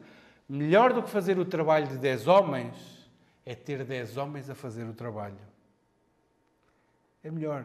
melhor 0.48 0.92
do 0.92 1.02
que 1.02 1.10
fazer 1.10 1.40
o 1.40 1.44
trabalho 1.44 1.88
de 1.88 1.98
dez 1.98 2.28
homens, 2.28 2.76
é 3.44 3.56
ter 3.56 3.82
dez 3.82 4.16
homens 4.16 4.48
a 4.48 4.54
fazer 4.54 4.84
o 4.84 4.92
trabalho. 4.92 5.34
É 7.24 7.32
melhor. 7.32 7.64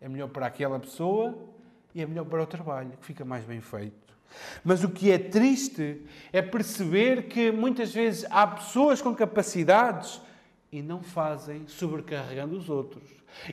É 0.00 0.08
melhor 0.08 0.28
para 0.28 0.46
aquela 0.46 0.78
pessoa 0.78 1.36
e 1.92 2.00
é 2.00 2.06
melhor 2.06 2.24
para 2.24 2.40
o 2.40 2.46
trabalho, 2.46 2.92
que 3.00 3.04
fica 3.04 3.24
mais 3.24 3.44
bem 3.44 3.60
feito. 3.60 4.01
Mas 4.64 4.84
o 4.84 4.88
que 4.88 5.10
é 5.10 5.18
triste 5.18 6.02
é 6.32 6.40
perceber 6.40 7.24
que 7.24 7.50
muitas 7.50 7.92
vezes 7.92 8.26
há 8.30 8.46
pessoas 8.46 9.02
com 9.02 9.14
capacidades 9.14 10.20
e 10.70 10.80
não 10.80 11.02
fazem, 11.02 11.66
sobrecarregando 11.66 12.56
os 12.56 12.70
outros. 12.70 13.02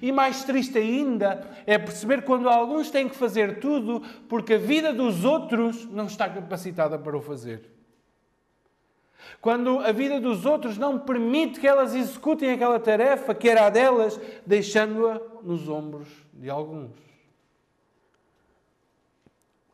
E 0.02 0.12
mais 0.12 0.44
triste 0.44 0.78
ainda 0.78 1.48
é 1.66 1.78
perceber 1.78 2.24
quando 2.24 2.50
alguns 2.50 2.90
têm 2.90 3.10
que 3.10 3.16
fazer 3.16 3.60
tudo 3.60 4.02
porque 4.28 4.54
a 4.54 4.58
vida 4.58 4.94
dos 4.94 5.26
outros 5.26 5.86
não 5.86 6.06
está 6.06 6.30
capacitada 6.30 6.98
para 6.98 7.18
o 7.18 7.22
fazer. 7.22 7.80
Quando 9.42 9.80
a 9.80 9.92
vida 9.92 10.20
dos 10.20 10.46
outros 10.46 10.78
não 10.78 11.00
permite 11.00 11.60
que 11.60 11.68
elas 11.68 11.96
executem 11.96 12.52
aquela 12.52 12.80
tarefa 12.80 13.34
que 13.34 13.50
era 13.50 13.68
a 13.68 13.70
delas, 13.70 14.20
deixando-a 14.46 15.20
nos 15.44 15.70
ombros 15.70 16.08
de 16.34 16.50
alguns. 16.50 17.09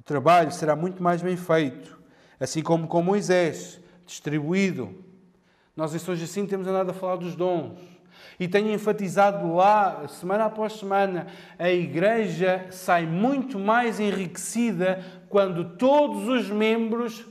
Trabalho 0.05 0.51
será 0.51 0.75
muito 0.75 1.01
mais 1.01 1.23
bem 1.23 1.35
feito, 1.35 1.99
assim 2.39 2.61
como 2.61 2.87
com 2.87 3.01
Moisés, 3.01 3.81
distribuído. 4.05 4.93
Nós, 5.75 5.99
São 5.99 6.15
Jacinto, 6.15 6.51
temos 6.51 6.67
andado 6.67 6.91
a 6.91 6.93
falar 6.93 7.15
dos 7.15 7.35
dons. 7.35 7.79
E 8.39 8.47
tenho 8.47 8.71
enfatizado 8.71 9.55
lá, 9.55 10.07
semana 10.07 10.45
após 10.45 10.73
semana, 10.73 11.25
a 11.57 11.69
igreja 11.71 12.67
sai 12.69 13.05
muito 13.05 13.57
mais 13.57 13.99
enriquecida 13.99 15.03
quando 15.27 15.75
todos 15.75 16.27
os 16.27 16.49
membros 16.49 17.25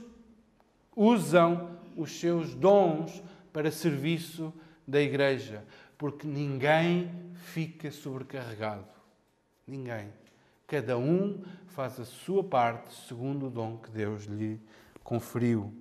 usam 0.95 1.77
os 1.95 2.19
seus 2.19 2.53
dons 2.53 3.23
para 3.53 3.71
serviço 3.71 4.53
da 4.85 4.99
igreja, 4.99 5.63
porque 5.97 6.27
ninguém 6.27 7.09
fica 7.35 7.89
sobrecarregado. 7.89 8.85
Ninguém. 9.65 10.24
Cada 10.67 10.97
um 10.97 11.43
faz 11.67 11.99
a 11.99 12.05
sua 12.05 12.43
parte 12.43 12.93
segundo 13.07 13.47
o 13.47 13.49
dom 13.51 13.77
que 13.77 13.91
Deus 13.91 14.23
lhe 14.23 14.59
conferiu. 15.03 15.73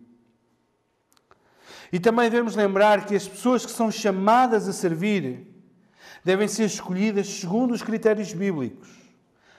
E 1.91 1.99
também 1.99 2.28
devemos 2.28 2.55
lembrar 2.55 3.07
que 3.07 3.14
as 3.14 3.26
pessoas 3.26 3.64
que 3.64 3.72
são 3.72 3.91
chamadas 3.91 4.68
a 4.68 4.72
servir 4.72 5.47
devem 6.22 6.49
ser 6.49 6.64
escolhidas 6.64 7.26
segundo 7.28 7.72
os 7.72 7.82
critérios 7.82 8.32
bíblicos. 8.32 8.89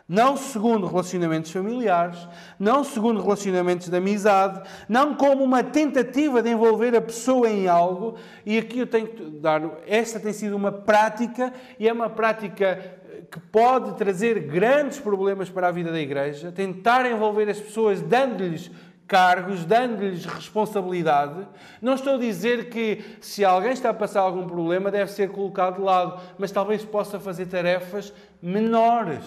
Não 0.07 0.37
segundo 0.37 0.85
relacionamentos 0.85 1.49
familiares, 1.51 2.27
não 2.59 2.83
segundo 2.83 3.23
relacionamentos 3.23 3.89
de 3.89 3.97
amizade, 3.97 4.61
não 4.87 5.15
como 5.15 5.43
uma 5.43 5.63
tentativa 5.63 6.43
de 6.43 6.51
envolver 6.51 6.95
a 6.95 7.01
pessoa 7.01 7.49
em 7.49 7.67
algo. 7.67 8.15
E 8.45 8.59
aqui 8.59 8.77
eu 8.77 8.85
tenho 8.85 9.07
que 9.07 9.39
dar. 9.39 9.63
Esta 9.87 10.19
tem 10.19 10.31
sido 10.31 10.55
uma 10.55 10.71
prática, 10.71 11.51
e 11.79 11.87
é 11.87 11.93
uma 11.93 12.07
prática 12.07 12.99
que 13.31 13.39
pode 13.39 13.95
trazer 13.95 14.39
grandes 14.39 14.99
problemas 14.99 15.49
para 15.49 15.67
a 15.67 15.71
vida 15.71 15.91
da 15.91 15.99
igreja, 15.99 16.51
tentar 16.51 17.05
envolver 17.05 17.49
as 17.49 17.59
pessoas 17.59 18.01
dando-lhes 18.01 18.71
cargos, 19.07 19.65
dando-lhes 19.65 20.25
responsabilidade. 20.25 21.47
Não 21.81 21.93
estou 21.93 22.15
a 22.15 22.17
dizer 22.17 22.69
que 22.69 23.03
se 23.21 23.45
alguém 23.45 23.71
está 23.71 23.89
a 23.89 23.93
passar 23.93 24.21
algum 24.21 24.47
problema 24.47 24.89
deve 24.89 25.11
ser 25.11 25.29
colocado 25.29 25.75
de 25.75 25.81
lado, 25.81 26.19
mas 26.37 26.51
talvez 26.51 26.83
possa 26.83 27.19
fazer 27.19 27.45
tarefas 27.45 28.13
menores. 28.41 29.23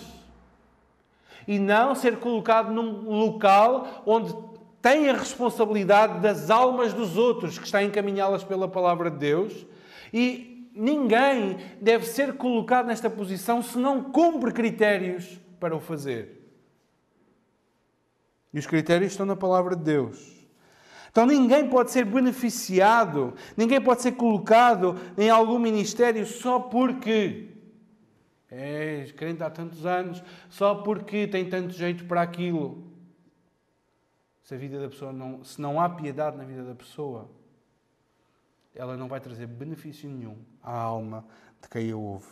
E 1.46 1.58
não 1.58 1.94
ser 1.94 2.18
colocado 2.18 2.72
num 2.72 3.08
local 3.08 4.02
onde 4.04 4.34
tem 4.82 5.08
a 5.08 5.12
responsabilidade 5.12 6.20
das 6.20 6.50
almas 6.50 6.92
dos 6.92 7.16
outros, 7.16 7.58
que 7.58 7.64
está 7.64 7.78
a 7.78 7.84
encaminhá-las 7.84 8.44
pela 8.44 8.68
palavra 8.68 9.10
de 9.10 9.16
Deus, 9.16 9.66
e 10.12 10.57
ninguém 10.78 11.58
deve 11.80 12.06
ser 12.06 12.34
colocado 12.34 12.86
nesta 12.86 13.10
posição 13.10 13.62
se 13.62 13.76
não 13.76 14.10
cumpre 14.12 14.52
critérios 14.52 15.38
para 15.58 15.76
o 15.76 15.80
fazer. 15.80 16.38
E 18.52 18.58
os 18.58 18.66
critérios 18.66 19.12
estão 19.12 19.26
na 19.26 19.36
palavra 19.36 19.76
de 19.76 19.82
Deus. 19.82 20.38
Então 21.10 21.26
ninguém 21.26 21.68
pode 21.68 21.90
ser 21.90 22.04
beneficiado, 22.04 23.34
ninguém 23.56 23.80
pode 23.80 24.02
ser 24.02 24.12
colocado 24.12 24.96
em 25.16 25.28
algum 25.28 25.58
ministério 25.58 26.24
só 26.24 26.60
porque 26.60 27.48
é 28.50 29.06
crente 29.16 29.42
há 29.42 29.50
tantos 29.50 29.84
anos, 29.84 30.22
só 30.48 30.76
porque 30.76 31.26
tem 31.26 31.48
tanto 31.48 31.72
jeito 31.72 32.04
para 32.04 32.22
aquilo. 32.22 32.86
Se 34.42 34.54
a 34.54 34.58
vida 34.58 34.80
da 34.80 34.88
pessoa 34.88 35.12
não, 35.12 35.44
se 35.44 35.60
não 35.60 35.80
há 35.80 35.88
piedade 35.88 36.36
na 36.36 36.44
vida 36.44 36.62
da 36.62 36.74
pessoa, 36.74 37.30
ela 38.78 38.96
não 38.96 39.08
vai 39.08 39.20
trazer 39.20 39.46
benefício 39.48 40.08
nenhum 40.08 40.38
à 40.62 40.72
alma 40.72 41.26
de 41.60 41.68
quem 41.68 41.90
a 41.90 41.96
ouve. 41.96 42.28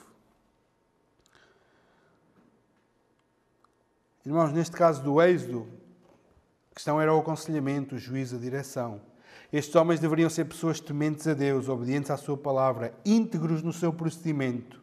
Irmãos, 4.25 4.53
neste 4.53 4.77
caso 4.77 5.03
do 5.03 5.21
Êxodo, 5.21 5.67
a 6.71 6.75
questão 6.75 7.01
era 7.01 7.13
o 7.13 7.19
aconselhamento, 7.19 7.97
o 7.97 7.99
juízo, 7.99 8.37
a 8.37 8.39
direção. 8.39 9.01
Estes 9.53 9.75
homens 9.75 9.99
deveriam 9.99 10.31
ser 10.31 10.45
pessoas 10.45 10.81
tementes 10.81 11.27
a 11.27 11.35
Deus, 11.35 11.69
obedientes 11.69 12.11
à 12.11 12.17
Sua 12.17 12.37
palavra, 12.37 12.95
íntegros 13.05 13.63
no 13.63 13.73
seu 13.73 13.93
procedimento. 13.93 14.81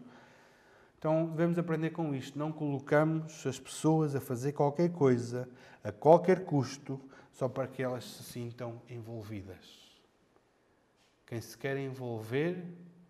Então 1.00 1.28
devemos 1.28 1.58
aprender 1.58 1.92
com 1.92 2.14
isto. 2.14 2.38
Não 2.38 2.52
colocamos 2.52 3.46
as 3.46 3.60
pessoas 3.60 4.16
a 4.16 4.22
fazer 4.22 4.52
qualquer 4.52 4.90
coisa, 4.92 5.50
a 5.84 5.92
qualquer 5.92 6.46
custo, 6.46 7.00
só 7.32 7.48
para 7.48 7.68
que 7.68 7.84
elas 7.84 8.06
se 8.06 8.24
sintam 8.24 8.82
envolvidas. 8.90 9.83
Quem 11.34 11.42
se 11.42 11.58
quer 11.58 11.78
envolver, 11.78 12.64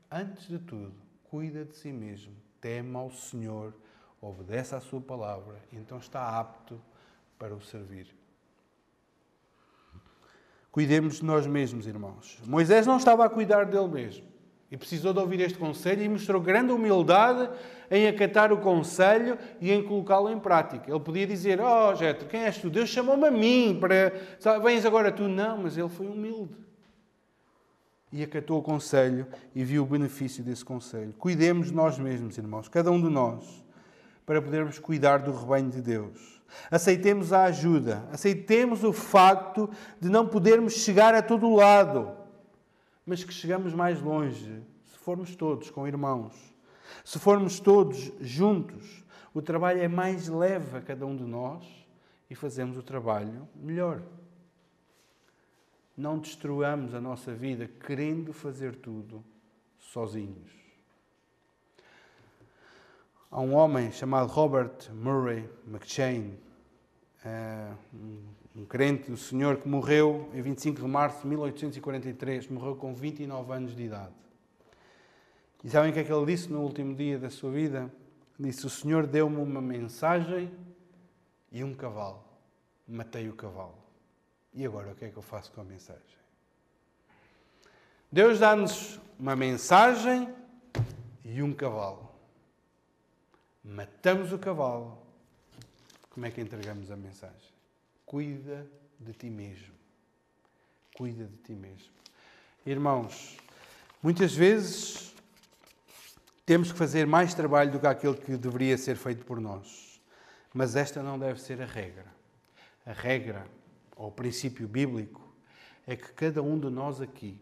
antes 0.09 0.47
de 0.47 0.57
tudo, 0.57 0.93
cuida 1.25 1.65
de 1.65 1.75
si 1.75 1.91
mesmo, 1.91 2.31
teme 2.61 2.95
ao 2.95 3.11
Senhor, 3.11 3.73
obedece 4.21 4.73
à 4.73 4.79
Sua 4.79 5.01
palavra, 5.01 5.57
então 5.73 5.97
está 5.97 6.39
apto 6.39 6.81
para 7.37 7.53
o 7.53 7.59
servir. 7.59 8.07
Cuidemos 10.71 11.15
de 11.15 11.25
nós 11.25 11.45
mesmos, 11.45 11.85
irmãos. 11.85 12.39
Moisés 12.47 12.87
não 12.87 12.95
estava 12.95 13.25
a 13.25 13.29
cuidar 13.29 13.65
dele 13.65 13.89
mesmo 13.89 14.25
e 14.71 14.77
precisou 14.77 15.11
de 15.11 15.19
ouvir 15.19 15.41
este 15.41 15.57
conselho 15.57 16.01
e 16.01 16.07
mostrou 16.07 16.39
grande 16.39 16.71
humildade 16.71 17.49
em 17.91 18.07
acatar 18.07 18.53
o 18.53 18.61
conselho 18.61 19.37
e 19.59 19.69
em 19.69 19.83
colocá-lo 19.83 20.29
em 20.29 20.39
prática. 20.39 20.89
Ele 20.89 20.99
podia 21.01 21.27
dizer: 21.27 21.59
Oh, 21.59 21.93
Jetro, 21.93 22.29
quem 22.29 22.45
és 22.45 22.57
tu? 22.57 22.69
Deus 22.69 22.87
chamou-me 22.87 23.27
a 23.27 23.31
mim 23.31 23.77
para. 23.81 24.13
Vens 24.61 24.85
agora 24.85 25.11
tu? 25.11 25.27
Não, 25.27 25.57
mas 25.57 25.77
ele 25.77 25.89
foi 25.89 26.07
humilde 26.07 26.63
e 28.13 28.21
acatou 28.21 28.59
o 28.59 28.61
conselho 28.61 29.25
e 29.55 29.63
viu 29.63 29.81
o 29.81 29.87
benefício 29.87 30.43
desse 30.43 30.63
conselho. 30.63 31.11
Cuidemos 31.13 31.67
de 31.67 31.73
nós 31.73 31.97
mesmos, 31.97 32.37
irmãos, 32.37 32.69
cada 32.69 32.91
um 32.91 33.01
de 33.01 33.09
nós, 33.09 33.65
para 34.23 34.39
podermos 34.39 34.77
cuidar 34.77 35.17
do 35.17 35.35
rebanho 35.35 35.71
de 35.71 35.81
Deus. 35.81 36.39
Aceitemos 36.69 37.33
a 37.33 37.45
ajuda, 37.45 38.07
aceitemos 38.11 38.83
o 38.83 38.93
facto 38.93 39.67
de 39.99 40.09
não 40.09 40.27
podermos 40.27 40.73
chegar 40.73 41.15
a 41.15 41.23
todo 41.23 41.55
lado, 41.55 42.11
mas 43.03 43.23
que 43.23 43.33
chegamos 43.33 43.73
mais 43.73 43.99
longe 43.99 44.61
se 44.85 44.97
formos 44.99 45.35
todos 45.35 45.71
com 45.71 45.87
irmãos, 45.87 46.35
se 47.03 47.17
formos 47.17 47.59
todos 47.59 48.11
juntos. 48.21 49.03
O 49.33 49.41
trabalho 49.41 49.81
é 49.81 49.87
mais 49.87 50.27
leve 50.27 50.77
a 50.77 50.81
cada 50.81 51.03
um 51.07 51.15
de 51.15 51.23
nós 51.23 51.65
e 52.29 52.35
fazemos 52.35 52.77
o 52.77 52.83
trabalho 52.83 53.47
melhor. 53.55 54.03
Não 55.95 56.17
destruamos 56.17 56.93
a 56.93 57.01
nossa 57.01 57.33
vida 57.33 57.67
querendo 57.67 58.33
fazer 58.33 58.75
tudo 58.75 59.23
sozinhos. 59.77 60.51
Há 63.29 63.39
um 63.41 63.53
homem 63.53 63.91
chamado 63.91 64.27
Robert 64.27 64.91
Murray 64.93 65.49
McChain, 65.67 66.37
eh, 67.25 67.71
um 68.55 68.65
crente 68.65 69.09
do 69.09 69.17
Senhor 69.17 69.57
que 69.57 69.67
morreu 69.67 70.29
em 70.33 70.41
25 70.41 70.81
de 70.81 70.87
março 70.87 71.21
de 71.21 71.27
1843, 71.27 72.47
morreu 72.49 72.75
com 72.75 72.93
29 72.93 73.53
anos 73.53 73.75
de 73.75 73.83
idade. 73.83 74.13
E 75.63 75.69
sabem 75.69 75.91
o 75.91 75.93
que 75.93 75.99
é 75.99 76.03
que 76.03 76.11
ele 76.11 76.25
disse 76.25 76.51
no 76.51 76.61
último 76.61 76.93
dia 76.93 77.17
da 77.17 77.29
sua 77.29 77.51
vida? 77.51 77.91
Disse: 78.37 78.65
O 78.65 78.69
Senhor 78.69 79.07
deu-me 79.07 79.37
uma 79.37 79.61
mensagem 79.61 80.51
e 81.51 81.63
um 81.63 81.73
cavalo. 81.73 82.23
Matei 82.87 83.29
o 83.29 83.33
cavalo. 83.33 83.82
E 84.53 84.65
agora 84.65 84.91
o 84.91 84.95
que 84.95 85.05
é 85.05 85.09
que 85.09 85.17
eu 85.17 85.23
faço 85.23 85.51
com 85.51 85.61
a 85.61 85.63
mensagem? 85.63 86.01
Deus 88.11 88.39
dá-nos 88.39 88.99
uma 89.17 89.35
mensagem 89.35 90.33
e 91.25 91.41
um 91.41 91.53
cavalo. 91.53 92.11
Matamos 93.63 94.31
o 94.31 94.37
cavalo. 94.37 95.01
Como 96.09 96.25
é 96.25 96.31
que 96.31 96.39
entregamos 96.39 96.91
a 96.91 96.95
mensagem? 96.95 97.51
Cuida 98.05 98.67
de 98.99 99.13
ti 99.13 99.29
mesmo. 99.29 99.73
Cuida 100.95 101.25
de 101.25 101.37
ti 101.37 101.53
mesmo. 101.53 101.91
Irmãos, 102.65 103.35
muitas 104.01 104.35
vezes 104.35 105.15
temos 106.45 106.71
que 106.71 106.77
fazer 106.77 107.07
mais 107.07 107.33
trabalho 107.33 107.71
do 107.71 107.79
que 107.79 107.87
aquele 107.87 108.15
que 108.15 108.37
deveria 108.37 108.77
ser 108.77 108.95
feito 108.95 109.25
por 109.25 109.39
nós. 109.39 109.99
Mas 110.53 110.75
esta 110.75 111.01
não 111.01 111.17
deve 111.17 111.41
ser 111.41 111.61
a 111.61 111.65
regra. 111.65 112.05
A 112.85 112.91
regra, 112.91 113.47
ou 114.03 114.09
o 114.09 114.11
princípio 114.11 114.67
bíblico, 114.67 115.21
é 115.87 115.95
que 115.95 116.11
cada 116.11 116.43
um 116.43 116.59
de 116.59 116.69
nós 116.69 116.99
aqui 116.99 117.39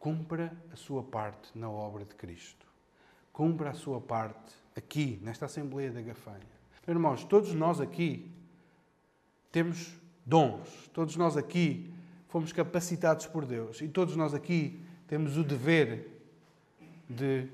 cumpra 0.00 0.52
a 0.72 0.76
sua 0.76 1.00
parte 1.00 1.56
na 1.56 1.70
obra 1.70 2.04
de 2.04 2.12
Cristo. 2.16 2.66
Cumpra 3.32 3.70
a 3.70 3.72
sua 3.72 4.00
parte 4.00 4.52
aqui, 4.74 5.20
nesta 5.22 5.46
Assembleia 5.46 5.92
da 5.92 6.02
Gafanha. 6.02 6.56
Irmãos, 6.88 7.22
todos 7.22 7.54
nós 7.54 7.80
aqui 7.80 8.28
temos 9.52 9.94
dons, 10.24 10.90
todos 10.92 11.14
nós 11.14 11.36
aqui 11.36 11.94
fomos 12.28 12.52
capacitados 12.52 13.26
por 13.26 13.46
Deus 13.46 13.80
e 13.80 13.86
todos 13.86 14.16
nós 14.16 14.34
aqui 14.34 14.84
temos 15.06 15.38
o 15.38 15.44
dever 15.44 16.10
de 17.08 17.48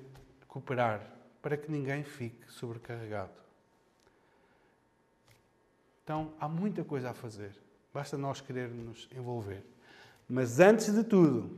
cooperar 0.49 1.07
para 1.43 1.59
que 1.59 1.71
ninguém 1.71 2.03
fique 2.03 2.51
sobrecarregado. 2.51 3.43
Então, 6.03 6.33
há 6.41 6.49
muita 6.49 6.83
coisa 6.83 7.11
a 7.11 7.15
fazer. 7.15 7.62
Basta 7.93 8.17
nós 8.17 8.41
querer 8.41 8.69
nos 8.69 9.09
envolver. 9.15 9.63
Mas 10.29 10.61
antes 10.61 10.93
de 10.93 11.05
tudo, 11.05 11.51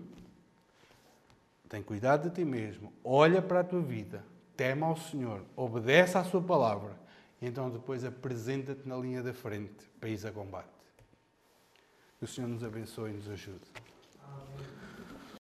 tem 1.69 1.83
cuidado 1.83 2.29
de 2.29 2.35
ti 2.35 2.45
mesmo, 2.45 2.93
olha 3.03 3.41
para 3.41 3.61
a 3.61 3.65
tua 3.65 3.81
vida, 3.81 4.25
tema 4.57 4.87
ao 4.87 4.97
Senhor, 4.97 5.43
obedece 5.57 6.17
à 6.17 6.25
Sua 6.25 6.43
palavra 6.43 6.97
e 7.41 7.47
então 7.47 7.71
depois 7.71 8.05
apresenta-te 8.05 8.89
na 8.89 8.97
linha 8.97 9.23
da 9.23 9.35
frente 9.35 9.91
ir 10.03 10.27
a 10.27 10.33
combate. 10.33 10.69
Que 12.19 12.25
o 12.25 12.29
Senhor 12.29 12.49
nos 12.49 12.63
abençoe 12.63 13.11
e 13.11 13.15
nos 13.15 13.29
ajude. 13.29 13.65